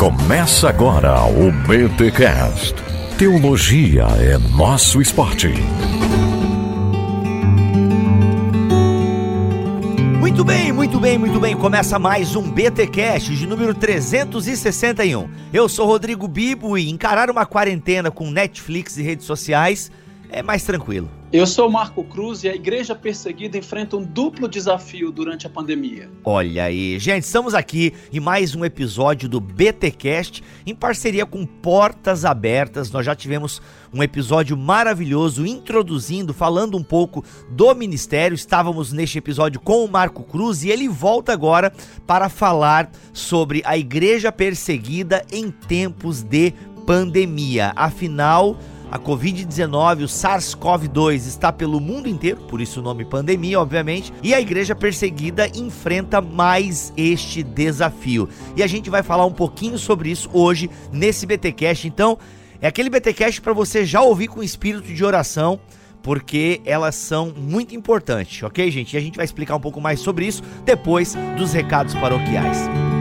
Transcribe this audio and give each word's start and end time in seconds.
Começa 0.00 0.70
agora 0.70 1.24
o 1.26 1.52
BTCast. 1.52 2.74
Teologia 3.18 4.04
é 4.18 4.38
nosso 4.56 4.98
esporte. 4.98 5.48
Muito 10.18 10.42
bem, 10.42 10.72
muito 10.72 10.98
bem, 10.98 11.18
muito 11.18 11.38
bem. 11.38 11.54
Começa 11.54 11.98
mais 11.98 12.34
um 12.34 12.50
BTcast 12.50 13.36
de 13.36 13.46
número 13.46 13.74
361. 13.74 15.28
Eu 15.52 15.68
sou 15.68 15.86
Rodrigo 15.86 16.26
Bibo 16.26 16.78
e 16.78 16.88
encarar 16.88 17.28
uma 17.28 17.44
quarentena 17.44 18.10
com 18.10 18.30
Netflix 18.30 18.96
e 18.96 19.02
redes 19.02 19.26
sociais 19.26 19.92
é 20.30 20.42
mais 20.42 20.62
tranquilo. 20.62 21.10
Eu 21.32 21.46
sou 21.46 21.70
Marco 21.70 22.02
Cruz 22.02 22.42
e 22.42 22.48
a 22.48 22.54
igreja 22.56 22.92
perseguida 22.92 23.56
enfrenta 23.56 23.96
um 23.96 24.02
duplo 24.02 24.48
desafio 24.48 25.12
durante 25.12 25.46
a 25.46 25.50
pandemia. 25.50 26.10
Olha 26.24 26.64
aí, 26.64 26.98
gente, 26.98 27.22
estamos 27.22 27.54
aqui 27.54 27.94
em 28.12 28.18
mais 28.18 28.56
um 28.56 28.64
episódio 28.64 29.28
do 29.28 29.40
BTcast 29.40 30.42
em 30.66 30.74
parceria 30.74 31.24
com 31.24 31.46
Portas 31.46 32.24
Abertas. 32.24 32.90
Nós 32.90 33.06
já 33.06 33.14
tivemos 33.14 33.62
um 33.94 34.02
episódio 34.02 34.56
maravilhoso 34.56 35.46
introduzindo, 35.46 36.34
falando 36.34 36.76
um 36.76 36.82
pouco 36.82 37.24
do 37.48 37.72
ministério. 37.76 38.34
Estávamos 38.34 38.92
neste 38.92 39.18
episódio 39.18 39.60
com 39.60 39.84
o 39.84 39.88
Marco 39.88 40.24
Cruz 40.24 40.64
e 40.64 40.70
ele 40.70 40.88
volta 40.88 41.32
agora 41.32 41.72
para 42.08 42.28
falar 42.28 42.90
sobre 43.12 43.62
a 43.64 43.78
igreja 43.78 44.32
perseguida 44.32 45.24
em 45.30 45.48
tempos 45.48 46.24
de 46.24 46.52
pandemia. 46.84 47.72
Afinal, 47.76 48.58
a 48.90 48.98
Covid-19, 48.98 50.04
o 50.04 50.08
SARS-CoV-2, 50.08 51.14
está 51.26 51.52
pelo 51.52 51.80
mundo 51.80 52.08
inteiro, 52.08 52.40
por 52.48 52.60
isso 52.60 52.80
o 52.80 52.82
nome 52.82 53.04
pandemia, 53.04 53.60
obviamente, 53.60 54.12
e 54.22 54.34
a 54.34 54.40
igreja 54.40 54.74
perseguida 54.74 55.48
enfrenta 55.56 56.20
mais 56.20 56.92
este 56.96 57.42
desafio. 57.42 58.28
E 58.56 58.62
a 58.62 58.66
gente 58.66 58.90
vai 58.90 59.02
falar 59.02 59.26
um 59.26 59.32
pouquinho 59.32 59.78
sobre 59.78 60.10
isso 60.10 60.28
hoje 60.32 60.68
nesse 60.92 61.26
BTcast. 61.26 61.86
Então, 61.86 62.18
é 62.60 62.66
aquele 62.66 62.90
BTcast 62.90 63.40
para 63.40 63.52
você 63.52 63.84
já 63.84 64.02
ouvir 64.02 64.28
com 64.28 64.42
espírito 64.42 64.92
de 64.92 65.04
oração, 65.04 65.60
porque 66.02 66.60
elas 66.64 66.94
são 66.94 67.32
muito 67.36 67.74
importantes, 67.74 68.42
ok, 68.42 68.70
gente? 68.70 68.94
E 68.94 68.96
a 68.96 69.00
gente 69.00 69.16
vai 69.16 69.24
explicar 69.24 69.56
um 69.56 69.60
pouco 69.60 69.80
mais 69.80 70.00
sobre 70.00 70.26
isso 70.26 70.42
depois 70.64 71.14
dos 71.36 71.52
recados 71.52 71.94
paroquiais. 71.94 72.58
Os 72.58 72.99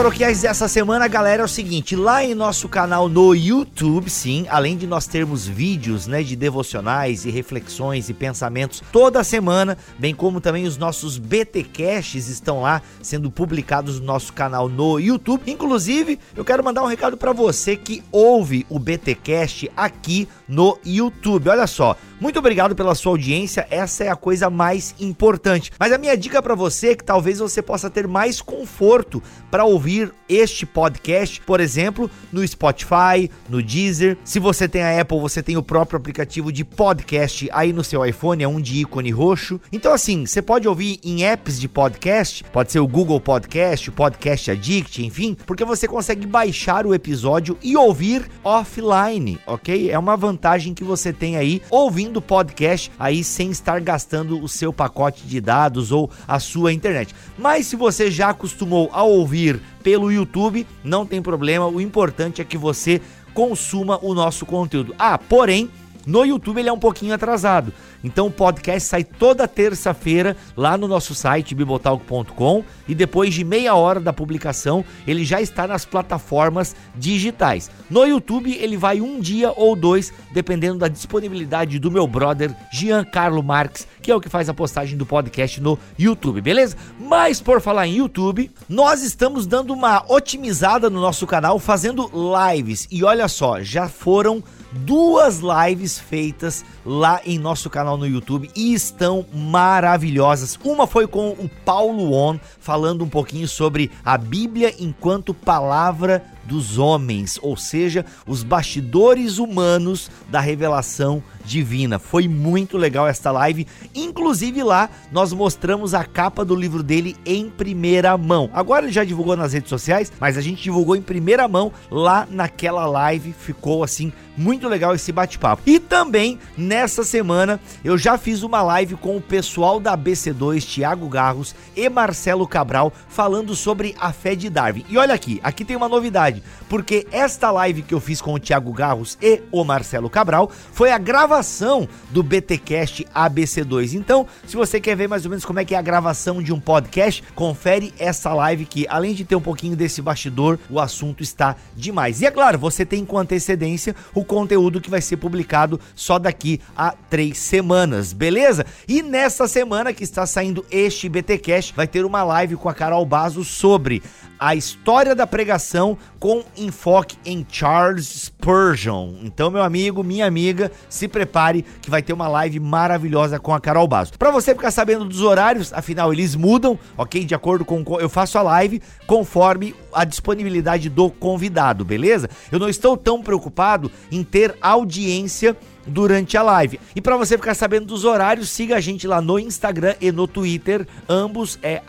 paroquiais 0.00 0.40
dessa 0.40 0.66
semana, 0.66 1.06
galera, 1.06 1.42
é 1.42 1.44
o 1.44 1.48
seguinte: 1.48 1.94
lá 1.94 2.24
em 2.24 2.34
nosso 2.34 2.70
canal 2.70 3.06
no 3.06 3.34
YouTube, 3.34 4.08
sim, 4.08 4.46
além 4.48 4.74
de 4.74 4.86
nós 4.86 5.06
termos 5.06 5.46
vídeos 5.46 6.06
né, 6.06 6.22
de 6.22 6.34
devocionais 6.34 7.26
e 7.26 7.30
reflexões 7.30 8.08
e 8.08 8.14
pensamentos 8.14 8.82
toda 8.90 9.22
semana, 9.22 9.76
bem 9.98 10.14
como 10.14 10.40
também 10.40 10.64
os 10.64 10.78
nossos 10.78 11.18
BTcasts 11.18 12.28
estão 12.28 12.62
lá 12.62 12.80
sendo 13.02 13.30
publicados 13.30 14.00
no 14.00 14.06
nosso 14.06 14.32
canal 14.32 14.70
no 14.70 14.98
YouTube. 14.98 15.42
Inclusive, 15.46 16.18
eu 16.34 16.46
quero 16.46 16.64
mandar 16.64 16.82
um 16.82 16.86
recado 16.86 17.18
para 17.18 17.34
você 17.34 17.76
que 17.76 18.02
ouve 18.10 18.64
o 18.70 18.78
BTcast 18.78 19.70
aqui 19.76 20.26
no 20.48 20.78
YouTube. 20.82 21.50
Olha 21.50 21.66
só, 21.66 21.94
muito 22.20 22.38
obrigado 22.38 22.76
pela 22.76 22.94
sua 22.94 23.12
audiência, 23.12 23.66
essa 23.70 24.04
é 24.04 24.10
a 24.10 24.14
coisa 24.14 24.50
mais 24.50 24.94
importante. 25.00 25.72
Mas 25.78 25.90
a 25.90 25.96
minha 25.96 26.14
dica 26.14 26.42
para 26.42 26.54
você 26.54 26.88
é 26.88 26.94
que 26.94 27.02
talvez 27.02 27.38
você 27.38 27.62
possa 27.62 27.88
ter 27.88 28.06
mais 28.06 28.42
conforto 28.42 29.22
para 29.50 29.64
ouvir 29.64 30.12
este 30.28 30.66
podcast, 30.66 31.40
por 31.40 31.60
exemplo, 31.60 32.10
no 32.30 32.46
Spotify, 32.46 33.30
no 33.48 33.62
Deezer. 33.62 34.18
Se 34.22 34.38
você 34.38 34.68
tem 34.68 34.82
a 34.82 35.00
Apple, 35.00 35.18
você 35.18 35.42
tem 35.42 35.56
o 35.56 35.62
próprio 35.62 35.96
aplicativo 35.96 36.52
de 36.52 36.62
podcast 36.62 37.48
aí 37.52 37.72
no 37.72 37.82
seu 37.82 38.04
iPhone, 38.04 38.44
é 38.44 38.48
um 38.48 38.60
de 38.60 38.82
ícone 38.82 39.10
roxo. 39.10 39.58
Então 39.72 39.92
assim, 39.92 40.26
você 40.26 40.42
pode 40.42 40.68
ouvir 40.68 41.00
em 41.02 41.24
apps 41.24 41.58
de 41.58 41.68
podcast, 41.68 42.44
pode 42.52 42.70
ser 42.70 42.80
o 42.80 42.86
Google 42.86 43.20
Podcast, 43.20 43.88
o 43.88 43.92
Podcast 43.92 44.50
Addict, 44.50 45.04
enfim, 45.04 45.36
porque 45.46 45.64
você 45.64 45.88
consegue 45.88 46.26
baixar 46.26 46.86
o 46.86 46.94
episódio 46.94 47.56
e 47.62 47.76
ouvir 47.76 48.28
offline, 48.44 49.38
ok? 49.46 49.90
É 49.90 49.98
uma 49.98 50.16
vantagem 50.16 50.74
que 50.74 50.84
você 50.84 51.12
tem 51.12 51.36
aí 51.36 51.62
ouvindo 51.70 52.09
podcast 52.18 52.90
aí 52.98 53.22
sem 53.22 53.50
estar 53.50 53.78
gastando 53.82 54.42
o 54.42 54.48
seu 54.48 54.72
pacote 54.72 55.26
de 55.26 55.38
dados 55.38 55.92
ou 55.92 56.10
a 56.26 56.40
sua 56.40 56.72
internet. 56.72 57.14
Mas 57.36 57.66
se 57.66 57.76
você 57.76 58.10
já 58.10 58.30
acostumou 58.30 58.88
a 58.90 59.02
ouvir 59.02 59.60
pelo 59.82 60.10
YouTube, 60.10 60.66
não 60.82 61.04
tem 61.04 61.20
problema. 61.20 61.66
O 61.66 61.78
importante 61.78 62.40
é 62.40 62.44
que 62.44 62.56
você 62.56 63.02
consuma 63.34 63.98
o 64.02 64.14
nosso 64.14 64.46
conteúdo. 64.46 64.94
Ah, 64.98 65.18
porém, 65.18 65.70
no 66.06 66.24
YouTube 66.24 66.58
ele 66.58 66.68
é 66.68 66.72
um 66.72 66.78
pouquinho 66.78 67.14
atrasado. 67.14 67.72
Então 68.02 68.28
o 68.28 68.30
podcast 68.30 68.88
sai 68.88 69.04
toda 69.04 69.46
terça-feira 69.46 70.36
lá 70.56 70.76
no 70.76 70.88
nosso 70.88 71.14
site 71.14 71.54
bibotalk.com 71.54 72.64
e 72.88 72.94
depois 72.94 73.34
de 73.34 73.44
meia 73.44 73.74
hora 73.74 74.00
da 74.00 74.12
publicação 74.12 74.84
ele 75.06 75.24
já 75.24 75.40
está 75.40 75.66
nas 75.66 75.84
plataformas 75.84 76.74
digitais. 76.96 77.70
No 77.90 78.04
YouTube 78.04 78.56
ele 78.56 78.76
vai 78.76 79.00
um 79.00 79.20
dia 79.20 79.52
ou 79.54 79.76
dois, 79.76 80.12
dependendo 80.32 80.78
da 80.78 80.88
disponibilidade 80.88 81.78
do 81.78 81.90
meu 81.90 82.06
brother 82.06 82.54
Giancarlo 82.72 83.42
Marques, 83.42 83.86
que 84.02 84.10
é 84.10 84.16
o 84.16 84.20
que 84.20 84.28
faz 84.28 84.48
a 84.48 84.54
postagem 84.54 84.96
do 84.96 85.04
podcast 85.04 85.60
no 85.60 85.78
YouTube, 85.98 86.40
beleza? 86.40 86.76
Mas 86.98 87.40
por 87.40 87.60
falar 87.60 87.86
em 87.86 87.96
YouTube, 87.96 88.50
nós 88.68 89.02
estamos 89.02 89.46
dando 89.46 89.72
uma 89.72 90.04
otimizada 90.08 90.88
no 90.88 91.00
nosso 91.00 91.26
canal 91.26 91.58
fazendo 91.58 92.10
lives 92.14 92.88
e 92.90 93.04
olha 93.04 93.28
só, 93.28 93.62
já 93.62 93.88
foram 93.88 94.42
duas 94.72 95.40
lives 95.40 95.98
feitas 95.98 96.64
lá 96.84 97.20
em 97.24 97.38
nosso 97.38 97.68
canal 97.68 97.96
no 97.96 98.06
YouTube 98.06 98.50
e 98.54 98.72
estão 98.72 99.24
maravilhosas. 99.32 100.58
Uma 100.64 100.86
foi 100.86 101.06
com 101.06 101.30
o 101.30 101.50
Paulo 101.64 102.12
On, 102.12 102.38
falando 102.60 103.04
um 103.04 103.08
pouquinho 103.08 103.48
sobre 103.48 103.90
a 104.04 104.16
Bíblia 104.16 104.74
enquanto 104.78 105.34
palavra 105.34 106.24
dos 106.44 106.78
homens, 106.78 107.38
ou 107.42 107.56
seja, 107.56 108.04
os 108.26 108.42
bastidores 108.42 109.38
humanos 109.38 110.10
da 110.28 110.40
revelação 110.40 111.22
divina. 111.44 111.98
Foi 111.98 112.28
muito 112.28 112.76
legal 112.76 113.06
esta 113.06 113.30
live. 113.30 113.66
Inclusive 113.94 114.62
lá 114.62 114.88
nós 115.10 115.32
mostramos 115.32 115.94
a 115.94 116.04
capa 116.04 116.44
do 116.44 116.54
livro 116.54 116.82
dele 116.82 117.16
em 117.24 117.48
primeira 117.48 118.16
mão. 118.16 118.50
Agora 118.52 118.84
ele 118.84 118.92
já 118.92 119.04
divulgou 119.04 119.36
nas 119.36 119.52
redes 119.52 119.68
sociais, 119.68 120.12
mas 120.20 120.36
a 120.36 120.40
gente 120.40 120.62
divulgou 120.62 120.96
em 120.96 121.02
primeira 121.02 121.48
mão 121.48 121.72
lá 121.90 122.26
naquela 122.30 122.86
live. 122.86 123.32
Ficou 123.32 123.82
assim 123.82 124.12
muito 124.36 124.68
legal 124.68 124.94
esse 124.94 125.12
bate-papo. 125.12 125.62
E 125.66 125.78
também 125.78 126.38
nessa 126.56 127.04
semana 127.04 127.60
eu 127.84 127.98
já 127.98 128.16
fiz 128.16 128.42
uma 128.42 128.62
live 128.62 128.96
com 128.96 129.16
o 129.16 129.20
pessoal 129.20 129.78
da 129.78 129.96
BC2, 129.96 130.64
Thiago 130.64 131.08
Garros 131.08 131.54
e 131.76 131.88
Marcelo 131.88 132.46
Cabral, 132.46 132.92
falando 133.08 133.54
sobre 133.54 133.94
a 134.00 134.12
fé 134.12 134.34
de 134.34 134.48
Darwin. 134.48 134.84
E 134.88 134.96
olha 134.96 135.14
aqui, 135.14 135.40
aqui 135.42 135.64
tem 135.64 135.76
uma 135.76 135.88
novidade, 135.88 136.39
porque 136.68 137.06
esta 137.10 137.50
live 137.50 137.82
que 137.82 137.94
eu 137.94 138.00
fiz 138.00 138.20
com 138.20 138.34
o 138.34 138.38
Thiago 138.38 138.72
Garros 138.72 139.18
e 139.20 139.42
o 139.50 139.64
Marcelo 139.64 140.08
Cabral 140.08 140.50
foi 140.72 140.90
a 140.92 140.98
gravação 140.98 141.88
do 142.10 142.22
BTcast 142.22 143.06
ABC2. 143.14 143.94
Então, 143.94 144.26
se 144.46 144.56
você 144.56 144.80
quer 144.80 144.96
ver 144.96 145.08
mais 145.08 145.24
ou 145.24 145.30
menos 145.30 145.44
como 145.44 145.58
é 145.58 145.64
que 145.64 145.74
é 145.74 145.78
a 145.78 145.82
gravação 145.82 146.42
de 146.42 146.52
um 146.52 146.60
podcast, 146.60 147.22
confere 147.34 147.92
essa 147.98 148.32
live 148.32 148.64
que 148.64 148.86
além 148.88 149.14
de 149.14 149.24
ter 149.24 149.36
um 149.36 149.40
pouquinho 149.40 149.76
desse 149.76 150.00
bastidor, 150.00 150.58
o 150.68 150.78
assunto 150.78 151.22
está 151.22 151.56
demais. 151.74 152.20
E 152.20 152.26
é 152.26 152.30
claro, 152.30 152.58
você 152.58 152.84
tem 152.84 153.04
com 153.04 153.18
antecedência 153.18 153.94
o 154.14 154.24
conteúdo 154.24 154.80
que 154.80 154.90
vai 154.90 155.00
ser 155.00 155.16
publicado 155.16 155.80
só 155.94 156.18
daqui 156.18 156.60
a 156.76 156.94
três 157.08 157.38
semanas, 157.38 158.12
beleza? 158.12 158.64
E 158.86 159.02
nessa 159.02 159.48
semana 159.48 159.92
que 159.92 160.04
está 160.04 160.26
saindo 160.26 160.64
este 160.70 161.08
BTcast, 161.08 161.74
vai 161.74 161.86
ter 161.86 162.04
uma 162.04 162.22
live 162.22 162.56
com 162.56 162.68
a 162.68 162.74
Carol 162.74 163.04
Bazo 163.04 163.44
sobre 163.44 164.02
a 164.40 164.54
história 164.54 165.14
da 165.14 165.26
pregação 165.26 165.98
com 166.18 166.42
enfoque 166.56 167.18
em 167.26 167.46
Charles 167.46 168.06
Spurgeon. 168.06 169.16
Então, 169.22 169.50
meu 169.50 169.62
amigo, 169.62 170.02
minha 170.02 170.26
amiga, 170.26 170.72
se 170.88 171.06
prepare 171.06 171.62
que 171.82 171.90
vai 171.90 172.00
ter 172.00 172.14
uma 172.14 172.26
live 172.26 172.58
maravilhosa 172.58 173.38
com 173.38 173.54
a 173.54 173.60
Carol 173.60 173.86
Basso. 173.86 174.18
Para 174.18 174.30
você 174.30 174.54
ficar 174.54 174.70
sabendo 174.70 175.04
dos 175.04 175.20
horários, 175.20 175.74
afinal 175.74 176.10
eles 176.10 176.34
mudam, 176.34 176.78
ok? 176.96 177.22
De 177.22 177.34
acordo 177.34 177.66
com 177.66 177.84
eu 178.00 178.08
faço 178.08 178.38
a 178.38 178.42
live 178.42 178.80
conforme 179.06 179.74
a 179.92 180.04
disponibilidade 180.04 180.88
do 180.88 181.10
convidado, 181.10 181.84
beleza? 181.84 182.30
Eu 182.50 182.58
não 182.58 182.68
estou 182.68 182.96
tão 182.96 183.22
preocupado 183.22 183.90
em 184.10 184.24
ter 184.24 184.56
audiência 184.62 185.54
durante 185.86 186.36
a 186.36 186.42
live. 186.42 186.80
E 186.94 187.00
para 187.00 187.16
você 187.16 187.36
ficar 187.36 187.54
sabendo 187.54 187.86
dos 187.86 188.04
horários, 188.04 188.48
siga 188.48 188.76
a 188.76 188.80
gente 188.80 189.06
lá 189.06 189.20
no 189.20 189.38
Instagram 189.38 189.94
e 190.00 190.12
no 190.12 190.26
Twitter, 190.26 190.86
ambos 191.08 191.58
é 191.62 191.82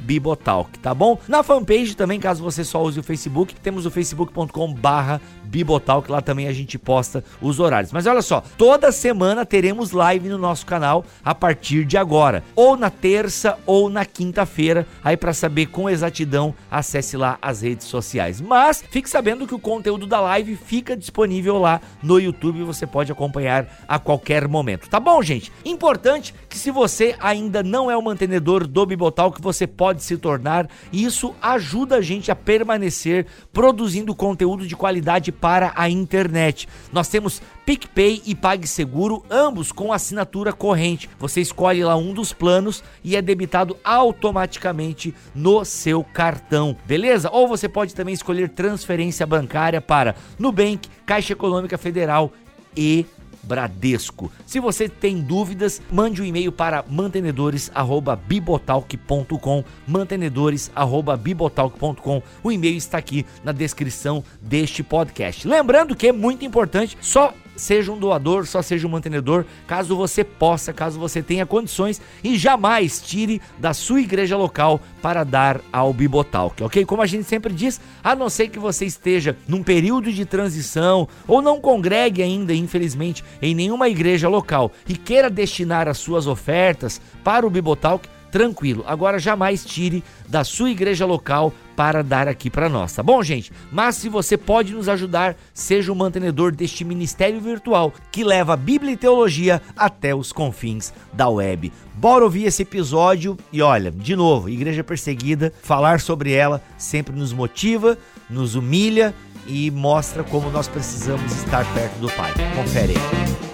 @bibotalk, 0.00 0.78
tá 0.78 0.94
bom? 0.94 1.18
Na 1.28 1.42
fanpage 1.42 1.94
também, 1.94 2.18
caso 2.18 2.42
você 2.42 2.64
só 2.64 2.82
use 2.82 2.98
o 2.98 3.02
Facebook, 3.02 3.54
temos 3.56 3.86
o 3.86 3.90
facebook.com/barra 3.90 5.20
Bibotalk, 5.44 6.10
lá 6.10 6.22
também 6.22 6.48
a 6.48 6.52
gente 6.52 6.78
posta 6.78 7.22
os 7.40 7.60
horários. 7.60 7.92
Mas 7.92 8.06
olha 8.06 8.22
só, 8.22 8.42
toda 8.56 8.90
semana 8.90 9.44
teremos 9.44 9.92
live 9.92 10.30
no 10.30 10.38
nosso 10.38 10.64
canal 10.64 11.04
a 11.22 11.34
partir 11.34 11.84
de 11.84 11.98
agora, 11.98 12.42
ou 12.56 12.74
na 12.74 12.88
terça 12.88 13.58
ou 13.66 13.90
na 13.90 14.06
quinta-feira. 14.06 14.86
Aí 15.04 15.14
para 15.14 15.34
saber 15.34 15.66
com 15.66 15.90
exatidão, 15.90 16.54
acesse 16.70 17.18
lá 17.18 17.38
as 17.42 17.60
redes 17.60 17.86
sociais. 17.86 18.40
Mas 18.40 18.82
fique 18.90 19.10
sabendo 19.10 19.46
que 19.46 19.54
o 19.54 19.58
conteúdo 19.58 20.06
da 20.06 20.20
live 20.20 20.56
fica 20.56 20.96
disponível 20.96 21.58
lá 21.58 21.82
no 22.02 22.18
YouTube 22.18 22.62
você 22.62 22.86
pode 22.86 23.11
acompanhar 23.12 23.84
a 23.86 23.98
qualquer 23.98 24.48
momento. 24.48 24.88
Tá 24.88 24.98
bom, 24.98 25.22
gente? 25.22 25.52
Importante 25.64 26.34
que 26.48 26.58
se 26.58 26.70
você 26.70 27.14
ainda 27.20 27.62
não 27.62 27.90
é 27.90 27.96
o 27.96 28.02
mantenedor 28.02 28.66
do 28.66 28.84
Bibotalk, 28.84 29.40
você 29.40 29.66
pode 29.66 30.02
se 30.02 30.16
tornar 30.16 30.68
e 30.92 31.04
isso 31.04 31.34
ajuda 31.40 31.96
a 31.96 32.00
gente 32.00 32.30
a 32.30 32.36
permanecer 32.36 33.26
produzindo 33.52 34.14
conteúdo 34.14 34.66
de 34.66 34.76
qualidade 34.76 35.30
para 35.30 35.72
a 35.76 35.88
internet. 35.88 36.68
Nós 36.92 37.08
temos 37.08 37.40
PicPay 37.64 38.22
e 38.26 38.34
PagSeguro, 38.34 39.24
ambos 39.30 39.70
com 39.70 39.92
assinatura 39.92 40.52
corrente. 40.52 41.08
Você 41.18 41.40
escolhe 41.40 41.84
lá 41.84 41.96
um 41.96 42.12
dos 42.12 42.32
planos 42.32 42.82
e 43.04 43.16
é 43.16 43.22
debitado 43.22 43.76
automaticamente 43.84 45.14
no 45.34 45.64
seu 45.64 46.02
cartão, 46.02 46.76
beleza? 46.84 47.30
Ou 47.32 47.46
você 47.46 47.68
pode 47.68 47.94
também 47.94 48.14
escolher 48.14 48.48
transferência 48.48 49.26
bancária 49.26 49.80
para 49.80 50.16
Nubank, 50.38 50.88
Caixa 51.06 51.32
Econômica 51.32 51.78
Federal 51.78 52.32
e 52.76 53.06
Bradesco. 53.42 54.30
Se 54.46 54.60
você 54.60 54.88
tem 54.88 55.20
dúvidas, 55.20 55.82
mande 55.90 56.22
um 56.22 56.24
e-mail 56.24 56.52
para 56.52 56.84
mantenedores@bibotalk.com, 56.88 59.64
mantenedores@bibotalk.com. 59.86 62.22
O 62.42 62.52
e-mail 62.52 62.76
está 62.76 62.98
aqui 62.98 63.24
na 63.42 63.52
descrição 63.52 64.22
deste 64.40 64.84
podcast. 64.84 65.48
Lembrando 65.48 65.96
que 65.96 66.08
é 66.08 66.12
muito 66.12 66.44
importante, 66.44 66.98
só 67.00 67.32
seja 67.56 67.92
um 67.92 67.98
doador, 67.98 68.46
só 68.46 68.62
seja 68.62 68.86
um 68.86 68.90
mantenedor, 68.90 69.44
caso 69.66 69.96
você 69.96 70.24
possa, 70.24 70.72
caso 70.72 70.98
você 70.98 71.22
tenha 71.22 71.46
condições 71.46 72.00
e 72.22 72.36
jamais 72.36 73.00
tire 73.00 73.40
da 73.58 73.74
sua 73.74 74.00
igreja 74.00 74.36
local 74.36 74.80
para 75.00 75.24
dar 75.24 75.60
ao 75.72 75.92
Bibotalk, 75.92 76.62
ok? 76.62 76.84
Como 76.84 77.02
a 77.02 77.06
gente 77.06 77.24
sempre 77.24 77.52
diz, 77.52 77.80
a 78.02 78.14
não 78.14 78.28
ser 78.28 78.48
que 78.48 78.58
você 78.58 78.84
esteja 78.84 79.36
num 79.46 79.62
período 79.62 80.12
de 80.12 80.24
transição 80.24 81.08
ou 81.26 81.42
não 81.42 81.60
congregue 81.60 82.22
ainda, 82.22 82.54
infelizmente, 82.54 83.24
em 83.40 83.54
nenhuma 83.54 83.88
igreja 83.88 84.28
local 84.28 84.72
e 84.88 84.96
queira 84.96 85.28
destinar 85.28 85.88
as 85.88 85.98
suas 85.98 86.26
ofertas 86.26 87.00
para 87.22 87.46
o 87.46 87.50
Bibotalk, 87.50 88.08
tranquilo. 88.32 88.82
Agora 88.86 89.18
jamais 89.18 89.64
tire 89.64 90.02
da 90.26 90.42
sua 90.42 90.70
igreja 90.70 91.04
local 91.04 91.52
para 91.76 92.02
dar 92.02 92.26
aqui 92.28 92.50
para 92.50 92.68
nós, 92.68 92.92
tá 92.92 93.02
bom, 93.02 93.22
gente? 93.22 93.52
Mas 93.70 93.96
se 93.96 94.08
você 94.08 94.36
pode 94.36 94.72
nos 94.72 94.88
ajudar, 94.88 95.36
seja 95.54 95.92
o 95.92 95.96
mantenedor 95.96 96.52
deste 96.52 96.84
ministério 96.84 97.40
virtual 97.40 97.92
que 98.10 98.24
leva 98.24 98.54
a 98.54 98.56
Bíblia 98.56 98.92
e 98.92 98.96
teologia 98.96 99.60
até 99.76 100.14
os 100.14 100.32
confins 100.32 100.92
da 101.12 101.28
web. 101.28 101.72
Bora 101.94 102.24
ouvir 102.24 102.44
esse 102.44 102.62
episódio 102.62 103.36
e 103.52 103.62
olha, 103.62 103.90
de 103.90 104.16
novo, 104.16 104.48
igreja 104.48 104.82
perseguida, 104.82 105.52
falar 105.62 106.00
sobre 106.00 106.32
ela 106.32 106.62
sempre 106.76 107.14
nos 107.14 107.32
motiva, 107.32 107.98
nos 108.28 108.54
humilha 108.54 109.14
e 109.46 109.70
mostra 109.70 110.22
como 110.22 110.50
nós 110.50 110.68
precisamos 110.68 111.32
estar 111.36 111.64
perto 111.74 111.98
do 111.98 112.10
Pai. 112.12 112.32
Confere 112.54 112.94
aí. 112.94 113.51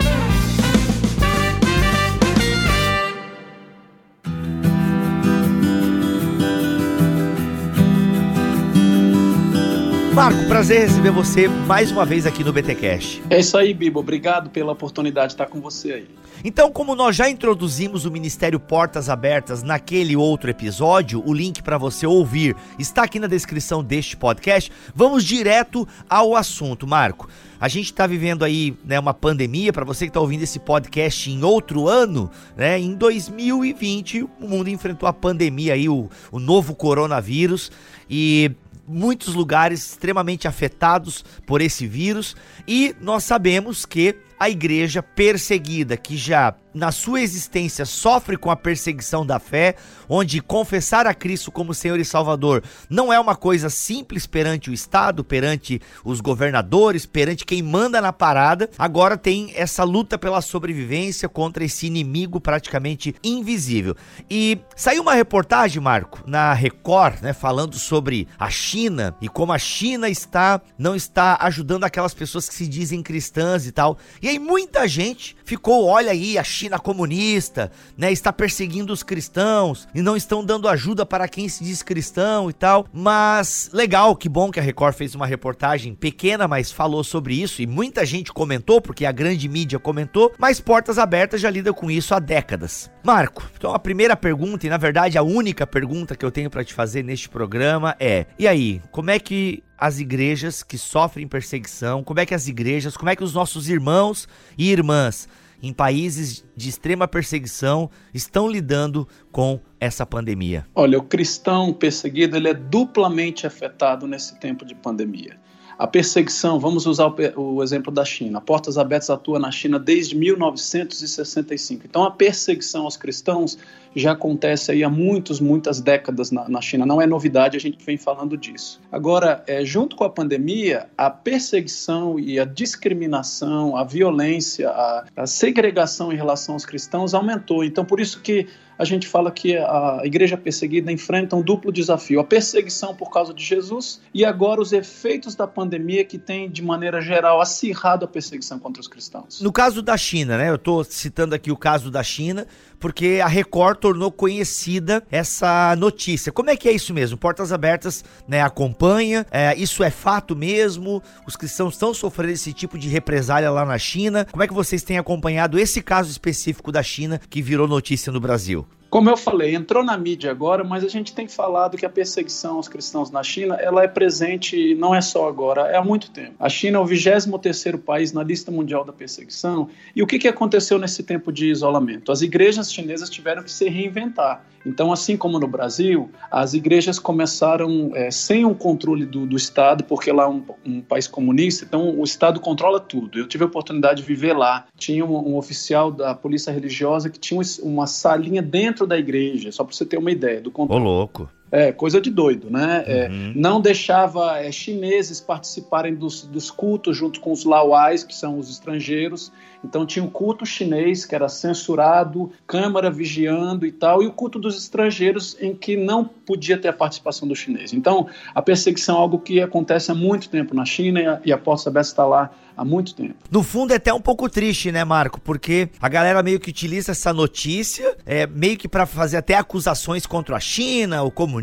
Marco, 10.19 10.47
prazer 10.47 10.81
receber 10.81 11.13
você 11.13 11.47
mais 11.47 11.93
uma 11.93 12.05
vez 12.05 12.27
aqui 12.27 12.43
no 12.43 12.53
BTcast. 12.53 13.23
É 13.31 13.39
isso 13.39 13.57
aí, 13.57 13.73
Bibo. 13.73 14.01
Obrigado 14.01 14.51
pela 14.51 14.73
oportunidade 14.73 15.29
de 15.29 15.35
estar 15.35 15.47
com 15.47 15.61
você 15.61 15.93
aí. 15.93 16.09
Então, 16.43 16.73
como 16.73 16.97
nós 16.97 17.15
já 17.15 17.31
introduzimos 17.31 18.05
o 18.05 18.11
Ministério 18.11 18.59
Portas 18.59 19.09
Abertas 19.09 19.63
naquele 19.63 20.17
outro 20.17 20.51
episódio, 20.51 21.23
o 21.25 21.33
link 21.33 21.63
para 21.63 21.79
você 21.79 22.05
ouvir 22.05 22.57
está 22.81 23.05
aqui 23.05 23.21
na 23.21 23.29
descrição 23.29 23.83
deste 23.83 24.17
podcast. 24.17 24.73
Vamos 24.93 25.23
direto 25.23 25.87
ao 26.11 26.35
assunto, 26.35 26.85
Marco. 26.85 27.29
A 27.61 27.69
gente 27.69 27.87
está 27.87 28.05
vivendo 28.05 28.45
aí 28.45 28.77
né, 28.85 28.99
uma 28.99 29.15
pandemia, 29.15 29.73
para 29.73 29.85
você 29.85 30.07
que 30.07 30.11
está 30.11 30.21
ouvindo 30.21 30.43
esse 30.43 30.59
podcast 30.59 31.31
em 31.31 31.45
outro 31.45 31.87
ano, 31.87 32.29
né? 32.57 32.77
Em 32.77 32.95
2020, 32.97 34.23
o 34.23 34.49
mundo 34.49 34.69
enfrentou 34.69 35.09
a 35.09 35.13
pandemia 35.13 35.75
aí, 35.75 35.89
o, 35.89 36.09
o 36.33 36.41
novo 36.41 36.75
coronavírus. 36.75 37.71
E 38.11 38.51
muitos 38.89 39.35
lugares 39.35 39.85
extremamente 39.91 40.49
afetados 40.49 41.25
por 41.47 41.61
esse 41.61 41.87
vírus. 41.87 42.35
E 42.67 42.95
nós 43.01 43.25
sabemos 43.25 43.85
que 43.85 44.17
a 44.39 44.49
igreja 44.49 45.03
perseguida, 45.03 45.97
que 45.97 46.17
já 46.17 46.55
na 46.79 46.93
sua 46.93 47.21
existência 47.21 47.85
sofre 47.85 48.37
com 48.37 48.51
a 48.51 48.57
perseguição 48.57 49.27
da 49.27 49.39
fé, 49.39 49.75
onde 50.09 50.41
confessar 50.41 51.07
a 51.07 51.13
Cristo 51.13 51.51
como 51.51 51.75
Senhor 51.75 51.99
e 51.99 52.05
Salvador 52.05 52.63
não 52.89 53.13
é 53.13 53.19
uma 53.19 53.35
coisa 53.35 53.69
simples 53.69 54.27
perante 54.27 54.71
o 54.71 54.73
Estado, 54.73 55.25
perante 55.25 55.81
os 56.05 56.21
governadores, 56.21 57.05
perante 57.05 57.45
quem 57.45 57.63
manda 57.63 58.01
na 58.01 58.13
parada, 58.13 58.71
agora 58.79 59.17
tem 59.17 59.53
essa 59.55 59.83
luta 59.83 60.17
pela 60.17 60.41
sobrevivência 60.41 61.29
contra 61.29 61.65
esse 61.65 61.87
inimigo 61.87 62.41
praticamente 62.41 63.15
invisível. 63.23 63.97
E 64.31 64.59
saiu 64.77 65.03
uma 65.03 65.15
reportagem, 65.15 65.83
Marco, 65.83 66.23
na 66.27 66.53
Record, 66.53 67.21
né, 67.23 67.33
falando 67.33 67.77
sobre 67.77 68.29
a 68.39 68.49
China 68.49 69.17
e 69.21 69.29
como 69.29 69.53
a 69.53 69.59
China 69.59 70.09
está 70.09 70.61
não 70.79 70.95
está 70.95 71.37
ajudando 71.41 71.85
aquelas 71.85 72.15
pessoas 72.15 72.49
que 72.49 72.55
se 72.55 72.69
dizem 72.69 73.03
cristãs 73.03 73.67
e 73.67 73.73
tal. 73.73 73.99
E 74.23 74.29
aí 74.29 74.39
muita 74.39 74.87
gente 74.87 75.37
ficou, 75.45 75.87
olha 75.87 76.13
aí, 76.13 76.39
a 76.39 76.45
China 76.45 76.68
comunista, 76.77 77.71
né, 77.97 78.11
está 78.11 78.33
perseguindo 78.33 78.93
os 78.93 79.05
cristãos 79.05 79.87
e 79.95 80.03
não 80.03 80.17
estão 80.17 80.45
dando 80.45 80.67
ajuda 80.67 81.07
para 81.07 81.29
quem 81.29 81.49
se 81.49 81.63
diz 81.63 81.85
cristão 81.85 82.51
e 82.51 82.53
tal. 82.53 82.85
Mas 82.93 83.71
legal, 83.73 84.17
que 84.17 84.29
bom 84.29 84.51
que 84.51 84.59
a 84.59 84.63
Record 84.63 84.97
fez 84.97 85.15
uma 85.15 85.25
reportagem 85.25 85.95
pequena, 85.95 86.49
mas 86.49 86.73
falou 86.73 87.05
sobre 87.05 87.41
isso 87.41 87.63
e 87.63 87.67
muita 87.67 88.05
gente 88.05 88.33
comentou, 88.33 88.81
porque 88.81 89.07
a 89.07 89.13
grande 89.13 89.49
mídia 89.49 89.79
comentou, 89.79 90.35
mas 90.37 90.59
Portas 90.59 90.99
Abertas 90.99 91.41
já 91.41 91.49
lida 91.49 91.73
com 91.73 91.89
isso 91.89 92.13
há 92.13 92.19
décadas. 92.19 92.91
Marco, 93.05 93.49
então 93.57 93.73
a 93.73 93.79
primeira 93.79 94.17
pergunta, 94.17 94.67
e 94.67 94.71
na 94.71 94.77
verdade 94.77 95.17
a 95.17 95.23
única 95.23 95.67
pergunta 95.67 96.17
que 96.17 96.25
eu 96.25 96.31
tenho 96.31 96.51
para 96.51 96.65
te 96.65 96.75
fazer 96.75 97.05
neste 97.05 97.29
programa 97.29 97.95
é: 98.01 98.27
e 98.39 98.49
aí, 98.49 98.83
como 98.91 99.11
é 99.11 99.19
que 99.19 99.63
as 99.79 100.01
igrejas 100.01 100.63
que 100.63 100.77
sofrem 100.77 101.29
perseguição, 101.29 102.03
como 102.03 102.19
é 102.19 102.27
que 102.27 102.35
as 102.35 102.49
igrejas, 102.49 102.97
como 102.97 103.09
é 103.09 103.15
que 103.15 103.23
os 103.23 103.33
nossos 103.33 103.69
irmãos 103.69 104.27
e 104.57 104.71
irmãs 104.71 105.29
em 105.63 105.73
países 105.73 106.45
de 106.57 106.69
extrema 106.69 107.09
perseguição 107.09 107.91
estão 108.13 108.49
lidando 108.49 109.07
com 109.33 109.61
essa 109.81 110.07
pandemia? 110.07 110.67
Olha, 110.75 110.99
o 110.99 111.03
cristão 111.03 111.73
perseguido 111.73 112.37
ele 112.37 112.49
é 112.49 112.55
duplamente 112.55 113.47
afetado 113.47 114.07
nesse 114.07 114.39
tempo 114.39 114.65
de 114.65 114.75
pandemia. 114.75 115.39
A 115.79 115.87
perseguição, 115.87 116.59
vamos 116.59 116.87
usar 116.87 117.07
o, 117.37 117.63
exemplo 117.63 117.93
da 117.93 118.05
China. 118.05 118.41
Portas 118.41 118.77
Abertas 118.77 119.11
atua 119.11 119.39
na 119.39 119.53
China 119.53 119.79
desde 119.79 120.17
1965. 120.17 121.87
Então, 121.87 122.03
a 122.03 122.11
perseguição 122.11 122.83
aos 122.83 122.97
cristãos 122.97 123.57
já 123.95 124.13
acontece 124.13 124.73
aí 124.73 124.85
há 124.85 124.91
muitos, 124.91 125.41
muitas 125.41 125.81
décadas 125.81 126.31
na, 126.31 126.49
na 126.49 126.61
China. 126.61 126.87
Não 126.87 127.01
é 127.01 127.07
novidade, 127.07 127.57
a 127.57 127.61
gente 127.61 127.85
vem 127.85 127.97
falando 127.97 128.37
disso. 128.37 128.81
Agora, 128.91 129.43
é, 129.47 129.65
junto 129.65 129.97
com 129.97 130.05
a 130.05 130.11
pandemia, 130.11 130.89
a 130.97 131.11
perseguição 131.11 132.19
e 132.19 132.39
a 132.39 132.45
discriminação, 132.45 133.77
a 133.77 133.85
violência, 133.85 134.69
a, 134.69 135.05
a 135.17 135.27
segregação 135.27 136.13
em 136.13 136.17
relação 136.17 136.55
aos 136.55 136.65
cristãos 136.65 137.15
aumentou. 137.15 137.65
Então, 137.65 137.85
por 137.85 138.01
isso 138.01 138.21
que 138.21 138.47
a 138.79 138.85
gente 138.85 139.09
fala 139.09 139.31
que 139.31 139.57
a 139.57 140.03
igreja 140.05 140.37
perseguida 140.37 140.93
enfrenta 140.93 141.35
um 141.35 141.43
duplo 141.43 141.73
desafio: 141.73 142.21
a 142.21 142.25
perseguição 142.25 142.95
por 142.95 143.11
causa 143.11 143.35
de 143.35 143.45
Jesus 143.45 144.01
e 144.15 144.25
agora 144.25 144.61
os 144.61 144.73
efeitos 144.73 145.35
da 145.35 145.47
pandemia 145.47 146.05
que 146.05 146.17
tem, 146.17 146.49
de 146.49 146.63
maneira 146.63 147.01
geral, 147.01 147.41
acirrado 147.41 148.05
a 148.05 148.09
perseguição 148.09 148.59
contra 148.59 148.81
os 148.81 148.87
cristãos. 148.87 149.41
No 149.41 149.53
caso 149.53 149.83
da 149.83 149.97
China, 149.97 150.39
né? 150.39 150.49
Eu 150.49 150.55
estou 150.55 150.85
citando 150.85 151.35
aqui 151.35 151.51
o 151.51 151.57
caso 151.57 151.91
da 151.91 152.03
China, 152.05 152.47
porque 152.79 153.21
a 153.23 153.27
Record 153.27 153.78
tornou 153.79 154.13
conhecida 154.13 155.03
essa 155.11 155.75
notícia. 155.77 156.33
Como 156.33 156.51
é 156.51 156.57
que 156.57 156.69
é 156.69 156.73
isso 156.73 156.93
mesmo? 156.93 157.17
Portas 157.17 157.53
Abertas 157.53 158.05
né, 158.27 158.43
acompanha, 158.43 159.27
é, 159.31 159.57
isso 159.57 159.83
é 159.83 159.91
fato 159.91 160.37
mesmo? 160.37 161.03
Os 161.27 161.37
cristãos 161.37 161.75
estão 161.75 161.95
sofrendo 161.95 162.33
esse 162.33 162.53
tipo 162.53 162.79
de 162.79 162.89
represália 162.89 163.51
lá 163.51 163.65
na 163.65 163.79
China? 163.79 164.27
Como 164.31 164.43
é 164.43 164.47
que 164.47 164.55
vocês 164.55 164.83
têm 164.83 164.99
acompanhado 164.99 165.59
esse 165.59 165.81
caso 165.81 166.11
específico 166.11 166.71
da 166.71 166.83
China 166.83 167.21
que 167.31 167.41
virou 167.41 167.67
notícia 167.67 168.13
no 168.13 168.21
Brasil? 168.21 168.67
Como 168.91 169.11
eu 169.11 169.17
falei, 169.19 169.55
entrou 169.55 169.85
na 169.85 169.99
mídia 169.99 170.31
agora, 170.31 170.65
mas 170.65 170.83
a 170.83 170.89
gente 170.89 171.13
tem 171.13 171.29
falado 171.29 171.77
que 171.77 171.85
a 171.85 171.91
perseguição 171.91 172.57
aos 172.57 172.69
cristãos 172.69 173.11
na 173.11 173.23
China, 173.23 173.55
ela 173.57 173.83
é 173.83 173.89
presente 173.89 174.75
não 174.77 174.95
é 174.95 175.01
só 175.03 175.29
agora, 175.29 175.63
é 175.69 175.77
há 175.77 175.85
muito 175.85 176.11
tempo. 176.11 176.35
A 176.39 176.49
China 176.49 176.79
é 176.79 176.81
o 176.81 176.87
23º 176.87 177.79
país 177.79 178.13
na 178.15 178.23
lista 178.23 178.51
mundial 178.51 178.85
da 178.85 178.93
perseguição. 178.93 179.69
E 179.95 180.03
o 180.03 180.07
que, 180.07 180.19
que 180.19 180.27
aconteceu 180.27 180.79
nesse 180.79 181.03
tempo 181.03 181.31
de 181.31 181.51
isolamento? 181.51 182.11
As 182.11 182.23
igrejas 182.23 182.73
chinesas 182.73 183.11
tiveram 183.11 183.43
que 183.43 183.53
se 183.53 183.69
reinventar. 183.69 184.43
Então, 184.65 184.93
assim 184.93 185.17
como 185.17 185.39
no 185.39 185.47
Brasil, 185.47 186.11
as 186.31 186.53
igrejas 186.55 186.99
começaram 186.99 187.93
é, 187.95 188.11
sem 188.11 188.45
um 188.45 188.55
controle 188.55 189.07
do, 189.07 189.27
do 189.27 189.37
Estado, 189.37 189.85
porque 189.85 190.13
lá 190.13 190.25
é 190.25 190.29
um, 190.29 190.45
um, 190.65 190.81
país 190.81 191.07
comunista, 191.07 191.65
então 191.65 191.99
o 191.99 192.05
Estado 192.05 192.41
controla 192.41 192.81
tudo. 192.81 193.19
Eu 193.19 193.27
tive 193.27 193.45
a 193.45 193.47
oportunidade 193.47 194.03
de 194.03 194.07
viver 194.07 194.37
lá. 194.37 194.67
Tinha 194.77 195.05
um, 195.05 195.31
um 195.31 195.37
oficial 195.37 195.91
da 195.91 196.15
polícia 196.15 196.53
religiosa 196.53 197.09
que 197.09 197.19
tinha 197.19 197.41
uma 197.63 197.87
salinha 197.87 198.43
dentro 198.43 198.78
da 198.87 198.99
igreja, 198.99 199.51
só 199.53 199.65
para 199.65 199.75
você 199.75 199.85
ter 199.85 199.99
uma 199.99 200.11
ideia 200.11 200.41
do 200.41 200.51
controle. 200.51 200.83
Ô, 200.83 200.85
louco. 200.85 201.31
É, 201.51 201.73
coisa 201.73 202.01
de 202.01 202.11
doido, 202.11 202.51
né? 202.51 202.85
É, 202.87 203.09
uhum. 203.09 203.31
É, 203.31 203.33
não 203.35 203.61
deixava 203.61 204.39
é, 204.39 204.53
chineses 204.53 205.21
participarem 205.21 205.95
dos, 205.95 206.23
dos, 206.23 206.51
cultos 206.51 206.97
junto 206.97 207.21
com 207.21 207.33
os 207.33 207.45
lauais, 207.45 208.05
que 208.05 208.15
são 208.15 208.39
os 208.39 208.51
estrangeiros. 208.51 209.33
Então 209.65 209.85
tinha 209.85 210.05
o 210.05 210.11
culto 210.11 210.47
chinês, 210.47 211.05
que 211.05 211.15
era 211.15 211.29
censurado, 211.29 212.31
câmara 212.47 212.91
vigiando 212.91 213.67
e 213.67 213.73
tal, 213.73 214.03
e 214.03 214.07
o 214.07 214.13
culto 214.13 214.39
dos 214.39 214.57
estrangeiros, 214.57 215.37
em 215.41 215.55
que 215.55 215.77
não 215.77 216.05
podia 216.05 216.57
ter 216.59 216.69
a 216.69 216.73
participação 216.73 217.27
do 217.27 217.35
chinês. 217.35 217.73
Então 217.73 218.09
a 218.35 218.43
perseguição 218.43 218.97
é 218.97 219.01
algo 219.01 219.19
que 219.19 219.41
acontece 219.41 219.91
há 219.91 219.95
muito 219.95 220.29
tempo 220.29 220.55
na 220.55 220.65
China 220.65 221.21
e 221.25 221.33
a 221.33 221.39
Porta 221.39 221.71
Aberta 221.71 221.89
está 221.89 222.07
lá 222.07 222.31
há 222.59 222.65
muito 222.65 222.93
tempo. 222.93 223.15
No 223.31 223.43
fundo 223.45 223.73
é 223.73 223.77
até 223.77 223.95
um 223.95 224.01
pouco 224.01 224.29
triste, 224.29 224.73
né, 224.73 224.85
Marco? 224.85 225.21
Porque 225.21 225.69
a 225.81 225.89
galera 225.89 226.23
meio 226.23 226.41
que 226.41 226.51
utiliza 226.51 226.91
essa 226.91 227.13
notícia, 227.13 227.97
é, 228.05 228.27
meio 228.27 228.59
que 228.59 228.69
para 228.69 228.85
fazer 228.85 229.19
até 229.19 229.35
acusações 229.35 230.05
contra 230.05 230.37
a 230.37 230.41
China, 230.41 231.05
o 231.05 231.11
comunismo, 231.11 231.38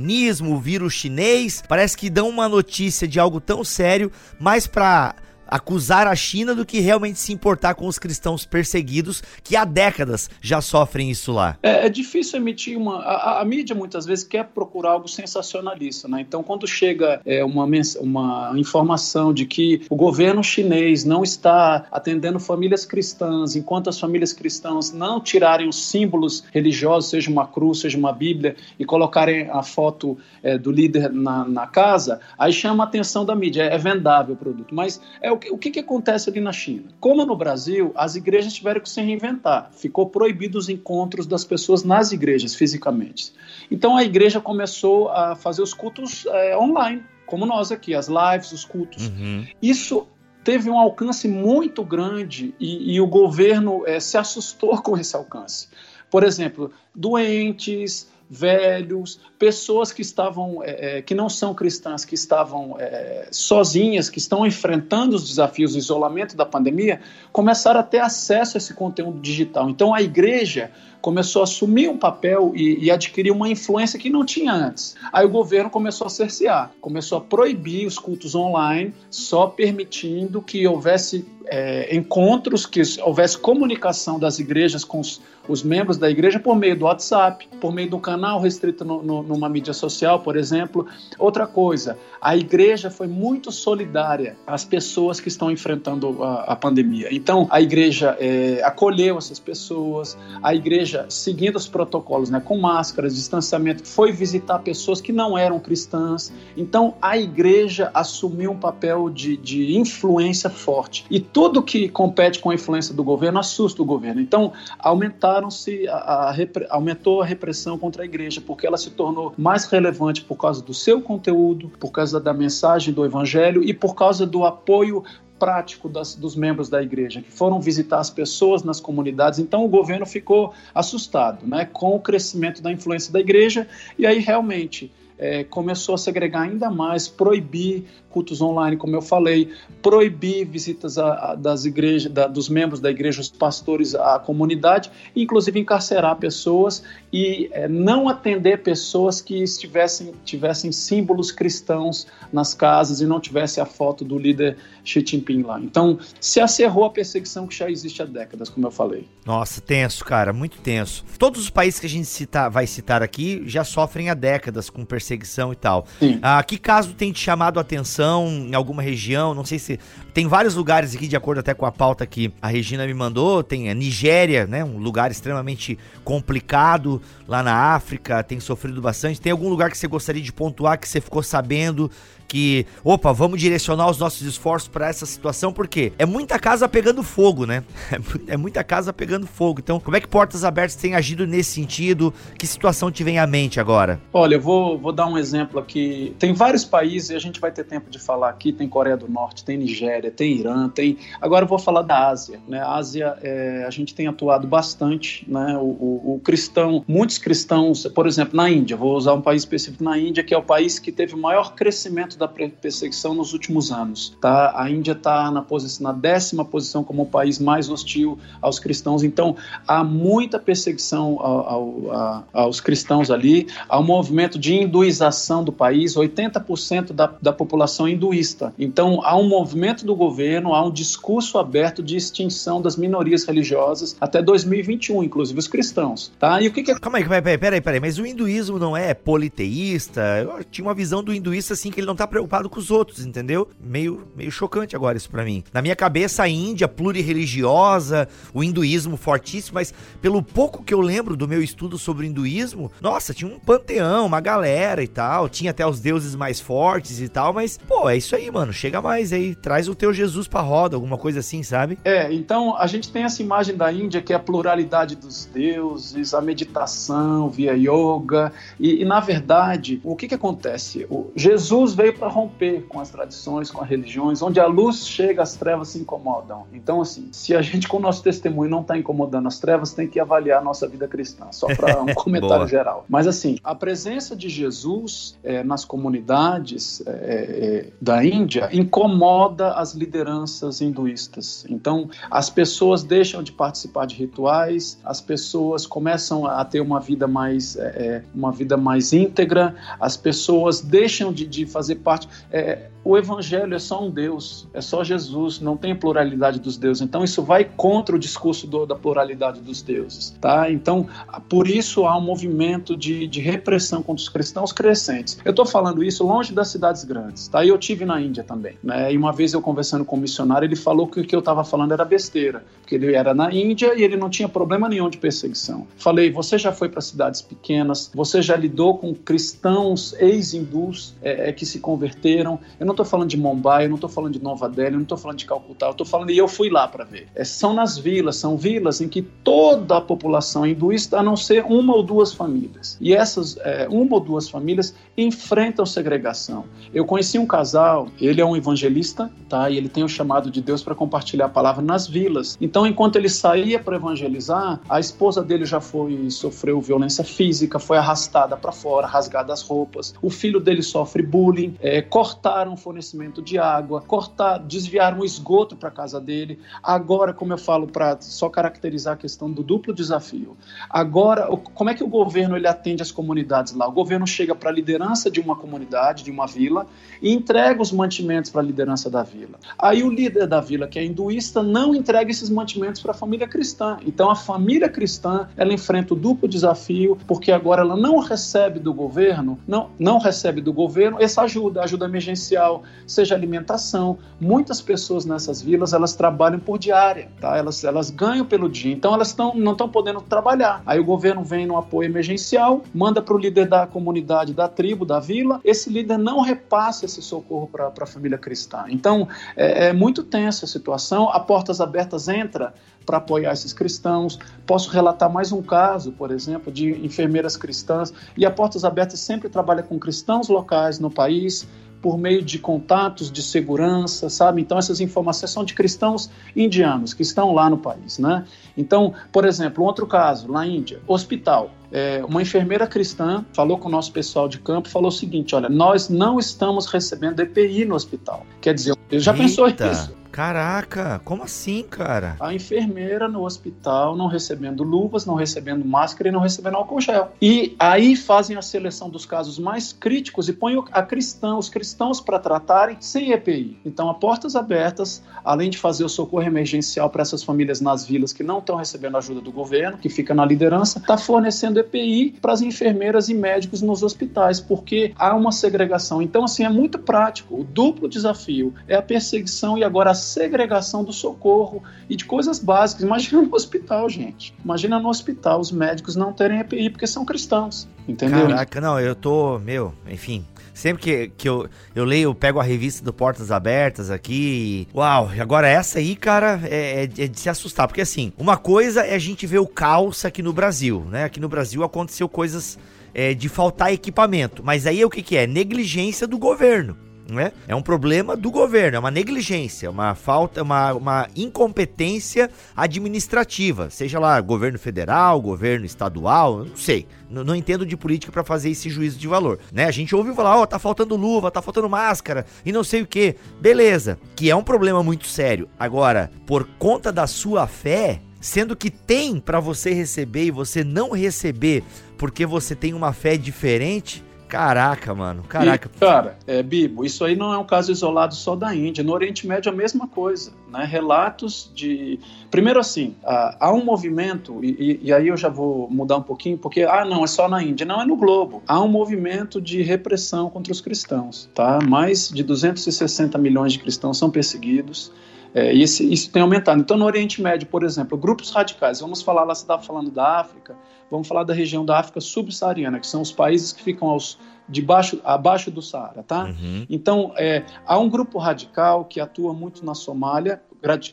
o 0.53 0.59
vírus 0.59 0.93
chinês. 0.93 1.63
Parece 1.67 1.97
que 1.97 2.09
dão 2.09 2.29
uma 2.29 2.47
notícia 2.47 3.07
de 3.07 3.19
algo 3.19 3.39
tão 3.39 3.63
sério, 3.63 4.11
mais 4.39 4.67
para 4.67 5.15
acusar 5.47 6.07
a 6.07 6.15
China 6.15 6.53
do 6.55 6.65
que 6.65 6.79
realmente 6.79 7.19
se 7.19 7.33
importar 7.33 7.75
com 7.75 7.87
os 7.87 7.99
cristãos 7.99 8.45
perseguidos 8.45 9.23
que 9.43 9.55
há 9.55 9.65
décadas 9.65 10.29
já 10.41 10.61
sofrem 10.61 11.09
isso 11.09 11.31
lá. 11.31 11.57
É, 11.61 11.85
é 11.85 11.89
difícil 11.89 12.39
emitir 12.39 12.77
uma. 12.77 12.99
A, 12.99 13.41
a, 13.41 13.45
mídia 13.45 13.75
muitas 13.75 14.05
vezes 14.05 14.23
quer 14.23 14.45
procurar 14.45 14.91
algo 14.91 15.07
sensacionalista, 15.07 16.07
né? 16.07 16.21
Então, 16.21 16.43
quando 16.43 16.67
chega 16.67 17.21
é, 17.25 17.43
uma, 17.43 17.67
uma 17.99 18.53
informação 18.55 19.33
de 19.33 19.45
que 19.45 19.81
o 19.89 19.95
governo 19.95 20.43
chinês 20.43 21.03
não 21.05 21.23
está 21.23 21.85
atendendo 21.91 22.39
famílias 22.39 22.85
cristãs, 22.85 23.55
enquanto 23.55 23.89
as 23.89 23.99
famílias 23.99 24.33
cristãs 24.33 24.91
não 24.91 25.21
tirarem 25.21 25.67
os 25.67 25.89
símbolos 25.89 26.43
religiosos, 26.51 27.09
seja 27.09 27.29
uma 27.29 27.47
cruz, 27.47 27.79
seja 27.79 27.97
uma 27.97 28.11
Bíblia, 28.11 28.55
e 28.79 28.85
colocarem 28.85 29.49
a 29.49 29.63
foto 29.63 30.17
é, 30.41 30.57
do 30.57 30.71
líder 30.71 31.11
na, 31.11 31.45
na 31.45 31.67
casa, 31.67 32.19
aí 32.37 32.51
chama 32.51 32.83
a 32.83 32.87
atenção 32.87 33.25
da 33.25 33.35
mídia. 33.35 33.63
É, 33.63 33.75
é 33.75 33.77
vendável 33.77 34.33
o 34.33 34.37
produto. 34.37 34.73
Mas 34.73 35.01
é 35.21 35.31
o 35.35 35.39
que, 35.39 35.51
o 35.51 35.57
que, 35.57 35.71
que 35.71 35.79
acontece 35.79 36.29
ali 36.29 36.39
na 36.39 36.51
China? 36.51 36.85
Como 36.99 37.25
no 37.25 37.35
Brasil, 37.35 37.91
as 37.95 38.15
igrejas 38.15 38.53
tiveram 38.53 38.81
que 38.81 38.89
se 38.89 39.01
reinventar. 39.01 39.71
Ficou 39.71 40.09
proibido 40.09 40.57
os 40.57 40.69
encontros 40.69 41.27
das 41.27 41.43
pessoas 41.43 41.83
nas 41.83 42.11
igrejas, 42.11 42.55
fisicamente. 42.55 43.33
Então 43.69 43.95
a 43.95 44.03
igreja 44.03 44.41
começou 44.41 45.09
a 45.09 45.35
fazer 45.35 45.61
os 45.61 45.73
cultos 45.73 46.25
é, 46.27 46.57
online, 46.57 47.03
como 47.25 47.45
nós 47.45 47.71
aqui, 47.71 47.93
as 47.93 48.07
lives, 48.07 48.51
os 48.51 48.65
cultos. 48.65 49.07
Uhum. 49.07 49.45
Isso 49.61 50.07
teve 50.43 50.69
um 50.69 50.77
alcance 50.77 51.27
muito 51.27 51.83
grande 51.83 52.53
e, 52.59 52.95
e 52.95 53.01
o 53.01 53.07
governo 53.07 53.83
é, 53.85 53.99
se 53.99 54.17
assustou 54.17 54.79
com 54.83 54.97
esse 54.97 55.15
alcance. 55.15 55.67
Por 56.09 56.23
exemplo, 56.23 56.71
doentes, 56.93 58.07
velhos, 58.29 59.19
pessoas 59.37 59.91
que 59.91 60.01
estavam, 60.01 60.63
é, 60.63 60.97
é, 60.97 61.01
que 61.01 61.13
não 61.13 61.29
são 61.29 61.53
cristãs, 61.53 62.03
que 62.03 62.15
estavam 62.15 62.75
é, 62.79 63.27
sozinhas, 63.31 64.09
que 64.09 64.17
estão 64.17 64.45
enfrentando 64.45 65.15
os 65.15 65.27
desafios 65.27 65.73
do 65.73 65.77
isolamento 65.77 66.35
da 66.35 66.45
pandemia, 66.45 67.01
começaram 67.31 67.79
a 67.79 67.83
ter 67.83 67.99
acesso 67.99 68.57
a 68.57 68.59
esse 68.59 68.73
conteúdo 68.73 69.19
digital. 69.19 69.69
Então 69.69 69.93
a 69.93 70.01
igreja 70.01 70.71
começou 71.05 71.41
a 71.41 71.43
assumir 71.43 71.87
um 71.87 71.99
papel 71.99 72.51
e, 72.55 72.83
e 72.83 72.89
adquirir 72.89 73.29
uma 73.29 73.47
influência 73.47 73.99
que 73.99 74.09
não 74.09 74.25
tinha 74.25 74.51
antes. 74.51 74.95
Aí 75.13 75.23
o 75.23 75.29
governo 75.29 75.69
começou 75.69 76.07
a 76.07 76.09
cercear, 76.09 76.71
começou 76.81 77.19
a 77.19 77.21
proibir 77.21 77.85
os 77.85 77.99
cultos 77.99 78.33
online, 78.33 78.91
só 79.11 79.45
permitindo 79.45 80.41
que 80.41 80.65
houvesse 80.65 81.23
é, 81.47 81.95
encontros, 81.95 82.65
que 82.65 82.81
houvesse 83.03 83.37
comunicação 83.37 84.19
das 84.19 84.39
igrejas 84.39 84.83
com 84.83 84.99
os, 84.99 85.21
os, 85.47 85.63
membros 85.63 85.97
da 85.97 86.09
igreja 86.09 86.39
por 86.39 86.55
meio 86.55 86.77
do 86.77 86.85
WhatsApp, 86.85 87.47
por 87.61 87.73
meio 87.73 87.89
do 87.89 87.99
canal 87.99 88.39
restrito 88.39 88.83
no, 88.83 89.01
no, 89.01 89.23
numa 89.23 89.49
mídia 89.49 89.73
social, 89.73 90.19
por 90.19 90.35
exemplo. 90.35 90.87
Outra 91.17 91.45
coisa, 91.45 91.97
a 92.21 92.35
igreja 92.35 92.89
foi 92.89 93.07
muito 93.07 93.51
solidária 93.51 94.37
às 94.45 94.63
pessoas 94.63 95.19
que 95.19 95.27
estão 95.27 95.51
enfrentando 95.51 96.23
a, 96.23 96.43
a 96.43 96.55
pandemia. 96.55 97.09
Então, 97.11 97.47
a 97.49 97.61
igreja 97.61 98.17
é, 98.19 98.61
acolheu 98.63 99.17
essas 99.17 99.39
pessoas, 99.39 100.17
a 100.41 100.53
igreja, 100.53 100.94
seguindo 101.09 101.55
os 101.55 101.67
protocolos, 101.67 102.29
né, 102.29 102.39
com 102.39 102.57
máscaras, 102.57 103.15
distanciamento, 103.15 103.85
foi 103.87 104.11
visitar 104.11 104.59
pessoas 104.59 105.01
que 105.01 105.11
não 105.11 105.37
eram 105.37 105.59
cristãs. 105.59 106.31
Então, 106.55 106.95
a 107.01 107.17
igreja 107.17 107.91
assumiu 107.93 108.51
um 108.51 108.57
papel 108.57 109.09
de, 109.09 109.35
de 109.37 109.77
influência 109.77 110.49
forte. 110.49 111.05
E 111.09 111.19
tudo 111.19 111.61
que 111.61 111.89
compete 111.89 112.39
com 112.39 112.49
a 112.49 112.55
influência 112.55 112.93
do 112.93 113.03
governo 113.03 113.39
assusta 113.39 113.81
o 113.81 113.85
governo. 113.85 114.21
Então, 114.21 114.53
aumentaram-se, 114.79 115.87
a, 115.87 115.95
a, 115.95 116.35
aumentou 116.69 117.21
a 117.21 117.25
repressão 117.25 117.77
contra 117.77 118.03
a 118.03 118.05
igreja, 118.05 118.41
porque 118.41 118.65
ela 118.65 118.77
se 118.77 118.91
tornou 118.91 119.33
mais 119.37 119.65
relevante 119.65 120.21
por 120.21 120.37
causa 120.37 120.61
do 120.63 120.73
seu 120.73 121.01
conteúdo, 121.01 121.71
por 121.79 121.91
causa 121.91 122.19
da 122.19 122.33
mensagem 122.33 122.93
do 122.93 123.03
evangelho 123.05 123.63
e 123.63 123.73
por 123.73 123.95
causa 123.95 124.25
do 124.25 124.43
apoio 124.43 125.03
prático 125.39 125.89
das, 125.89 126.15
dos 126.15 126.35
membros 126.35 126.69
da 126.69 126.81
igreja, 126.81 127.21
que 127.21 127.31
foram 127.31 127.59
visitar 127.59 127.99
as 127.99 128.09
pessoas 128.09 128.63
nas 128.63 128.79
comunidades. 128.79 129.39
Então 129.39 129.65
o 129.65 129.67
governo 129.67 130.05
ficou 130.05 130.53
assustado 130.73 131.45
né, 131.45 131.65
com 131.65 131.95
o 131.95 131.99
crescimento 131.99 132.61
da 132.61 132.71
influência 132.71 133.11
da 133.11 133.19
igreja, 133.19 133.67
e 133.97 134.05
aí 134.05 134.19
realmente 134.19 134.91
é, 135.17 135.43
começou 135.43 135.95
a 135.95 135.97
segregar 135.97 136.41
ainda 136.41 136.69
mais, 136.69 137.07
proibir 137.07 137.85
cultos 138.15 138.41
online, 138.41 138.77
como 138.77 138.95
eu 138.95 139.01
falei, 139.01 139.51
proibir 139.81 140.45
visitas 140.45 140.97
a, 140.97 141.31
a, 141.31 141.35
das 141.35 141.65
igrejas, 141.65 142.09
da, 142.09 142.27
dos 142.27 142.47
membros 142.47 142.79
da 142.79 142.89
igreja, 142.89 143.19
os 143.19 143.29
pastores, 143.29 143.93
à 143.93 144.17
comunidade, 144.17 144.89
inclusive 145.13 145.59
encarcerar 145.59 146.15
pessoas 146.15 146.81
e 147.11 147.49
é, 147.51 147.67
não 147.67 148.07
atender 148.07 148.63
pessoas 148.63 149.19
que 149.19 149.43
estivessem 149.43 150.13
tivessem 150.23 150.71
símbolos 150.71 151.29
cristãos 151.29 152.07
nas 152.31 152.53
casas 152.53 153.01
e 153.01 153.05
não 153.05 153.19
tivesse 153.19 153.59
a 153.59 153.65
foto 153.65 154.05
do 154.05 154.17
líder 154.17 154.55
Xi 154.85 155.03
Jinping 155.05 155.41
lá. 155.41 155.59
Então, 155.59 155.99
se 156.21 156.39
acerrou 156.39 156.85
a 156.85 156.89
perseguição 156.89 157.47
que 157.47 157.55
já 157.55 157.69
existe 157.69 158.01
há 158.01 158.05
décadas, 158.05 158.47
como 158.47 158.65
eu 158.65 158.71
falei. 158.71 159.05
Nossa, 159.25 159.59
tenso, 159.59 160.05
cara, 160.05 160.31
muito 160.31 160.57
tenso. 160.59 161.03
Todos 161.19 161.41
os 161.41 161.49
países 161.49 161.81
que 161.81 161.85
a 161.85 161.89
gente 161.89 162.05
cita, 162.05 162.47
vai 162.47 162.65
citar 162.65 163.03
aqui 163.03 163.43
já 163.45 163.65
sofrem 163.65 164.09
há 164.09 164.13
décadas 164.13 164.69
com 164.69 164.85
perseguição 164.85 165.51
e 165.51 165.55
tal. 165.55 165.85
Sim. 165.99 166.19
Ah, 166.21 166.41
que 166.43 166.57
caso 166.57 166.93
tem 166.93 167.11
te 167.11 167.19
chamado 167.19 167.57
a 167.57 167.61
atenção? 167.61 168.04
Em 168.27 168.53
alguma 168.55 168.81
região, 168.81 169.33
não 169.33 169.45
sei 169.45 169.59
se. 169.59 169.79
Tem 170.15 170.27
vários 170.27 170.55
lugares 170.55 170.95
aqui, 170.95 171.09
de 171.09 171.17
acordo 171.17 171.39
até 171.39 171.53
com 171.53 171.65
a 171.65 171.71
pauta 171.73 172.05
que 172.05 172.31
a 172.41 172.47
Regina 172.47 172.87
me 172.87 172.93
mandou. 172.93 173.43
Tem 173.43 173.69
a 173.69 173.73
Nigéria, 173.73 174.47
né? 174.47 174.63
Um 174.63 174.77
lugar 174.77 175.11
extremamente 175.11 175.77
complicado 176.05 177.01
lá 177.27 177.43
na 177.43 177.53
África, 177.53 178.23
tem 178.23 178.39
sofrido 178.39 178.81
bastante. 178.81 179.19
Tem 179.19 179.33
algum 179.33 179.49
lugar 179.49 179.69
que 179.69 179.77
você 179.77 179.87
gostaria 179.87 180.21
de 180.21 180.31
pontuar 180.31 180.79
que 180.79 180.87
você 180.87 181.01
ficou 181.01 181.21
sabendo 181.21 181.91
que, 182.27 182.65
opa, 182.83 183.13
vamos 183.13 183.39
direcionar 183.39 183.89
os 183.89 183.97
nossos 183.97 184.21
esforços 184.21 184.67
para 184.67 184.87
essa 184.87 185.05
situação, 185.05 185.53
porque 185.53 185.93
é 185.97 186.05
muita 186.05 186.39
casa 186.39 186.67
pegando 186.67 187.03
fogo, 187.03 187.45
né? 187.45 187.63
É 188.27 188.37
muita 188.37 188.63
casa 188.63 188.91
pegando 188.91 189.27
fogo. 189.27 189.59
Então, 189.63 189.79
como 189.79 189.95
é 189.95 189.99
que 189.99 190.07
Portas 190.07 190.43
Abertas 190.43 190.75
tem 190.75 190.95
agido 190.95 191.27
nesse 191.27 191.51
sentido? 191.51 192.13
Que 192.37 192.47
situação 192.47 192.91
te 192.91 193.03
vem 193.03 193.19
à 193.19 193.27
mente 193.27 193.59
agora? 193.59 194.01
Olha, 194.11 194.35
eu 194.35 194.41
vou, 194.41 194.79
vou 194.79 194.91
dar 194.91 195.05
um 195.05 195.17
exemplo 195.17 195.59
aqui. 195.59 196.15
Tem 196.17 196.33
vários 196.33 196.65
países, 196.65 197.11
e 197.11 197.15
a 197.15 197.19
gente 197.19 197.39
vai 197.39 197.51
ter 197.51 197.63
tempo 197.63 197.89
de 197.89 197.99
falar 197.99 198.29
aqui. 198.29 198.51
Tem 198.51 198.67
Coreia 198.67 198.97
do 198.97 199.07
Norte, 199.07 199.45
tem 199.45 199.57
Nigéria, 199.57 200.04
tem 200.09 200.33
Irã, 200.33 200.69
tem. 200.69 200.97
Agora 201.21 201.45
eu 201.45 201.49
vou 201.49 201.59
falar 201.59 201.81
da 201.81 202.09
Ásia. 202.09 202.39
Né? 202.47 202.59
A 202.59 202.75
Ásia, 202.75 203.17
é, 203.21 203.65
a 203.67 203.69
gente 203.69 203.93
tem 203.93 204.07
atuado 204.07 204.47
bastante, 204.47 205.25
né? 205.27 205.57
O, 205.57 205.65
o, 205.65 206.15
o 206.15 206.21
cristão, 206.23 206.83
muitos 206.87 207.17
cristãos, 207.17 207.85
por 207.87 208.07
exemplo, 208.07 208.35
na 208.35 208.49
Índia, 208.49 208.77
vou 208.77 208.95
usar 208.95 209.13
um 209.13 209.21
país 209.21 209.41
específico 209.41 209.83
na 209.83 209.97
Índia, 209.97 210.23
que 210.23 210.33
é 210.33 210.37
o 210.37 210.43
país 210.43 210.79
que 210.79 210.91
teve 210.91 211.13
o 211.13 211.17
maior 211.17 211.55
crescimento 211.55 212.17
da 212.17 212.27
perseguição 212.27 213.13
nos 213.13 213.33
últimos 213.33 213.71
anos. 213.71 214.15
Tá? 214.21 214.53
A 214.55 214.69
Índia 214.69 214.91
está 214.93 215.31
na, 215.31 215.41
posição, 215.41 215.83
na 215.83 215.91
décima 215.91 216.45
posição 216.45 216.83
como 216.83 217.03
o 217.03 217.05
país 217.05 217.39
mais 217.39 217.69
hostil 217.69 218.17
aos 218.41 218.59
cristãos. 218.59 219.03
Então, 219.03 219.35
há 219.67 219.83
muita 219.83 220.39
perseguição 220.39 221.17
ao, 221.19 221.49
ao, 221.49 222.25
aos 222.33 222.59
cristãos 222.59 223.09
ali. 223.09 223.47
Há 223.67 223.79
um 223.79 223.83
movimento 223.83 224.37
de 224.37 224.53
hinduização 224.53 225.43
do 225.43 225.51
país. 225.51 225.95
80% 225.95 226.93
da, 226.93 227.11
da 227.21 227.33
população 227.33 227.87
hinduísta. 227.87 228.53
Então, 228.57 229.01
há 229.03 229.17
um 229.17 229.27
movimento 229.27 229.85
do 229.85 229.94
governo, 229.95 230.53
há 230.53 230.65
um 230.65 230.71
discurso 230.71 231.37
aberto 231.37 231.81
de 231.81 231.95
extinção 231.95 232.61
das 232.61 232.75
minorias 232.75 233.25
religiosas 233.25 233.95
até 233.99 234.21
2021, 234.21 235.03
inclusive 235.03 235.39
os 235.39 235.47
cristãos, 235.47 236.11
tá? 236.19 236.41
E 236.41 236.47
o 236.47 236.53
que 236.53 236.63
que... 236.63 236.71
É 236.71 236.79
Calma 236.79 236.97
aí, 236.97 237.07
peraí, 237.07 237.37
peraí, 237.37 237.61
peraí, 237.61 237.79
mas 237.79 237.97
o 237.97 238.05
hinduísmo 238.05 238.59
não 238.59 238.75
é 238.75 238.93
politeísta? 238.93 240.01
Eu 240.21 240.43
tinha 240.43 240.65
uma 240.65 240.73
visão 240.73 241.03
do 241.03 241.13
hinduísta 241.13 241.53
assim 241.53 241.71
que 241.71 241.79
ele 241.79 241.87
não 241.87 241.95
tá 241.95 242.05
preocupado 242.05 242.49
com 242.49 242.59
os 242.59 242.69
outros, 242.69 243.05
entendeu? 243.05 243.47
Meio, 243.59 244.07
meio 244.15 244.31
chocante 244.31 244.75
agora 244.75 244.97
isso 244.97 245.09
para 245.09 245.23
mim. 245.23 245.43
Na 245.53 245.61
minha 245.61 245.75
cabeça 245.75 246.23
a 246.23 246.29
Índia 246.29 246.67
plurireligiosa, 246.67 248.07
o 248.33 248.43
hinduísmo 248.43 248.97
fortíssimo, 248.97 249.55
mas 249.55 249.73
pelo 250.01 250.21
pouco 250.21 250.63
que 250.63 250.73
eu 250.73 250.81
lembro 250.81 251.15
do 251.15 251.27
meu 251.27 251.41
estudo 251.41 251.77
sobre 251.77 252.05
o 252.05 252.09
hinduísmo, 252.09 252.71
nossa, 252.81 253.13
tinha 253.13 253.31
um 253.31 253.39
panteão, 253.39 254.05
uma 254.05 254.19
galera 254.19 254.83
e 254.83 254.87
tal, 254.87 255.29
tinha 255.29 255.51
até 255.51 255.65
os 255.65 255.79
deuses 255.79 256.15
mais 256.15 256.39
fortes 256.39 256.99
e 256.99 257.09
tal, 257.09 257.33
mas 257.33 257.57
pô, 257.57 257.89
é 257.89 257.97
isso 257.97 258.15
aí, 258.15 258.29
mano, 258.29 258.53
chega 258.53 258.81
mais 258.81 259.11
aí, 259.13 259.35
traz 259.35 259.67
o 259.67 259.75
teu 259.75 259.84
Jesus 259.93 260.27
pra 260.27 260.41
roda, 260.41 260.75
alguma 260.75 260.97
coisa 260.97 261.19
assim, 261.19 261.43
sabe? 261.43 261.77
É, 261.83 262.11
então 262.11 262.55
a 262.57 262.67
gente 262.67 262.91
tem 262.91 263.03
essa 263.03 263.21
imagem 263.21 263.55
da 263.55 263.71
Índia 263.71 264.01
que 264.01 264.13
é 264.13 264.15
a 264.15 264.19
pluralidade 264.19 264.95
dos 264.95 265.25
deuses, 265.25 266.13
a 266.13 266.21
meditação 266.21 267.29
via 267.29 267.53
yoga, 267.53 268.31
e, 268.59 268.81
e 268.81 268.85
na 268.85 268.99
verdade, 268.99 269.81
o 269.83 269.95
que 269.95 270.07
que 270.07 270.15
acontece? 270.15 270.85
O, 270.89 271.11
Jesus 271.15 271.73
veio 271.73 271.93
para 271.93 272.07
romper 272.07 272.65
com 272.67 272.79
as 272.79 272.89
tradições, 272.89 273.51
com 273.51 273.61
as 273.61 273.69
religiões, 273.69 274.21
onde 274.21 274.39
a 274.39 274.47
luz 274.47 274.87
chega, 274.87 275.21
as 275.21 275.35
trevas 275.35 275.69
se 275.69 275.79
incomodam. 275.79 276.45
Então, 276.53 276.81
assim, 276.81 277.09
se 277.11 277.35
a 277.35 277.41
gente 277.41 277.67
com 277.67 277.77
o 277.77 277.79
nosso 277.79 278.03
testemunho 278.03 278.49
não 278.49 278.61
está 278.61 278.77
incomodando 278.77 279.27
as 279.27 279.39
trevas, 279.39 279.73
tem 279.73 279.87
que 279.87 279.99
avaliar 279.99 280.39
a 280.39 280.43
nossa 280.43 280.67
vida 280.67 280.87
cristã, 280.87 281.27
só 281.31 281.47
para 281.47 281.81
um 281.83 281.93
comentário 281.93 282.47
geral. 282.47 282.85
Mas 282.87 283.07
assim, 283.07 283.37
a 283.43 283.53
presença 283.53 284.15
de 284.15 284.29
Jesus 284.29 285.17
é, 285.23 285.43
nas 285.43 285.65
comunidades 285.65 286.81
é, 286.85 286.91
é, 286.91 287.69
da 287.81 288.03
Índia 288.03 288.49
incomoda 288.51 289.53
as 289.53 289.74
lideranças 289.75 290.61
hinduístas. 290.61 291.45
Então, 291.49 291.89
as 292.09 292.29
pessoas 292.29 292.83
deixam 292.83 293.21
de 293.21 293.31
participar 293.31 293.85
de 293.85 293.95
rituais, 293.95 294.79
as 294.83 295.01
pessoas 295.01 295.67
começam 295.67 296.25
a 296.25 296.43
ter 296.43 296.61
uma 296.61 296.79
vida 296.79 297.07
mais, 297.07 297.55
é, 297.55 297.61
é, 297.61 298.03
uma 298.13 298.31
vida 298.31 298.57
mais 298.57 298.93
íntegra, 298.93 299.55
as 299.79 299.95
pessoas 299.95 300.61
deixam 300.61 301.11
de, 301.11 301.25
de 301.25 301.45
fazer 301.45 301.75
parte. 301.75 302.07
É, 302.31 302.69
o 302.85 302.95
evangelho 302.95 303.55
é 303.55 303.59
só 303.59 303.83
um 303.83 303.89
Deus, 303.89 304.47
é 304.53 304.61
só 304.61 304.83
Jesus, 304.83 305.39
não 305.39 305.57
tem 305.57 305.75
pluralidade 305.75 306.39
dos 306.39 306.55
deuses. 306.55 306.81
Então 306.81 307.03
isso 307.03 307.23
vai 307.23 307.43
contra 307.43 307.95
o 307.95 307.99
discurso 307.99 308.45
do, 308.45 308.63
da 308.65 308.75
pluralidade 308.75 309.41
dos 309.41 309.63
deuses, 309.63 310.15
tá? 310.21 310.51
Então 310.51 310.87
por 311.27 311.47
isso 311.47 311.87
há 311.87 311.97
um 311.97 312.01
movimento 312.01 312.77
de, 312.77 313.07
de 313.07 313.19
repressão 313.19 313.81
contra 313.81 314.03
os 314.03 314.09
cristãos 314.09 314.53
crescentes. 314.53 315.17
Eu 315.25 315.31
estou 315.31 315.47
falando 315.47 315.83
isso 315.83 316.05
longe 316.05 316.31
das 316.31 316.49
cidades 316.49 316.83
grandes, 316.83 317.27
tá? 317.27 317.43
E 317.43 317.49
eu 317.49 317.57
tive 317.57 317.85
na 317.85 317.99
Índia 317.99 318.23
também, 318.23 318.55
né? 318.63 318.93
E 318.93 318.97
uma 318.97 319.11
vez 319.11 319.33
eu 319.33 319.41
conversando 319.41 319.83
com 319.83 319.95
um 319.95 319.99
missionário, 319.99 320.45
ele 320.45 320.55
falou 320.55 320.87
que 320.87 320.99
o 320.99 321.03
que 321.03 321.15
eu 321.15 321.19
estava 321.19 321.43
falando 321.43 321.71
era 321.71 321.83
besteira, 321.83 322.45
porque 322.61 322.75
ele 322.75 322.93
era 322.93 323.15
na 323.15 323.33
Índia 323.33 323.73
e 323.75 323.81
ele 323.81 323.97
não 323.97 324.11
tinha 324.11 324.29
problema 324.29 324.69
nenhum 324.69 324.89
de 324.89 324.99
perseguição. 324.99 325.65
Falei, 325.75 326.11
você 326.11 326.37
já 326.37 326.51
foi 326.51 326.69
para 326.69 326.81
cidades 326.81 327.21
pequenas, 327.21 327.89
você 327.95 328.21
já 328.21 328.35
lidou 328.35 328.77
com 328.77 328.93
cristãos 328.93 329.95
ex-hindus 329.99 330.93
é, 331.01 331.29
é, 331.29 331.33
que 331.33 331.45
se 331.45 331.59
converteram. 331.59 332.39
Eu 332.59 332.65
não 332.65 332.74
estou 332.75 332.85
falando 332.85 333.09
de 333.09 333.17
Mumbai, 333.17 333.65
eu 333.65 333.69
não 333.69 333.75
estou 333.75 333.89
falando 333.89 334.13
de 334.13 334.21
Nova 334.21 334.47
Delhi, 334.47 334.73
eu 334.73 334.73
não 334.73 334.83
estou 334.83 334.97
falando 334.97 335.17
de 335.17 335.25
Calcutá, 335.25 335.67
eu 335.67 335.71
estou 335.71 335.85
falando 335.85 336.11
e 336.11 336.17
eu 336.17 336.27
fui 336.27 336.49
lá 336.49 336.67
para 336.67 336.83
ver. 336.83 337.07
É, 337.15 337.23
são 337.23 337.53
nas 337.53 337.77
vilas, 337.77 338.17
são 338.17 338.37
vilas 338.37 338.81
em 338.81 338.87
que 338.87 339.01
toda 339.01 339.77
a 339.77 339.81
população 339.81 340.45
hinduísta, 340.45 340.99
a 340.99 341.03
não 341.03 341.15
ser 341.15 341.43
uma 341.45 341.75
ou 341.75 341.83
duas 341.83 342.13
famílias. 342.13 342.77
E 342.79 342.93
essas 342.93 343.37
é, 343.37 343.67
uma 343.69 343.95
ou 343.95 343.99
duas 343.99 344.29
famílias 344.29 344.75
enfrentam 344.97 345.65
segregação. 345.65 346.45
Eu 346.73 346.85
conheci 346.85 347.17
um 347.17 347.25
casal, 347.25 347.87
ele 347.99 348.21
é 348.21 348.25
um 348.25 348.35
evangelista, 348.35 349.11
tá? 349.27 349.49
E 349.49 349.57
ele 349.57 349.69
tem 349.69 349.83
o 349.83 349.89
chamado 349.89 350.29
de 350.29 350.41
Deus 350.41 350.63
para 350.63 350.75
compartilhar 350.75 351.25
a 351.25 351.29
palavra 351.29 351.63
nas 351.63 351.87
vilas. 351.87 352.37
Então, 352.39 352.65
enquanto 352.65 352.95
ele 352.95 353.09
saía 353.09 353.59
para 353.59 353.75
evangelizar, 353.75 354.59
a 354.69 354.79
esposa 354.79 355.23
dele 355.23 355.45
já 355.45 355.59
foi 355.59 356.09
sofreu 356.09 356.61
violência 356.61 357.03
física, 357.03 357.59
foi 357.59 357.77
arrastada 357.77 358.37
para 358.37 358.51
fora, 358.51 358.87
rasgada 358.87 359.33
as 359.33 359.41
roupas. 359.41 359.93
O 360.01 360.09
filho 360.09 360.39
dele 360.39 360.61
sofre 360.61 361.03
bullying, 361.03 361.55
é, 361.59 361.81
cortaram 361.81 362.55
fornecimento 362.65 363.21
de 363.21 363.37
água, 363.37 363.79
cortar, 363.79 364.39
desviaram 364.39 365.01
o 365.01 365.05
esgoto 365.05 365.55
para 365.55 365.69
casa 365.69 366.01
dele. 366.01 366.39
Agora, 366.63 367.13
como 367.13 367.31
eu 367.31 367.37
falo, 367.37 367.67
para 367.67 368.01
só 368.01 368.27
caracterizar 368.27 368.95
a 368.95 368.97
questão 368.97 369.31
do 369.31 369.43
duplo 369.43 369.71
desafio. 369.71 370.35
Agora, 370.67 371.27
como 371.53 371.69
é 371.69 371.75
que 371.75 371.83
o 371.83 371.87
governo 371.87 372.35
ele 372.35 372.47
atende 372.47 372.81
as 372.81 372.91
comunidades 372.91 373.53
lá? 373.53 373.67
O 373.67 373.71
governo 373.71 374.07
chega 374.07 374.33
para 374.33 374.49
a 374.49 374.53
liderança 374.53 375.11
de 375.11 375.19
uma 375.19 375.35
comunidade, 375.35 376.03
de 376.03 376.09
uma 376.09 376.25
vila, 376.25 376.65
e 376.99 377.13
entrega 377.13 377.61
os 377.61 377.71
mantimentos 377.71 378.31
para 378.31 378.41
a 378.41 378.43
liderança 378.43 378.89
da 378.89 379.03
vila. 379.03 379.37
Aí 379.59 379.83
o 379.83 379.89
líder 379.91 380.25
da 380.25 380.41
vila, 380.41 380.67
que 380.67 380.79
é 380.79 380.83
hinduísta, 380.83 381.43
não 381.43 381.75
entrega 381.75 382.09
esses 382.09 382.31
mantimentos 382.31 382.81
para 382.81 382.91
a 382.91 382.95
família 382.95 383.27
cristã. 383.27 383.77
Então 383.85 384.09
a 384.09 384.15
família 384.15 384.69
cristã, 384.69 385.27
ela 385.37 385.53
enfrenta 385.53 385.93
o 385.93 385.97
duplo 385.97 386.27
desafio, 386.27 386.97
porque 387.05 387.31
agora 387.31 387.61
ela 387.61 387.77
não 387.77 387.99
recebe 387.99 388.59
do 388.59 388.73
governo, 388.73 389.37
não, 389.47 389.69
não 389.77 389.99
recebe 389.99 390.41
do 390.41 390.51
governo 390.51 390.97
essa 390.99 391.21
ajuda, 391.21 391.61
ajuda 391.61 391.85
emergencial, 391.85 392.44
seja 392.87 393.15
alimentação. 393.15 393.97
Muitas 394.19 394.61
pessoas 394.61 395.05
nessas 395.05 395.41
vilas, 395.41 395.73
elas 395.73 395.95
trabalham 395.95 396.39
por 396.39 396.57
diária, 396.57 397.09
tá? 397.19 397.37
Elas, 397.37 397.63
elas 397.63 397.89
ganham 397.89 398.25
pelo 398.25 398.49
dia, 398.49 398.73
então 398.73 398.93
elas 398.93 399.13
tão, 399.13 399.33
não 399.35 399.51
estão 399.53 399.69
podendo 399.69 400.01
trabalhar. 400.01 400.61
Aí 400.65 400.79
o 400.79 400.85
governo 400.85 401.23
vem 401.23 401.45
no 401.45 401.57
apoio 401.57 401.87
emergencial, 401.87 402.61
manda 402.73 403.01
para 403.01 403.15
o 403.15 403.17
líder 403.17 403.47
da 403.47 403.65
comunidade, 403.67 404.33
da 404.33 404.47
tribo, 404.47 404.85
da 404.85 404.99
vila, 404.99 405.39
esse 405.43 405.69
líder 405.69 405.97
não 405.97 406.21
repassa 406.21 406.85
esse 406.85 407.01
socorro 407.01 407.47
para 407.47 407.71
a 407.79 407.87
família 407.87 408.17
cristã. 408.17 408.65
Então, 408.69 409.07
é, 409.35 409.67
é 409.67 409.73
muito 409.73 410.03
tensa 410.03 410.45
a 410.45 410.47
situação, 410.47 411.09
a 411.09 411.19
Portas 411.19 411.61
Abertas 411.61 412.07
entra 412.07 412.53
para 412.85 412.97
apoiar 412.97 413.33
esses 413.33 413.51
cristãos. 413.51 414.19
Posso 414.45 414.69
relatar 414.69 415.11
mais 415.11 415.31
um 415.31 415.41
caso, 415.41 415.91
por 415.91 416.11
exemplo, 416.11 416.51
de 416.51 416.69
enfermeiras 416.85 417.35
cristãs. 417.35 417.91
E 418.15 418.25
a 418.25 418.31
Portas 418.31 418.63
Abertas 418.63 418.99
sempre 418.99 419.27
trabalha 419.27 419.63
com 419.63 419.79
cristãos 419.79 420.29
locais 420.29 420.79
no 420.79 420.91
país, 420.91 421.47
por 421.85 421.99
meio 421.99 422.23
de 422.23 422.39
contatos 422.39 423.11
de 423.11 423.21
segurança, 423.21 424.09
sabe? 424.09 424.41
Então 424.41 424.57
essas 424.57 424.81
informações 424.81 425.29
são 425.29 425.45
de 425.45 425.53
cristãos 425.53 426.09
indianos 426.35 426.95
que 426.95 427.03
estão 427.03 427.31
lá 427.31 427.47
no 427.47 427.59
país, 427.59 427.99
né? 427.99 428.25
Então, 428.57 428.95
por 429.11 429.23
exemplo, 429.23 429.63
um 429.63 429.67
outro 429.67 429.85
caso, 429.85 430.31
na 430.31 430.47
Índia, 430.47 430.79
hospital. 430.87 431.51
É, 431.75 432.01
uma 432.05 432.21
enfermeira 432.21 432.65
cristã 432.65 433.25
falou 433.33 433.57
com 433.57 433.67
o 433.67 433.71
nosso 433.71 433.91
pessoal 433.91 434.29
de 434.29 434.39
campo, 434.39 434.69
falou 434.69 434.87
o 434.87 434.91
seguinte, 434.93 435.35
olha, 435.35 435.49
nós 435.49 435.89
não 435.89 436.17
estamos 436.17 436.67
recebendo 436.67 437.19
EPI 437.19 437.65
no 437.65 437.75
hospital. 437.75 438.25
Quer 438.39 438.53
dizer, 438.53 438.77
já 438.91 439.11
Eita. 439.11 439.23
pensou 439.23 439.47
isso? 439.49 439.93
Caraca, 440.15 441.01
como 441.03 441.23
assim, 441.23 441.61
cara? 441.61 442.15
A 442.21 442.33
enfermeira 442.33 443.05
no 443.05 443.25
hospital 443.25 443.97
não 443.97 444.07
recebendo 444.07 444.63
luvas, 444.63 445.05
não 445.05 445.13
recebendo 445.13 445.65
máscara 445.65 446.07
e 446.07 446.11
não 446.13 446.21
recebendo 446.21 446.55
álcool 446.55 446.79
gel. 446.79 447.11
E 447.21 447.53
aí 447.59 447.97
fazem 447.97 448.37
a 448.37 448.41
seleção 448.41 448.89
dos 448.89 449.05
casos 449.05 449.37
mais 449.37 449.73
críticos 449.73 450.29
e 450.29 450.33
põem 450.33 450.63
a 450.71 450.81
cristão, 450.81 451.37
os 451.37 451.49
cristãos 451.49 451.99
para 451.99 452.17
tratarem 452.17 452.77
sem 452.79 453.11
EPI. 453.11 453.59
Então, 453.65 453.89
a 453.89 453.93
portas 453.93 454.37
abertas, 454.37 455.03
além 455.21 455.49
de 455.49 455.57
fazer 455.57 455.83
o 455.83 455.89
socorro 455.89 456.23
emergencial 456.23 456.89
para 456.89 457.01
essas 457.01 457.21
famílias 457.21 457.59
nas 457.59 457.85
vilas 457.85 458.13
que 458.13 458.23
não 458.23 458.39
estão 458.39 458.55
recebendo 458.55 458.95
ajuda 458.95 459.19
do 459.19 459.33
governo, 459.33 459.77
que 459.77 459.89
fica 459.89 460.13
na 460.13 460.23
liderança, 460.23 460.79
está 460.79 460.97
fornecendo 460.97 461.59
EPI 461.65 462.15
para 462.21 462.33
as 462.33 462.41
enfermeiras 462.41 463.09
e 463.09 463.13
médicos 463.13 463.61
nos 463.61 463.83
hospitais, 463.83 464.39
porque 464.39 464.93
há 464.95 465.15
uma 465.15 465.31
segregação. 465.31 466.01
Então, 466.01 466.23
assim, 466.23 466.43
é 466.43 466.49
muito 466.49 466.79
prático. 466.79 467.39
O 467.39 467.43
duplo 467.43 467.87
desafio 467.87 468.53
é 468.67 468.75
a 468.75 468.81
perseguição 468.81 469.57
e 469.57 469.63
agora 469.63 469.91
a 469.91 469.95
segregação 469.95 470.83
do 470.83 470.93
socorro 470.93 471.63
e 471.89 471.95
de 471.95 472.05
coisas 472.05 472.39
básicas. 472.39 472.83
Imagina 472.83 473.21
no 473.21 473.35
hospital, 473.35 473.89
gente. 473.89 474.33
Imagina 474.43 474.79
no 474.79 474.89
hospital 474.89 475.39
os 475.39 475.51
médicos 475.51 475.95
não 475.95 476.13
terem 476.13 476.39
EPI 476.39 476.69
porque 476.69 476.87
são 476.87 477.05
cristãos, 477.05 477.67
entendeu? 477.87 478.27
Caraca, 478.27 478.61
não, 478.61 478.79
eu 478.79 478.95
tô, 478.95 479.39
meu, 479.39 479.73
enfim, 479.89 480.25
sempre 480.55 480.81
que, 480.81 481.11
que 481.15 481.29
eu, 481.29 481.47
eu 481.75 481.85
leio, 481.85 482.09
eu 482.09 482.15
pego 482.15 482.39
a 482.39 482.43
revista 482.43 482.83
do 482.83 482.91
Portas 482.91 483.29
Abertas 483.29 483.91
aqui. 483.91 484.67
E, 484.73 484.75
uau, 484.75 485.11
agora 485.19 485.47
essa 485.47 485.77
aí, 485.77 485.95
cara, 485.95 486.39
é, 486.45 486.83
é, 486.83 487.03
é, 487.03 487.07
de 487.07 487.19
se 487.19 487.29
assustar. 487.29 487.67
Porque 487.67 487.81
assim, 487.81 488.11
uma 488.17 488.37
coisa 488.37 488.81
é 488.81 488.95
a 488.95 488.99
gente 488.99 489.27
ver 489.27 489.39
o 489.39 489.47
caos 489.47 490.03
aqui 490.05 490.23
no 490.23 490.33
Brasil, 490.33 490.87
né? 490.89 491.03
Aqui 491.03 491.19
no 491.19 491.29
Brasil 491.29 491.63
aconteceu 491.63 492.09
coisas 492.09 492.57
é, 492.93 493.13
de 493.13 493.29
faltar 493.29 493.73
equipamento. 493.73 494.41
Mas 494.43 494.65
aí 494.65 494.83
o 494.83 494.89
que, 494.89 495.03
que 495.03 495.17
é? 495.17 495.27
Negligência 495.27 496.07
do 496.07 496.17
governo 496.17 496.85
né? 497.09 497.31
É 497.47 497.55
um 497.55 497.61
problema 497.61 498.15
do 498.15 498.31
governo, 498.31 498.77
é 498.77 498.79
uma 498.79 498.91
negligência, 498.91 499.69
uma 499.69 499.95
falta, 499.95 500.41
uma, 500.41 500.73
uma 500.73 501.07
incompetência 501.15 502.29
administrativa, 502.55 503.69
seja 503.69 503.99
lá 503.99 504.19
governo 504.21 504.57
federal, 504.57 505.21
governo 505.21 505.65
estadual, 505.65 506.45
não 506.45 506.55
sei. 506.55 506.87
Não, 507.09 507.23
não 507.23 507.35
entendo 507.35 507.65
de 507.65 507.77
política 507.77 508.11
para 508.11 508.23
fazer 508.23 508.49
esse 508.49 508.69
juízo 508.69 508.97
de 508.97 509.07
valor, 509.07 509.39
né? 509.51 509.65
A 509.65 509.71
gente 509.71 509.95
ouve 509.95 510.13
falar, 510.13 510.37
ó, 510.37 510.41
oh, 510.41 510.47
tá 510.47 510.57
faltando 510.57 510.95
luva, 510.95 511.29
tá 511.29 511.41
faltando 511.41 511.69
máscara 511.69 512.25
e 512.43 512.51
não 512.51 512.63
sei 512.63 512.81
o 512.81 512.87
que. 512.87 513.15
Beleza, 513.39 513.99
que 514.15 514.29
é 514.29 514.35
um 514.35 514.43
problema 514.43 514.81
muito 514.81 515.07
sério. 515.07 515.47
Agora, 515.59 516.11
por 516.25 516.47
conta 516.57 516.91
da 516.91 517.05
sua 517.05 517.45
fé, 517.45 518.01
sendo 518.19 518.55
que 518.55 518.71
tem 518.71 519.19
para 519.19 519.39
você 519.39 519.71
receber 519.71 520.25
e 520.25 520.31
você 520.31 520.63
não 520.63 520.91
receber 520.91 521.63
porque 521.97 522.25
você 522.25 522.55
tem 522.55 522.73
uma 522.73 522.91
fé 522.91 523.15
diferente, 523.17 524.03
Caraca, 524.27 524.93
mano. 524.93 525.23
Caraca. 525.23 525.69
E, 525.73 525.79
cara, 525.79 526.17
é, 526.25 526.41
Bibo, 526.41 526.83
isso 526.83 527.03
aí 527.05 527.15
não 527.15 527.31
é 527.33 527.37
um 527.37 527.43
caso 527.45 527.71
isolado 527.71 528.15
só 528.15 528.35
da 528.35 528.53
Índia. 528.55 528.83
No 528.83 528.93
Oriente 528.93 529.27
Médio 529.27 529.49
é 529.49 529.53
a 529.53 529.55
mesma 529.55 529.87
coisa. 529.87 530.31
Né? 530.51 530.65
Relatos 530.65 531.51
de. 531.53 531.99
Primeiro, 532.31 532.59
assim, 532.59 532.95
há 533.03 533.51
um 533.53 533.63
movimento, 533.63 534.43
e, 534.43 534.79
e, 534.83 534.93
aí 534.93 535.07
eu 535.07 535.15
já 535.15 535.29
vou 535.29 535.69
mudar 535.69 535.97
um 535.97 536.01
pouquinho, 536.01 536.37
porque, 536.37 536.63
ah, 536.63 536.83
não, 536.83 537.03
é 537.03 537.07
só 537.07 537.29
na 537.29 537.41
Índia. 537.41 537.65
Não, 537.65 537.81
é 537.81 537.85
no 537.85 537.95
globo. 537.95 538.41
Há 538.47 538.61
um 538.61 538.67
movimento 538.67 539.39
de 539.39 539.61
repressão 539.61 540.29
contra 540.29 540.51
os 540.51 540.59
cristãos. 540.59 541.29
Tá? 541.33 541.59
Mais 541.65 542.09
de 542.09 542.23
260 542.23 543.17
milhões 543.17 543.53
de 543.53 543.59
cristãos 543.59 543.97
são 543.97 544.09
perseguidos. 544.09 544.91
É, 545.35 545.51
isso, 545.53 545.83
isso 545.83 546.09
tem 546.09 546.21
aumentado. 546.21 546.61
Então, 546.61 546.77
no 546.77 546.85
Oriente 546.85 547.21
Médio, 547.21 547.45
por 547.47 547.63
exemplo, 547.63 547.97
grupos 547.97 548.31
radicais, 548.31 548.79
vamos 548.79 549.01
falar 549.01 549.25
lá, 549.25 549.35
você 549.35 549.41
estava 549.41 549.61
falando 549.61 549.91
da 549.91 550.19
África, 550.19 550.55
vamos 550.89 551.07
falar 551.07 551.23
da 551.23 551.33
região 551.33 551.65
da 551.65 551.79
África 551.79 552.01
subsaariana, 552.01 552.79
que 552.79 552.87
são 552.87 553.01
os 553.01 553.11
países 553.11 553.51
que 553.51 553.61
ficam 553.61 553.89
aos 553.89 554.17
debaixo, 554.47 555.01
abaixo 555.03 555.49
do 555.49 555.61
Saara, 555.61 556.03
tá? 556.03 556.25
Uhum. 556.25 556.65
Então, 556.69 557.13
é, 557.17 557.43
há 557.65 557.77
um 557.77 557.89
grupo 557.89 558.17
radical 558.19 558.85
que 558.85 558.99
atua 558.99 559.33
muito 559.33 559.65
na 559.65 559.73
Somália, 559.73 560.41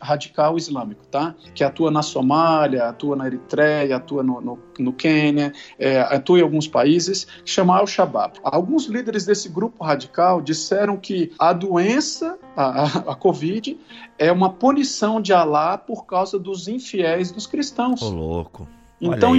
radical 0.00 0.58
islâmico, 0.58 1.06
tá? 1.06 1.34
Que 1.54 1.64
atua 1.64 1.90
na 1.90 2.02
Somália, 2.02 2.88
atua 2.88 3.16
na 3.16 3.26
Eritreia, 3.26 3.96
atua 3.96 4.22
no, 4.22 4.40
no, 4.40 4.58
no 4.78 4.92
Quênia, 4.92 5.52
é, 5.78 6.00
atua 6.00 6.40
em 6.40 6.42
alguns 6.42 6.68
países, 6.68 7.26
chama 7.44 7.78
Al-Shabaab. 7.78 8.38
Alguns 8.42 8.86
líderes 8.86 9.24
desse 9.24 9.48
grupo 9.48 9.82
radical 9.82 10.42
disseram 10.42 10.96
que 10.98 11.32
a 11.38 11.54
doença, 11.54 12.38
a, 12.54 12.64
a, 12.64 12.84
a 13.12 13.14
Covid, 13.14 13.78
é 14.18 14.30
uma 14.30 14.50
punição 14.50 15.22
de 15.22 15.32
Alá 15.32 15.78
por 15.78 16.04
causa 16.04 16.38
dos 16.38 16.68
infiéis 16.68 17.32
dos 17.32 17.46
cristãos. 17.46 18.02
Ô, 18.02 18.10
louco. 18.10 18.68
Então, 19.02 19.32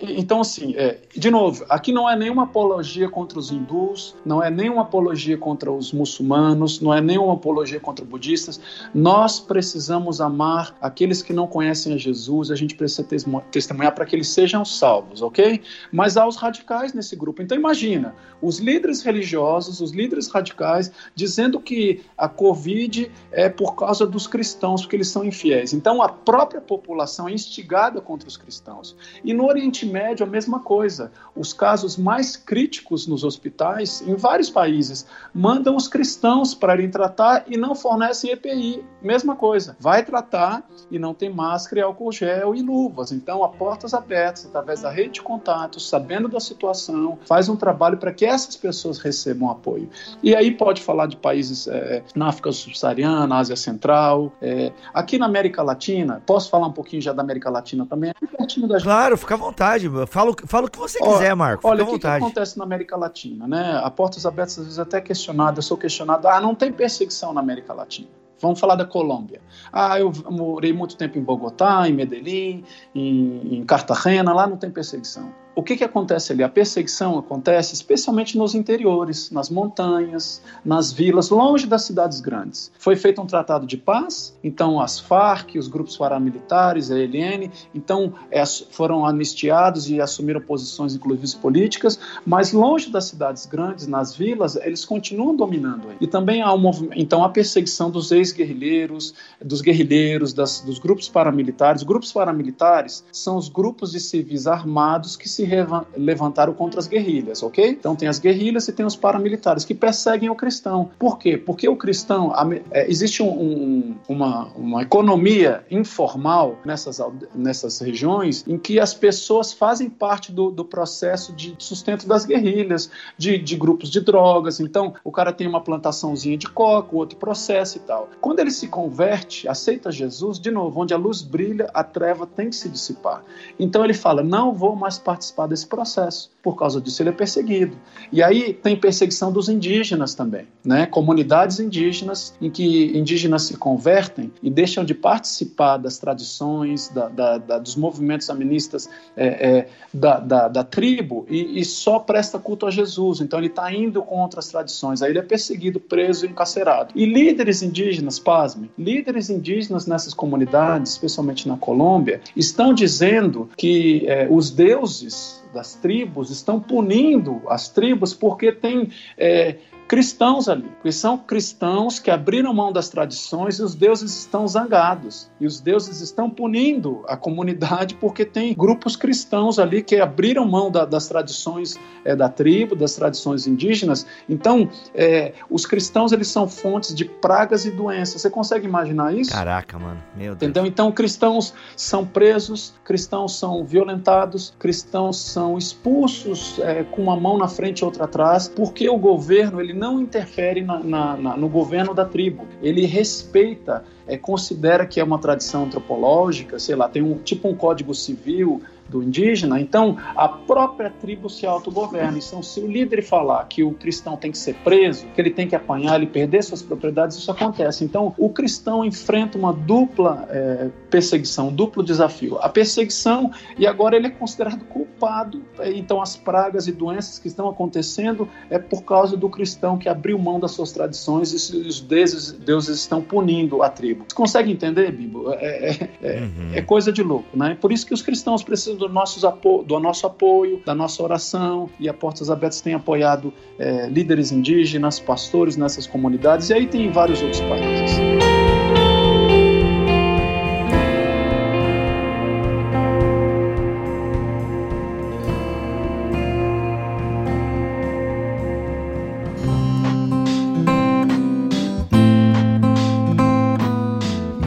então 0.00 0.40
assim, 0.40 0.74
é, 0.76 0.98
de 1.14 1.30
novo, 1.30 1.62
aqui 1.68 1.92
não 1.92 2.08
é 2.08 2.16
nenhuma 2.16 2.44
apologia 2.44 3.06
contra 3.06 3.38
os 3.38 3.50
hindus, 3.50 4.16
não 4.24 4.42
é 4.42 4.50
nenhuma 4.50 4.82
apologia 4.82 5.36
contra 5.36 5.70
os 5.70 5.92
muçulmanos, 5.92 6.80
não 6.80 6.94
é 6.94 7.02
nenhuma 7.02 7.34
apologia 7.34 7.78
contra 7.78 8.02
budistas. 8.02 8.58
Nós 8.94 9.38
precisamos 9.38 10.22
amar 10.22 10.74
aqueles 10.80 11.22
que 11.22 11.34
não 11.34 11.46
conhecem 11.46 11.92
a 11.92 11.98
Jesus, 11.98 12.50
a 12.50 12.56
gente 12.56 12.74
precisa 12.74 13.06
testemunhar 13.50 13.94
para 13.94 14.06
que 14.06 14.16
eles 14.16 14.28
sejam 14.28 14.64
salvos, 14.64 15.20
ok? 15.20 15.60
Mas 15.92 16.16
há 16.16 16.26
os 16.26 16.36
radicais 16.36 16.94
nesse 16.94 17.14
grupo. 17.14 17.42
Então, 17.42 17.58
imagina, 17.58 18.14
os 18.40 18.58
líderes 18.58 19.02
religiosos, 19.02 19.82
os 19.82 19.90
líderes 19.90 20.28
radicais, 20.28 20.90
dizendo 21.14 21.60
que 21.60 22.02
a 22.16 22.26
Covid 22.26 23.10
é 23.30 23.50
por 23.50 23.74
causa 23.74 24.06
dos 24.06 24.26
cristãos, 24.26 24.80
porque 24.80 24.96
eles 24.96 25.08
são 25.08 25.24
infiéis. 25.24 25.74
Então, 25.74 26.00
a 26.00 26.08
própria 26.08 26.60
população 26.60 27.28
é 27.28 27.32
instigada 27.32 28.00
contra 28.00 28.26
os 28.26 28.38
cristãos. 28.38 28.96
E 29.24 29.32
no 29.32 29.46
Oriente 29.46 29.86
Médio, 29.86 30.24
a 30.24 30.28
mesma 30.28 30.60
coisa. 30.60 31.12
Os 31.34 31.52
casos 31.52 31.96
mais 31.96 32.36
críticos 32.36 33.06
nos 33.06 33.24
hospitais, 33.24 34.02
em 34.06 34.14
vários 34.14 34.50
países, 34.50 35.06
mandam 35.32 35.76
os 35.76 35.88
cristãos 35.88 36.54
para 36.54 36.74
irem 36.74 36.90
tratar 36.90 37.44
e 37.46 37.56
não 37.56 37.74
fornecem 37.74 38.30
EPI. 38.30 38.84
Mesma 39.02 39.36
coisa. 39.36 39.76
Vai 39.78 40.04
tratar 40.04 40.66
e 40.90 40.98
não 40.98 41.14
tem 41.14 41.30
máscara, 41.30 41.84
álcool 41.84 42.12
gel 42.12 42.54
e 42.54 42.62
luvas. 42.62 43.12
Então, 43.12 43.44
a 43.44 43.48
portas 43.48 43.94
abertas, 43.94 44.46
através 44.46 44.82
da 44.82 44.90
rede 44.90 45.14
de 45.14 45.22
contatos, 45.22 45.88
sabendo 45.88 46.28
da 46.28 46.40
situação, 46.40 47.18
faz 47.26 47.48
um 47.48 47.56
trabalho 47.56 47.96
para 47.96 48.12
que 48.12 48.24
essas 48.24 48.56
pessoas 48.56 48.98
recebam 48.98 49.50
apoio. 49.50 49.88
E 50.22 50.34
aí 50.34 50.50
pode 50.50 50.82
falar 50.82 51.06
de 51.06 51.16
países 51.16 51.66
é, 51.68 52.02
na 52.14 52.28
África 52.28 52.52
subsaariana, 52.52 53.36
Ásia 53.36 53.56
Central, 53.56 54.32
é, 54.40 54.72
aqui 54.92 55.18
na 55.18 55.26
América 55.26 55.62
Latina, 55.62 56.22
posso 56.26 56.50
falar 56.50 56.66
um 56.66 56.72
pouquinho 56.72 57.02
já 57.02 57.12
da 57.12 57.22
América 57.22 57.50
Latina 57.50 57.86
também? 57.86 58.10
É 58.10 58.26
pertinho 58.26 58.66
da 58.66 58.78
gente 58.78 58.89
Claro, 58.90 59.16
fica 59.16 59.34
à 59.34 59.36
vontade. 59.36 59.88
Fala, 60.08 60.34
fala 60.46 60.66
o 60.66 60.70
que 60.70 60.76
você 60.76 60.98
quiser, 60.98 61.32
Marco. 61.36 61.68
Olha, 61.68 61.84
o 61.84 61.92
que, 61.92 62.00
que, 62.00 62.06
acontece 62.08 62.58
na 62.58 62.64
América 62.64 62.96
Latina, 62.96 63.46
né? 63.46 63.80
A 63.84 63.88
Portas 63.88 64.26
Abertas, 64.26 64.58
às 64.58 64.64
vezes, 64.64 64.78
até 64.80 65.00
questionado, 65.00 65.60
eu 65.60 65.62
sou 65.62 65.76
questionado, 65.76 66.26
ah, 66.26 66.40
não 66.40 66.56
tem 66.56 66.72
perseguição 66.72 67.32
na 67.32 67.40
América 67.40 67.72
Latina. 67.72 68.08
Vamos 68.40 68.58
falar 68.58 68.74
da 68.74 68.84
Colômbia. 68.84 69.40
Ah, 69.72 70.00
eu 70.00 70.10
morei 70.28 70.72
muito 70.72 70.96
tempo 70.96 71.16
em 71.16 71.22
Bogotá, 71.22 71.88
em 71.88 71.92
Medellín, 71.92 72.64
em, 72.92 73.58
em 73.58 73.64
Cartagena, 73.64 74.32
lá 74.32 74.44
não 74.44 74.56
tem 74.56 74.68
perseguição 74.68 75.32
o 75.54 75.62
que, 75.62 75.76
que 75.76 75.84
acontece 75.84 76.32
ali? 76.32 76.42
A 76.42 76.48
perseguição 76.48 77.18
acontece 77.18 77.74
especialmente 77.74 78.38
nos 78.38 78.54
interiores, 78.54 79.30
nas 79.30 79.50
montanhas, 79.50 80.42
nas 80.64 80.92
vilas, 80.92 81.30
longe 81.30 81.66
das 81.66 81.82
cidades 81.82 82.20
grandes. 82.20 82.70
Foi 82.78 82.96
feito 82.96 83.20
um 83.20 83.26
tratado 83.26 83.66
de 83.66 83.76
paz, 83.76 84.38
então 84.42 84.80
as 84.80 84.98
Farc, 84.98 85.56
os 85.56 85.68
grupos 85.68 85.96
paramilitares, 85.96 86.90
a 86.90 86.98
ELN, 86.98 87.50
então 87.74 88.14
é, 88.30 88.44
foram 88.46 89.04
anistiados 89.04 89.90
e 89.90 90.00
assumiram 90.00 90.40
posições, 90.40 90.94
inclusive 90.94 91.20
políticas, 91.40 91.98
mas 92.24 92.52
longe 92.52 92.90
das 92.90 93.04
cidades 93.04 93.46
grandes, 93.46 93.86
nas 93.86 94.14
vilas, 94.16 94.56
eles 94.56 94.84
continuam 94.84 95.34
dominando. 95.34 95.88
E 96.00 96.06
também 96.06 96.40
há 96.40 96.52
um 96.54 96.70
então 96.94 97.24
a 97.24 97.28
perseguição 97.28 97.90
dos 97.90 98.12
ex-guerrilheiros, 98.12 99.14
dos 99.44 99.60
guerrilheiros, 99.60 100.32
das, 100.32 100.60
dos 100.60 100.78
grupos 100.78 101.08
paramilitares. 101.08 101.82
Grupos 101.82 102.12
paramilitares 102.12 103.04
são 103.12 103.36
os 103.36 103.48
grupos 103.48 103.92
de 103.92 104.00
civis 104.00 104.46
armados 104.46 105.16
que 105.16 105.28
se 105.28 105.39
se 105.40 105.48
levantaram 105.96 106.52
contra 106.52 106.80
as 106.80 106.86
guerrilhas, 106.86 107.42
ok? 107.42 107.68
Então 107.70 107.96
tem 107.96 108.08
as 108.08 108.18
guerrilhas 108.18 108.68
e 108.68 108.72
tem 108.72 108.84
os 108.84 108.96
paramilitares 108.96 109.64
que 109.64 109.74
perseguem 109.74 110.28
o 110.28 110.34
cristão. 110.34 110.90
Por 110.98 111.18
quê? 111.18 111.36
Porque 111.36 111.68
o 111.68 111.76
cristão, 111.76 112.32
é, 112.70 112.90
existe 112.90 113.22
um, 113.22 113.28
um, 113.28 113.96
uma, 114.08 114.48
uma 114.54 114.82
economia 114.82 115.64
informal 115.70 116.58
nessas, 116.64 117.00
nessas 117.34 117.78
regiões 117.80 118.44
em 118.46 118.58
que 118.58 118.78
as 118.78 118.92
pessoas 118.92 119.52
fazem 119.52 119.88
parte 119.88 120.30
do, 120.30 120.50
do 120.50 120.64
processo 120.64 121.32
de 121.32 121.54
sustento 121.58 122.06
das 122.06 122.24
guerrilhas, 122.24 122.90
de, 123.16 123.38
de 123.38 123.56
grupos 123.56 123.88
de 123.88 124.00
drogas. 124.00 124.60
Então 124.60 124.94
o 125.02 125.10
cara 125.10 125.32
tem 125.32 125.46
uma 125.46 125.60
plantaçãozinha 125.60 126.36
de 126.36 126.48
coca, 126.48 126.94
outro 126.96 127.18
processo 127.18 127.78
e 127.78 127.80
tal. 127.80 128.10
Quando 128.20 128.40
ele 128.40 128.50
se 128.50 128.68
converte, 128.68 129.48
aceita 129.48 129.90
Jesus, 129.90 130.38
de 130.38 130.50
novo, 130.50 130.80
onde 130.80 130.92
a 130.92 130.96
luz 130.96 131.22
brilha, 131.22 131.70
a 131.72 131.82
treva 131.82 132.26
tem 132.26 132.50
que 132.50 132.56
se 132.56 132.68
dissipar. 132.68 133.22
Então 133.58 133.84
ele 133.84 133.94
fala: 133.94 134.22
não 134.22 134.52
vou 134.52 134.76
mais 134.76 134.98
participar 134.98 135.29
participar 135.32 135.46
desse 135.46 135.66
processo. 135.66 136.30
Por 136.42 136.56
causa 136.56 136.80
disso, 136.80 137.02
ele 137.02 137.10
é 137.10 137.12
perseguido. 137.12 137.76
E 138.10 138.22
aí 138.22 138.54
tem 138.54 138.74
perseguição 138.74 139.30
dos 139.30 139.48
indígenas 139.48 140.14
também, 140.14 140.46
né? 140.64 140.86
Comunidades 140.86 141.60
indígenas 141.60 142.34
em 142.40 142.50
que 142.50 142.96
indígenas 142.96 143.42
se 143.42 143.56
convertem 143.58 144.32
e 144.42 144.48
deixam 144.48 144.84
de 144.84 144.94
participar 144.94 145.76
das 145.76 145.98
tradições, 145.98 146.88
da, 146.88 147.08
da, 147.08 147.38
da, 147.38 147.58
dos 147.58 147.76
movimentos 147.76 148.30
aministas 148.30 148.88
é, 149.16 149.26
é, 149.26 149.68
da, 149.92 150.64
tribo 150.64 151.26
e, 151.28 151.60
e, 151.60 151.64
só 151.64 151.98
presta 151.98 152.38
culto 152.38 152.66
a 152.66 152.70
Jesus. 152.70 153.20
Então 153.20 153.38
ele 153.38 153.48
está 153.48 153.72
indo 153.72 154.02
contra 154.02 154.40
as 154.40 154.48
tradições. 154.48 155.02
Aí 155.02 155.10
ele 155.10 155.18
é 155.18 155.22
perseguido, 155.22 155.78
preso 155.78 156.24
e 156.24 156.28
encarcerado. 156.30 156.92
E 156.94 157.04
líderes 157.04 157.62
indígenas, 157.62 158.18
pasmem, 158.18 158.70
líderes 158.78 159.28
indígenas 159.28 159.86
nessas 159.86 160.14
comunidades, 160.14 160.92
especialmente 160.92 161.46
na 161.46 161.56
Colômbia, 161.56 162.20
estão 162.34 162.72
dizendo 162.72 163.48
que 163.56 164.04
é, 164.06 164.26
os 164.30 164.50
deuses 164.50 165.39
das 165.52 165.74
tribos 165.74 166.30
estão 166.30 166.60
punindo 166.60 167.42
as 167.48 167.68
tribos 167.68 168.14
porque 168.14 168.52
tem 168.52 168.90
é, 169.16 169.56
cristãos 169.90 170.48
ali, 170.48 170.68
porque 170.68 170.92
são 170.92 171.18
cristãos 171.18 171.98
que 171.98 172.12
abriram 172.12 172.54
mão 172.54 172.72
das 172.72 172.88
tradições 172.88 173.58
e 173.58 173.62
os 173.64 173.74
deuses 173.74 174.16
estão 174.20 174.46
zangados. 174.46 175.28
E 175.40 175.46
os 175.48 175.60
deuses 175.60 176.00
estão 176.00 176.30
punindo 176.30 177.02
a 177.08 177.16
comunidade 177.16 177.96
porque 177.96 178.24
tem 178.24 178.54
grupos 178.54 178.94
cristãos 178.94 179.58
ali 179.58 179.82
que 179.82 179.96
abriram 179.96 180.46
mão 180.46 180.70
da, 180.70 180.84
das 180.84 181.08
tradições 181.08 181.76
é, 182.04 182.14
da 182.14 182.28
tribo, 182.28 182.76
das 182.76 182.94
tradições 182.94 183.48
indígenas. 183.48 184.06
Então, 184.28 184.70
é, 184.94 185.32
os 185.50 185.66
cristãos 185.66 186.12
eles 186.12 186.28
são 186.28 186.46
fontes 186.46 186.94
de 186.94 187.04
pragas 187.04 187.64
e 187.64 187.72
doenças. 187.72 188.22
Você 188.22 188.30
consegue 188.30 188.66
imaginar 188.66 189.12
isso? 189.12 189.32
Caraca, 189.32 189.76
mano. 189.76 190.00
Meu 190.14 190.36
Deus. 190.36 190.50
Entendeu? 190.50 190.66
Então, 190.66 190.92
cristãos 190.92 191.52
são 191.74 192.06
presos, 192.06 192.74
cristãos 192.84 193.36
são 193.36 193.64
violentados, 193.64 194.54
cristãos 194.56 195.18
são 195.18 195.58
expulsos 195.58 196.60
é, 196.60 196.84
com 196.84 197.02
uma 197.02 197.16
mão 197.16 197.36
na 197.36 197.48
frente 197.48 197.80
e 197.80 197.84
outra 197.84 198.04
atrás, 198.04 198.46
porque 198.46 198.88
o 198.88 198.96
governo 198.96 199.60
ele 199.60 199.79
não 199.80 199.98
interfere 199.98 200.60
na, 200.60 200.78
na, 200.78 201.16
na, 201.16 201.36
no 201.38 201.48
governo 201.48 201.94
da 201.94 202.04
tribo. 202.04 202.46
Ele 202.62 202.84
respeita, 202.84 203.82
é, 204.06 204.18
considera 204.18 204.84
que 204.86 205.00
é 205.00 205.04
uma 205.04 205.18
tradição 205.18 205.64
antropológica, 205.64 206.58
sei 206.58 206.76
lá, 206.76 206.86
tem 206.86 207.00
um 207.00 207.16
tipo 207.16 207.48
um 207.48 207.54
código 207.54 207.94
civil 207.94 208.60
do 208.90 209.02
indígena, 209.02 209.60
então 209.60 209.96
a 210.16 210.28
própria 210.28 210.90
tribo 210.90 211.30
se 211.30 211.46
autogoverna. 211.46 212.18
Então, 212.18 212.42
se 212.42 212.60
o 212.60 212.66
líder 212.66 213.02
falar 213.02 213.44
que 213.44 213.62
o 213.62 213.72
cristão 213.72 214.16
tem 214.16 214.30
que 214.32 214.38
ser 214.38 214.54
preso, 214.56 215.06
que 215.14 215.20
ele 215.20 215.30
tem 215.30 215.46
que 215.46 215.54
apanhar, 215.54 215.96
ele 215.96 216.06
perder 216.06 216.42
suas 216.42 216.62
propriedades, 216.62 217.16
isso 217.16 217.30
acontece. 217.30 217.84
Então, 217.84 218.14
o 218.18 218.28
cristão 218.28 218.84
enfrenta 218.84 219.38
uma 219.38 219.52
dupla 219.52 220.26
é, 220.28 220.68
perseguição, 220.90 221.48
um 221.48 221.52
duplo 221.52 221.82
desafio. 221.82 222.38
A 222.38 222.48
perseguição, 222.48 223.30
e 223.56 223.66
agora 223.66 223.96
ele 223.96 224.08
é 224.08 224.10
considerado 224.10 224.64
culpado 224.64 225.42
é, 225.58 225.72
então 225.72 226.00
as 226.00 226.16
pragas 226.16 226.66
e 226.66 226.72
doenças 226.72 227.18
que 227.18 227.28
estão 227.28 227.48
acontecendo 227.48 228.28
é 228.48 228.58
por 228.58 228.82
causa 228.82 229.16
do 229.16 229.28
cristão 229.28 229.78
que 229.78 229.88
abriu 229.88 230.18
mão 230.18 230.40
das 230.40 230.52
suas 230.52 230.72
tradições 230.72 231.32
e 231.32 231.56
os 231.56 231.80
deuses, 231.80 232.32
deuses 232.32 232.80
estão 232.80 233.00
punindo 233.00 233.62
a 233.62 233.68
tribo. 233.68 234.04
Você 234.08 234.14
consegue 234.14 234.50
entender, 234.52 234.90
Bibo? 234.92 235.32
É, 235.34 235.70
é, 235.70 235.90
é, 236.02 236.20
uhum. 236.20 236.50
é, 236.54 236.62
coisa 236.62 236.92
de 236.92 237.02
louco, 237.02 237.36
né? 237.36 237.56
Por 237.60 237.72
isso 237.72 237.86
que 237.86 237.94
os 237.94 238.02
cristãos 238.02 238.42
precisam 238.42 238.76
do, 238.80 238.88
nossos 238.88 239.24
apo 239.24 239.62
do 239.62 239.78
nosso 239.78 240.06
apoio, 240.06 240.60
da 240.64 240.74
nossa 240.74 241.02
oração, 241.02 241.68
e 241.78 241.88
a 241.88 241.94
Portas 241.94 242.30
Abertas 242.30 242.60
tem 242.60 242.74
apoiado 242.74 243.32
é, 243.58 243.86
líderes 243.86 244.32
indígenas, 244.32 244.98
pastores 244.98 245.56
nessas 245.56 245.86
comunidades, 245.86 246.50
e 246.50 246.54
aí 246.54 246.66
tem 246.66 246.90
vários 246.90 247.22
outros 247.22 247.40
países. 247.42 248.00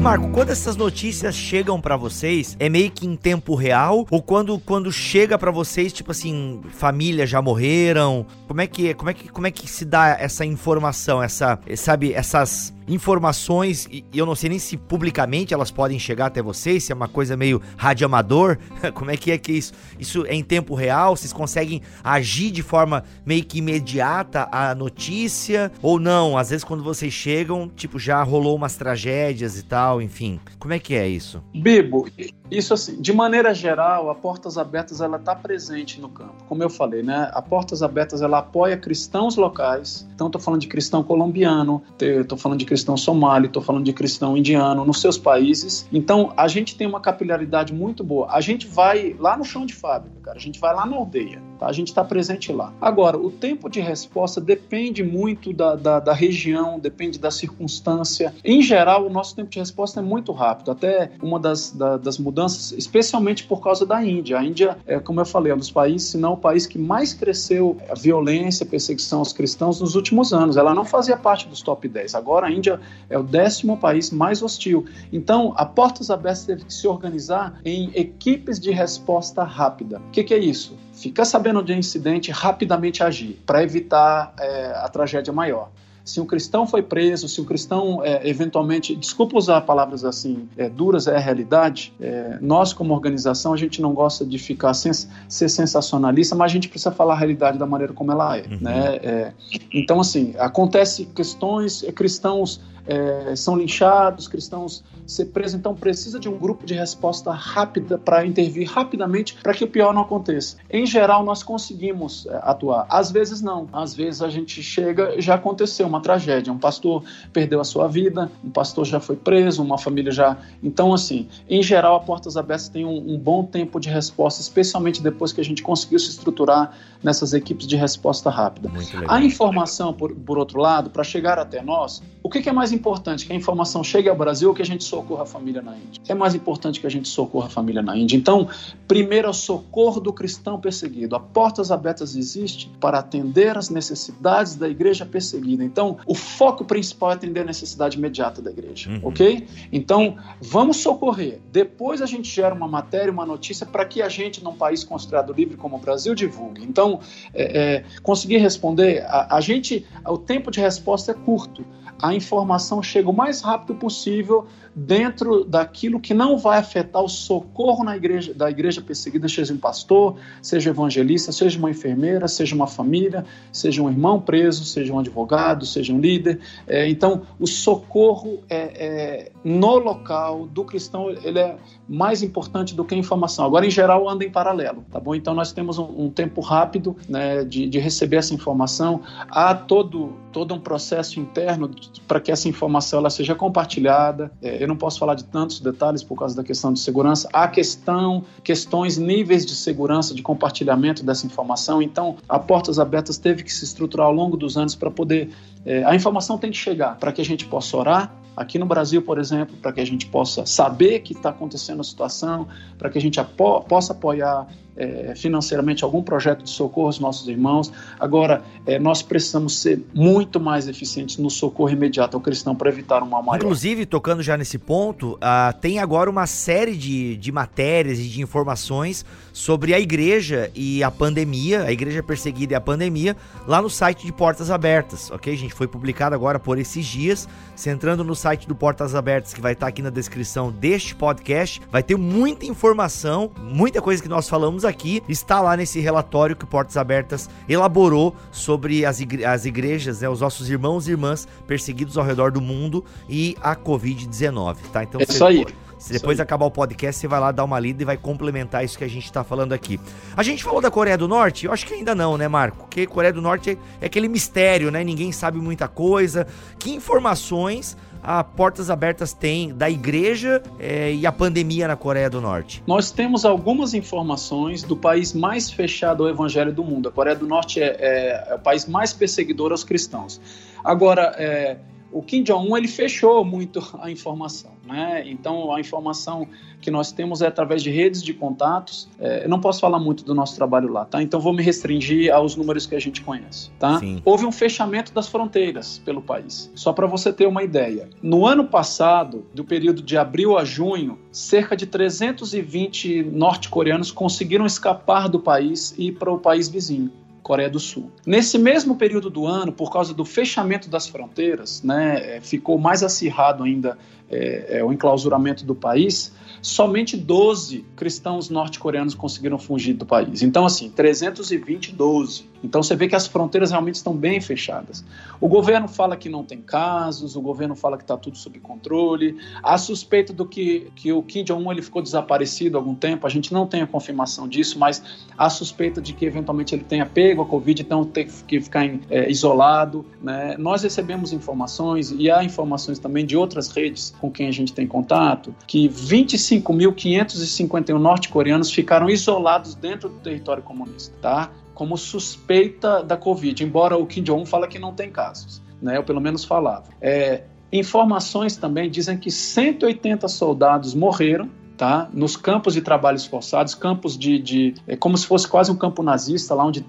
Marco, 0.02 0.30
quando 0.44 0.52
essas 0.52 0.76
notícias 0.76 1.36
chegam 1.36 1.80
para 1.80 1.96
vocês, 1.96 2.58
é 2.60 2.68
meio 2.68 2.92
que 2.92 3.08
em 3.08 3.16
tempo 3.16 3.56
real 3.56 4.06
ou 4.12 4.22
quando 4.22 4.60
quando 4.60 4.92
chega 4.92 5.38
para 5.38 5.50
vocês, 5.50 5.94
tipo 5.94 6.12
assim, 6.12 6.60
família 6.74 7.26
já 7.26 7.42
morreram? 7.42 8.26
Como 8.46 8.60
é 8.60 8.68
que 8.68 8.94
como 8.94 9.10
é 9.10 9.14
que 9.14 9.30
como 9.30 9.48
é 9.48 9.52
que 9.52 9.66
se 9.70 9.86
dá 9.86 10.18
essa 10.20 10.44
informação, 10.44 11.24
essa, 11.24 11.58
sabe, 11.78 12.12
essas 12.12 12.74
informações, 12.88 13.88
e 13.90 14.04
eu 14.14 14.26
não 14.26 14.36
sei 14.36 14.50
nem 14.50 14.60
se 14.60 14.78
publicamente 14.78 15.54
elas 15.54 15.72
podem 15.72 15.98
chegar 15.98 16.28
até 16.28 16.42
vocês, 16.42 16.84
se 16.84 16.92
é 16.92 16.96
uma 16.96 17.08
coisa 17.08 17.38
meio 17.38 17.62
radioamador, 17.78 18.58
como 18.94 19.12
é 19.12 19.18
que 19.18 19.32
é 19.32 19.38
que 19.38 19.52
isso? 19.54 19.74
Isso 19.98 20.26
é 20.26 20.34
em 20.34 20.44
tempo 20.44 20.76
real? 20.76 21.16
Vocês 21.16 21.34
conseguem 21.34 21.82
agir 22.04 22.52
de 22.52 22.62
forma 22.62 23.04
meio 23.26 23.44
que 23.44 23.60
imediata 23.60 24.48
a 24.52 24.76
notícia? 24.76 25.72
Ou 25.82 26.00
não? 26.00 26.38
Às 26.38 26.50
vezes 26.50 26.64
quando 26.64 26.84
vocês 26.84 27.14
chegam, 27.14 27.72
tipo, 27.74 27.98
já 27.98 28.22
rolou 28.22 28.56
umas 28.56 28.76
tragédias 28.76 29.58
e 29.58 29.64
tal, 29.64 30.02
enfim. 30.02 30.33
Como 30.60 30.74
é 30.74 30.80
que 30.80 30.96
é 30.96 31.08
isso? 31.08 31.44
Bibo, 31.54 32.08
isso 32.52 32.74
assim, 32.74 33.02
de 33.02 33.12
maneira 33.12 33.54
geral, 33.54 34.10
a 34.10 34.16
Portas 34.16 34.58
Abertas 34.58 35.02
ela 35.02 35.18
está 35.18 35.36
presente 35.36 36.00
no 36.00 36.10
campo. 36.10 36.44
Como 36.48 36.62
eu 36.62 36.70
falei, 36.70 37.02
né? 37.02 37.30
A 37.34 37.42
Portas 37.42 37.82
Abertas 37.82 38.22
ela 38.22 38.40
apoia 38.40 38.78
cristãos 38.78 39.36
locais. 39.36 40.08
Então 40.14 40.28
estou 40.28 40.42
falando 40.42 40.62
de 40.62 40.68
cristão 40.68 41.04
colombiano, 41.04 41.82
estou 42.00 42.38
falando 42.38 42.60
de 42.60 42.66
cristão 42.66 42.96
somali, 42.96 43.48
estou 43.48 43.62
falando 43.62 43.84
de 43.84 43.94
cristão 43.94 44.38
indiano 44.38 44.86
nos 44.86 45.02
seus 45.02 45.18
países. 45.18 45.88
Então 45.92 46.32
a 46.38 46.48
gente 46.48 46.76
tem 46.76 46.86
uma 46.86 47.00
capilaridade 47.00 47.74
muito 47.74 48.04
boa. 48.04 48.28
A 48.30 48.40
gente 48.40 48.68
vai 48.68 49.16
lá 49.20 49.36
no 49.36 49.44
chão 49.44 49.66
de 49.66 49.74
fábrica, 49.74 50.16
cara. 50.22 50.38
A 50.38 50.42
gente 50.42 50.60
vai 50.60 50.76
lá 50.76 50.86
na 50.86 50.96
aldeia. 50.96 51.42
Tá? 51.60 51.68
A 51.68 51.74
gente 51.74 51.88
está 51.88 52.04
presente 52.04 52.52
lá. 52.52 52.72
Agora, 52.80 53.18
o 53.18 53.32
tempo 53.32 53.70
de 53.70 53.80
resposta 53.80 54.40
depende 54.40 55.04
muito 55.04 55.52
da, 55.52 55.76
da, 55.76 56.00
da 56.00 56.14
região, 56.14 56.80
depende 56.80 57.18
da 57.18 57.32
circunstância. 57.32 58.34
Em 58.44 58.62
geral, 58.62 59.08
o 59.08 59.10
nosso 59.10 59.36
tempo 59.36 59.50
de 59.50 59.60
resposta 59.60 60.00
é 60.00 60.04
muito 60.04 60.32
rápido. 60.32 60.72
Até 60.72 61.12
uma 61.22 61.40
das, 61.40 61.72
da, 61.72 61.98
das 61.98 62.18
mudanças 62.18 62.43
mudanças, 62.44 62.72
especialmente 62.74 63.44
por 63.44 63.62
causa 63.62 63.86
da 63.86 64.04
Índia. 64.04 64.38
A 64.38 64.44
Índia, 64.44 64.78
é, 64.86 65.00
como 65.00 65.22
eu 65.22 65.26
falei, 65.26 65.52
é 65.52 65.56
um 65.56 65.58
dos 65.58 65.72
países, 65.72 66.10
se 66.10 66.18
não 66.18 66.34
o 66.34 66.38
país 66.38 66.66
que 66.68 66.78
mais 66.78 67.14
cresceu 67.14 67.78
a 67.90 67.96
violência, 67.96 68.66
a 68.66 68.68
perseguição 68.68 69.20
aos 69.20 69.34
cristãos 69.34 69.80
nos 69.80 69.96
últimos 69.96 70.34
anos. 70.34 70.58
Ela 70.58 70.74
não 70.74 70.86
fazia 70.86 71.18
parte 71.18 71.48
dos 71.48 71.62
top 71.62 71.88
10. 71.88 72.16
Agora 72.16 72.48
a 72.48 72.52
Índia 72.52 72.80
é 73.10 73.18
o 73.18 73.24
décimo 73.24 73.78
país 73.78 74.12
mais 74.12 74.42
hostil. 74.42 74.86
Então, 75.12 75.54
a 75.56 75.66
Portas 75.66 76.10
Abertas 76.10 76.46
teve 76.46 76.66
que 76.66 76.74
se 76.74 76.88
organizar 76.88 77.60
em 77.64 77.92
equipes 77.96 78.60
de 78.60 78.72
resposta 78.72 79.44
rápida. 79.44 80.00
O 80.00 80.12
que, 80.12 80.24
que 80.24 80.34
é 80.34 80.40
isso? 80.40 80.78
Ficar 80.94 81.26
sabendo 81.26 81.64
de 81.64 81.74
incidente, 81.74 82.32
rapidamente 82.32 83.04
agir, 83.04 83.42
para 83.46 83.64
evitar 83.64 84.34
é, 84.40 84.74
a 84.76 84.88
tragédia 84.90 85.34
maior 85.34 85.70
se 86.04 86.20
um 86.20 86.26
cristão 86.26 86.68
foi 86.68 86.82
preso, 86.82 87.30
se 87.30 87.40
um 87.40 87.46
cristão 87.46 88.04
é, 88.04 88.28
eventualmente, 88.28 88.96
desculpa 88.96 89.38
usar 89.38 89.62
palavras 89.62 90.04
assim 90.04 90.50
é, 90.58 90.68
duras, 90.68 91.08
é 91.08 91.16
a 91.16 91.20
realidade. 91.20 91.94
É, 92.00 92.38
nós, 92.42 92.74
como 92.74 92.94
organização, 92.94 93.54
a 93.54 93.58
gente 93.58 93.82
não 93.82 93.94
gosta 93.94 94.26
de 94.26 94.38
ficar 94.38 94.74
sens 94.74 95.08
ser 95.30 95.48
sensacionalista, 95.48 96.36
mas 96.36 96.52
a 96.52 96.54
gente 96.54 96.68
precisa 96.68 96.92
falar 96.92 97.14
a 97.14 97.18
realidade 97.18 97.58
da 97.58 97.66
maneira 97.66 97.94
como 97.94 98.12
ela 98.12 98.38
é. 98.38 98.42
Uhum. 98.42 98.58
Né? 98.60 98.96
É, 99.02 99.34
então, 99.74 100.02
assim, 100.02 100.34
acontece 100.38 101.06
questões, 101.06 101.84
é, 101.84 101.92
cristãos 101.92 102.60
é, 102.86 103.36
são 103.36 103.58
linchados, 103.58 104.28
cristãos 104.28 104.84
ser 105.06 105.26
presos. 105.26 105.60
Então 105.60 105.76
precisa 105.76 106.20
de 106.20 106.30
um 106.30 106.38
grupo 106.38 106.66
de 106.66 106.74
resposta 106.74 107.32
rápida 107.32 107.98
para 107.98 108.26
intervir 108.26 108.70
rapidamente 108.70 109.36
para 109.42 109.54
que 109.54 109.64
o 109.64 109.68
pior 109.68 109.94
não 109.94 110.02
aconteça. 110.02 110.58
Em 110.70 110.86
geral, 110.86 111.24
nós 111.24 111.44
conseguimos 111.44 112.26
é, 112.26 112.40
atuar. 112.44 112.86
Às 112.90 113.12
vezes 113.12 113.42
não. 113.42 113.68
Às 113.72 113.94
vezes 113.94 114.22
a 114.22 114.30
gente 114.30 114.62
chega, 114.62 115.20
já 115.22 115.36
aconteceu 115.36 115.88
uma 115.88 116.02
tragédia. 116.02 116.52
Um 116.52 116.58
pastor 116.58 117.04
perdeu 117.32 117.60
a 117.60 117.64
sua 117.64 117.88
vida, 117.88 118.32
um 118.44 118.50
pastor 118.50 118.86
já 118.86 119.00
foi 119.00 119.16
preso, 119.16 119.62
uma 119.62 119.78
família 119.78 120.12
já. 120.12 120.38
Então, 120.62 120.94
assim, 120.94 121.28
em 121.50 121.62
geral, 121.62 121.96
a 121.96 122.00
Portas 122.00 122.38
Abertas 122.38 122.70
tem 122.70 122.86
um, 122.86 123.14
um 123.14 123.18
bom 123.18 123.44
tempo 123.44 123.80
de 123.80 123.90
resposta, 123.90 124.42
especialmente 124.42 125.02
depois 125.02 125.32
que 125.32 125.42
a 125.42 125.44
gente 125.44 125.64
conseguiu 125.64 126.00
se 126.00 126.10
estruturar 126.10 126.76
nessas 127.02 127.34
equipes 127.34 127.68
de 127.68 127.76
resposta 127.76 128.30
rápida. 128.30 128.72
A 129.08 129.22
informação, 129.22 129.94
por, 129.94 130.14
por 130.14 130.38
outro 130.38 130.60
lado, 130.60 130.90
para 130.90 131.04
chegar 131.04 131.38
até 131.38 131.62
nós, 131.62 132.02
o 132.22 132.30
que, 132.30 132.42
que 132.42 132.50
é 132.50 132.54
mais 132.54 132.72
importante? 132.74 133.26
Que 133.26 133.34
a 133.34 133.36
informação 133.36 133.84
chegue 133.84 134.10
ao 134.10 134.16
Brasil 134.16 134.50
ou 134.50 134.56
que 134.56 134.62
a 134.62 134.66
gente 134.66 134.84
socorra 134.84 135.24
a 135.24 135.26
família 135.26 135.62
na 135.62 135.76
Índia? 135.76 136.02
É 136.08 136.14
mais 136.14 136.36
importante 136.36 136.80
que 136.80 136.88
a 136.88 136.90
gente 136.90 137.08
socorra 137.08 137.48
a 137.48 137.50
família 137.50 137.82
na 137.82 137.98
Índia. 137.98 138.18
Então, 138.18 138.48
primeiro 138.88 139.28
é 139.28 139.30
o 139.30 139.34
socorro 139.34 140.00
do 140.00 140.12
cristão 140.12 140.60
perseguido. 140.60 141.16
A 141.16 141.20
Portas 141.20 141.72
Abertas 141.72 142.16
existe 142.16 142.72
para 142.80 143.00
atender 143.00 143.58
as 143.58 143.70
necessidades 143.70 144.56
da 144.56 144.68
igreja 144.68 145.06
perseguida. 145.06 145.64
Então, 145.64 145.98
o 146.06 146.16
foco 146.16 146.66
principal 146.66 147.12
é 147.12 147.14
atender 147.14 147.42
a 147.42 147.46
necessidade 147.46 147.98
imediata 147.98 148.42
da 148.42 148.52
igreja, 148.52 148.90
uhum. 148.90 149.00
ok? 149.04 149.48
Então, 149.72 150.18
vamos 150.42 150.78
socorrer. 150.78 151.40
Depois 151.52 152.02
a 152.02 152.06
gente 152.06 152.30
gera 152.30 152.54
uma 152.54 152.68
matéria, 152.68 153.12
uma 153.12 153.26
notícia 153.26 153.66
para 153.66 153.86
que 153.86 154.02
a 154.02 154.10
gente, 154.10 154.44
num 154.44 154.56
país 154.56 154.84
considerado 154.84 155.34
livre 155.34 155.56
como 155.58 155.78
o 155.78 155.80
Brasil, 155.80 156.16
divulgue. 156.16 156.64
Então, 156.64 157.00
é, 157.34 157.60
é, 157.60 157.84
conseguir 158.02 158.38
responder, 158.38 159.04
a, 159.08 159.38
a 159.38 159.42
gente, 159.42 159.86
o 160.06 160.18
tempo 160.18 160.52
de 160.52 160.60
resposta 160.60 161.12
é 161.12 161.14
curto 161.14 161.64
a 162.04 162.14
informação 162.14 162.63
chega 162.82 163.10
o 163.10 163.14
mais 163.14 163.42
rápido 163.42 163.76
possível 163.76 164.48
dentro 164.76 165.44
daquilo 165.44 166.00
que 166.00 166.14
não 166.14 166.38
vai 166.38 166.60
afetar 166.60 167.04
o 167.04 167.08
socorro 167.08 167.84
na 167.84 167.96
igreja, 167.96 168.34
da 168.34 168.50
igreja 168.50 168.82
perseguida, 168.82 169.28
seja 169.28 169.54
um 169.54 169.58
pastor, 169.58 170.16
seja 170.42 170.70
evangelista, 170.70 171.32
seja 171.32 171.60
uma 171.60 171.70
enfermeira, 171.70 172.28
seja 172.28 172.56
uma 172.56 172.68
família, 172.68 173.26
seja 173.52 173.82
um 173.82 173.90
irmão 173.90 174.20
preso, 174.20 174.66
seja 174.66 174.94
um 174.94 175.00
advogado, 175.00 175.66
seja 175.66 175.94
um 175.94 176.00
líder. 176.00 176.40
É, 176.68 176.88
então, 176.90 177.22
o 177.40 177.46
socorro 177.46 178.44
é, 178.50 178.58
é, 178.58 179.32
no 179.44 179.78
local 179.78 180.48
do 180.48 180.64
cristão 180.64 181.10
ele 181.10 181.40
é 181.40 181.56
mais 181.88 182.24
importante 182.24 182.74
do 182.74 182.84
que 182.84 182.96
a 182.96 182.98
informação. 182.98 183.46
Agora, 183.46 183.66
em 183.66 183.72
geral, 183.72 184.08
anda 184.10 184.24
em 184.24 184.32
paralelo, 184.32 184.84
tá 184.92 185.00
bom? 185.00 185.14
Então, 185.14 185.34
nós 185.34 185.52
temos 185.52 185.78
um, 185.78 186.06
um 186.06 186.10
tempo 186.10 186.42
rápido 186.42 186.96
né, 187.08 187.44
de, 187.44 187.68
de, 187.68 187.80
receber 187.80 188.18
essa 188.18 188.34
informação. 188.34 189.02
Há 189.30 189.54
todo, 189.54 190.14
todo 190.32 190.54
um 190.54 190.60
processo 190.60 191.20
interno 191.20 191.70
para 192.08 192.20
que 192.20 192.32
essa 192.32 192.48
informação 192.48 193.00
ela 193.00 193.10
seja 193.10 193.36
compartilhada. 193.36 194.32
É, 194.42 194.63
eu 194.64 194.68
não 194.68 194.76
posso 194.76 194.98
falar 195.00 195.16
de 195.16 195.26
tantos 195.26 195.60
detalhes 195.60 196.04
por 196.04 196.18
causa 196.18 196.36
da 196.36 196.44
questão 196.44 196.72
de 196.72 196.80
segurança. 196.80 197.30
Há 197.34 197.48
questão, 197.48 198.24
questões, 198.44 198.98
níveis 198.98 199.46
de 199.46 199.56
segurança, 199.56 200.14
de 200.14 200.22
compartilhamento 200.22 201.06
dessa 201.06 201.26
informação. 201.26 201.82
Então, 201.82 202.16
a 202.28 202.40
Portas 202.40 202.80
Abertas 202.80 203.18
teve 203.18 203.44
que 203.44 203.54
se 203.54 203.64
estruturar 203.64 204.08
ao 204.08 204.14
longo 204.14 204.38
dos 204.38 204.58
anos 204.58 204.76
para 204.76 204.90
poder. 204.90 205.30
É, 205.66 205.84
a 205.84 205.96
informação 205.96 206.38
tem 206.38 206.52
que 206.52 206.58
chegar 206.58 206.98
para 206.98 207.12
que 207.12 207.22
a 207.22 207.26
gente 207.26 207.46
possa 207.46 207.76
orar, 207.78 208.14
aqui 208.36 208.58
no 208.58 208.66
Brasil, 208.66 209.02
por 209.02 209.18
exemplo, 209.20 209.56
para 209.62 209.72
que 209.72 209.80
a 209.80 209.86
gente 209.86 210.06
possa 210.08 210.46
saber 210.46 211.00
que 211.00 211.14
está 211.14 211.30
acontecendo 211.30 211.82
a 211.82 211.84
situação, 211.84 212.48
para 212.78 212.90
que 212.90 212.98
a 212.98 213.02
gente 213.02 213.20
apo 213.20 213.62
possa 213.62 213.94
apoiar 213.94 214.48
é, 214.76 215.14
financeiramente 215.16 215.84
algum 215.84 216.02
projeto 216.02 216.44
de 216.44 216.50
socorro 216.50 216.88
aos 216.88 217.00
nossos 217.00 217.28
irmãos. 217.28 217.72
Agora, 218.00 218.44
é, 218.66 218.80
nós 218.80 219.02
precisamos 219.02 219.60
ser 219.60 219.82
muito 219.94 220.40
mais 220.40 220.68
eficientes 220.68 221.18
no 221.18 221.30
socorro 221.30 221.70
imediato 221.70 222.18
ao 222.18 222.22
cristão 222.22 222.56
para 222.56 222.70
evitar 222.70 223.04
um 223.04 223.08
mal 223.08 223.24
maior. 223.24 223.38
Inclusive, 223.38 223.86
tocando 223.86 224.24
já 224.24 224.38
nesse 224.38 224.58
ponto, 224.58 225.14
uh, 225.14 225.54
tem 225.62 225.80
agora 225.80 226.10
uma 226.10 226.26
série 226.26 226.76
de, 226.76 227.18
de 227.18 227.32
matérias 227.32 228.00
e 228.00 228.04
de 228.04 228.22
informações 228.22 229.06
sobre 229.32 229.74
a 229.74 229.80
igreja 229.80 230.52
e 230.56 230.84
a 230.84 230.92
pandemia, 230.92 231.64
a 231.64 231.72
igreja 231.72 232.02
perseguida 232.04 232.54
e 232.54 232.56
a 232.56 232.62
pandemia, 232.62 233.16
lá 233.48 233.62
no 233.62 233.70
site 233.70 234.06
de 234.06 234.14
Portas 234.14 234.52
Abertas, 234.52 235.10
ok? 235.12 235.36
Gente 235.36 235.54
foi 235.54 235.68
publicado 235.68 236.16
agora 236.16 236.40
por 236.40 236.58
esses 236.58 236.86
dias. 236.86 237.28
Você 237.56 237.70
entrando 237.70 238.04
no 238.04 238.16
site 238.16 238.48
do 238.48 238.56
Portas 238.56 238.96
Abertas, 238.96 239.34
que 239.34 239.42
vai 239.42 239.54
estar 239.54 239.68
aqui 239.68 239.82
na 239.82 239.90
descrição 239.90 240.52
deste 240.52 240.96
podcast, 240.96 241.62
vai 241.72 241.84
ter 241.84 241.98
muita 241.98 242.46
informação, 242.46 243.32
muita 243.38 243.82
coisa 243.82 244.02
que 244.02 244.10
nós 244.10 244.30
falamos 244.30 244.63
aqui 244.66 245.02
está 245.08 245.42
lá 245.42 245.56
nesse 245.56 245.80
relatório 245.80 246.36
que 246.36 246.46
Portas 246.46 246.78
Abertas 246.78 247.30
elaborou 247.48 248.16
sobre 248.32 248.86
as, 248.86 249.00
igre 249.00 249.26
as 249.26 249.46
igrejas, 249.46 250.02
né, 250.02 250.10
os 250.10 250.22
nossos 250.22 250.50
irmãos 250.50 250.88
e 250.88 250.92
irmãs 250.92 251.28
perseguidos 251.48 251.98
ao 251.98 252.04
redor 252.04 252.32
do 252.32 252.42
mundo 252.42 252.84
e 253.08 253.36
a 253.42 253.56
Covid-19, 253.56 254.58
tá? 254.72 254.84
Então, 254.84 255.02
é 255.02 255.04
isso 255.04 255.26
aí. 255.26 255.46
Se 255.84 255.92
depois 255.92 256.18
acabar 256.22 256.46
o 256.46 256.52
podcast, 256.52 257.02
você 257.02 257.10
vai 257.10 257.20
lá 257.20 257.30
dar 257.34 257.44
uma 257.44 257.60
lida 257.60 257.82
e 257.82 257.86
vai 257.86 257.98
complementar 257.98 258.64
isso 258.64 258.78
que 258.78 258.86
a 258.86 258.90
gente 258.90 259.12
tá 259.12 259.22
falando 259.22 259.52
aqui. 259.52 259.78
A 260.16 260.24
gente 260.24 260.42
falou 260.42 260.62
da 260.62 260.72
Coreia 260.72 260.98
do 260.98 261.10
Norte? 261.10 261.46
Eu 261.46 261.52
acho 261.52 261.66
que 261.68 261.74
ainda 261.74 261.94
não, 261.94 262.18
né, 262.18 262.26
Marco? 262.30 262.60
Porque 262.60 262.88
Coreia 262.88 263.12
do 263.12 263.22
Norte 263.22 263.50
é, 263.50 263.58
é 263.82 263.86
aquele 263.88 264.08
mistério, 264.08 264.72
né? 264.72 264.82
Ninguém 264.82 265.12
sabe 265.12 265.40
muita 265.40 265.68
coisa. 265.68 266.26
Que 266.58 266.72
informações 266.72 267.76
a 268.04 268.24
Portas 268.24 268.70
Abertas 268.70 269.14
tem 269.14 269.54
da 269.54 269.70
igreja 269.70 270.44
é, 270.60 270.94
e 270.94 271.08
a 271.08 271.12
pandemia 271.12 271.68
na 271.68 271.78
Coreia 271.78 272.10
do 272.10 272.20
Norte? 272.20 272.62
Nós 272.68 272.92
temos 272.92 273.24
algumas 273.24 273.74
informações 273.74 274.62
do 274.62 274.76
país 274.76 275.14
mais 275.14 275.50
fechado 275.50 276.04
ao 276.04 276.10
evangelho 276.10 276.52
do 276.52 276.64
mundo. 276.64 276.90
A 276.90 276.92
Coreia 276.92 277.16
do 277.16 277.26
Norte 277.26 277.62
é, 277.62 277.78
é, 277.80 278.28
é 278.32 278.36
o 278.36 278.40
país 278.40 278.68
mais 278.68 278.92
perseguidor 278.92 279.52
aos 279.52 279.64
cristãos. 279.64 280.20
Agora, 280.64 281.14
é, 281.18 281.58
o 281.94 282.02
Kim 282.02 282.24
Jong-un 282.24 282.58
ele 282.58 282.68
fechou 282.68 283.24
muito 283.24 283.62
a 283.80 283.90
informação, 283.90 284.52
né? 284.66 285.04
Então 285.06 285.54
a 285.54 285.60
informação 285.60 286.28
que 286.60 286.72
nós 286.72 286.92
temos 286.92 287.22
é 287.22 287.28
através 287.28 287.62
de 287.62 287.70
redes 287.70 288.02
de 288.02 288.14
contatos. 288.14 288.88
É, 288.98 289.26
eu 289.26 289.30
não 289.30 289.40
posso 289.40 289.60
falar 289.60 289.80
muito 289.80 290.04
do 290.04 290.16
nosso 290.16 290.36
trabalho 290.36 290.72
lá, 290.72 290.86
tá? 290.86 291.04
Então 291.04 291.20
vou 291.20 291.34
me 291.34 291.44
restringir 291.44 292.12
aos 292.14 292.36
números 292.36 292.66
que 292.66 292.74
a 292.74 292.80
gente 292.80 293.02
conhece, 293.02 293.52
tá? 293.60 293.80
Sim. 293.80 294.02
Houve 294.04 294.26
um 294.26 294.32
fechamento 294.32 294.94
das 294.94 295.08
fronteiras 295.08 295.80
pelo 295.80 296.02
país. 296.02 296.52
Só 296.56 296.72
para 296.74 296.88
você 296.88 297.12
ter 297.12 297.28
uma 297.28 297.44
ideia, 297.44 297.90
no 298.02 298.26
ano 298.26 298.46
passado, 298.46 299.26
do 299.34 299.44
período 299.44 299.82
de 299.82 299.98
abril 299.98 300.38
a 300.38 300.46
junho, 300.46 300.98
cerca 301.12 301.56
de 301.56 301.66
320 301.68 303.04
norte-coreanos 303.04 303.92
conseguiram 303.92 304.46
escapar 304.46 305.08
do 305.10 305.20
país 305.20 305.76
e 305.78 305.88
ir 305.88 305.92
para 305.94 306.12
o 306.12 306.18
país 306.18 306.48
vizinho. 306.48 306.92
Coreia 307.24 307.50
do 307.50 307.60
Sul. 307.60 307.90
Nesse 308.06 308.38
mesmo 308.38 308.76
período 308.76 309.10
do 309.10 309.26
ano, 309.26 309.52
por 309.52 309.72
causa 309.72 309.94
do 309.94 310.04
fechamento 310.04 310.70
das 310.70 310.88
fronteiras, 310.88 311.64
né, 311.64 312.18
é, 312.18 312.22
ficou 312.22 312.60
mais 312.60 312.84
acirrado 312.84 313.44
ainda 313.44 313.78
é, 314.12 314.60
é, 314.60 314.64
o 314.64 314.72
enclausuramento 314.72 315.46
do 315.46 315.56
país, 315.56 316.14
somente 316.42 316.98
12 316.98 317.66
cristãos 317.76 318.30
norte-coreanos 318.30 318.94
conseguiram 318.94 319.40
fugir 319.40 319.74
do 319.74 319.86
país. 319.86 320.22
Então, 320.22 320.46
assim, 320.46 320.70
320, 320.70 321.72
12. 321.72 322.33
Então, 322.44 322.62
você 322.62 322.76
vê 322.76 322.88
que 322.88 322.96
as 322.96 323.08
fronteiras 323.08 323.52
realmente 323.52 323.76
estão 323.76 323.96
bem 323.96 324.20
fechadas. 324.20 324.84
O 325.20 325.28
governo 325.28 325.68
fala 325.68 325.96
que 325.96 326.10
não 326.10 326.24
tem 326.24 326.42
casos, 326.42 327.16
o 327.16 327.22
governo 327.22 327.56
fala 327.56 327.78
que 327.78 327.84
está 327.84 327.96
tudo 327.96 328.18
sob 328.18 328.40
controle. 328.40 329.18
Há 329.42 329.58
suspeita 329.58 330.12
do 330.12 330.26
que, 330.26 330.72
que 330.76 330.92
o 330.92 331.02
Kim 331.02 331.24
Jong-un 331.24 331.52
ele 331.52 331.62
ficou 331.62 331.82
desaparecido 331.82 332.58
há 332.58 332.60
algum 332.60 332.76
tempo, 332.76 333.08
a 333.08 333.10
gente 333.10 333.34
não 333.34 333.48
tem 333.48 333.62
a 333.62 333.68
confirmação 333.68 334.28
disso, 334.28 334.60
mas 334.60 334.84
há 335.18 335.30
suspeita 335.30 335.82
de 335.82 335.94
que 335.94 336.06
eventualmente 336.06 336.54
ele 336.54 336.64
tenha 336.64 336.86
pego 336.86 337.22
a 337.22 337.26
Covid, 337.26 337.62
então 337.62 337.86
tem 337.86 338.08
que 338.28 338.42
ficar 338.42 338.66
em, 338.66 338.82
é, 338.90 339.10
isolado. 339.10 339.86
Né? 340.02 340.36
Nós 340.38 340.64
recebemos 340.64 341.14
informações, 341.14 341.96
e 341.98 342.12
há 342.12 342.24
informações 342.24 342.80
também 342.80 343.06
de 343.06 343.16
outras 343.16 343.50
redes 343.50 343.96
com 344.02 344.12
quem 344.12 344.28
a 344.28 344.32
gente 344.32 344.52
tem 344.54 344.68
contato, 344.68 345.34
que 345.48 345.70
25.551 345.70 347.78
norte-coreanos 347.78 348.52
ficaram 348.52 348.90
isolados 348.90 349.56
dentro 349.56 349.88
do 349.90 350.00
território 350.00 350.44
comunista, 350.44 350.94
tá? 351.02 351.32
Como 351.54 351.78
suspeita 351.78 352.84
da 352.84 352.98
Covid, 352.98 353.44
embora 353.44 353.78
o 353.78 353.86
Kim 353.86 354.04
Jong-un 354.04 354.26
fala 354.26 354.48
que 354.48 354.58
não 354.58 354.74
tem 354.74 354.90
casos, 354.90 355.42
né? 355.62 355.78
Eu 355.78 355.84
pelo 355.84 356.02
menos 356.02 356.24
falava. 356.24 356.66
É, 356.82 357.24
informações 357.52 358.36
também 358.36 358.70
dizem 358.70 358.98
que 358.98 359.12
180 359.12 360.08
soldados 360.08 360.74
morreram 360.74 361.30
tá? 361.58 361.90
nos 361.94 362.18
campos 362.18 362.54
de 362.54 362.62
trabalhos 362.62 363.06
forçados, 363.06 363.56
campos 363.56 363.98
de, 363.98 364.20
de 364.20 364.56
é 364.68 364.76
como 364.76 364.98
se 364.98 365.06
fosse 365.06 365.28
quase 365.28 365.52
um 365.52 365.56
campo 365.56 365.84
nazista, 365.84 366.34
lá 366.34 366.46
onde 366.46 366.66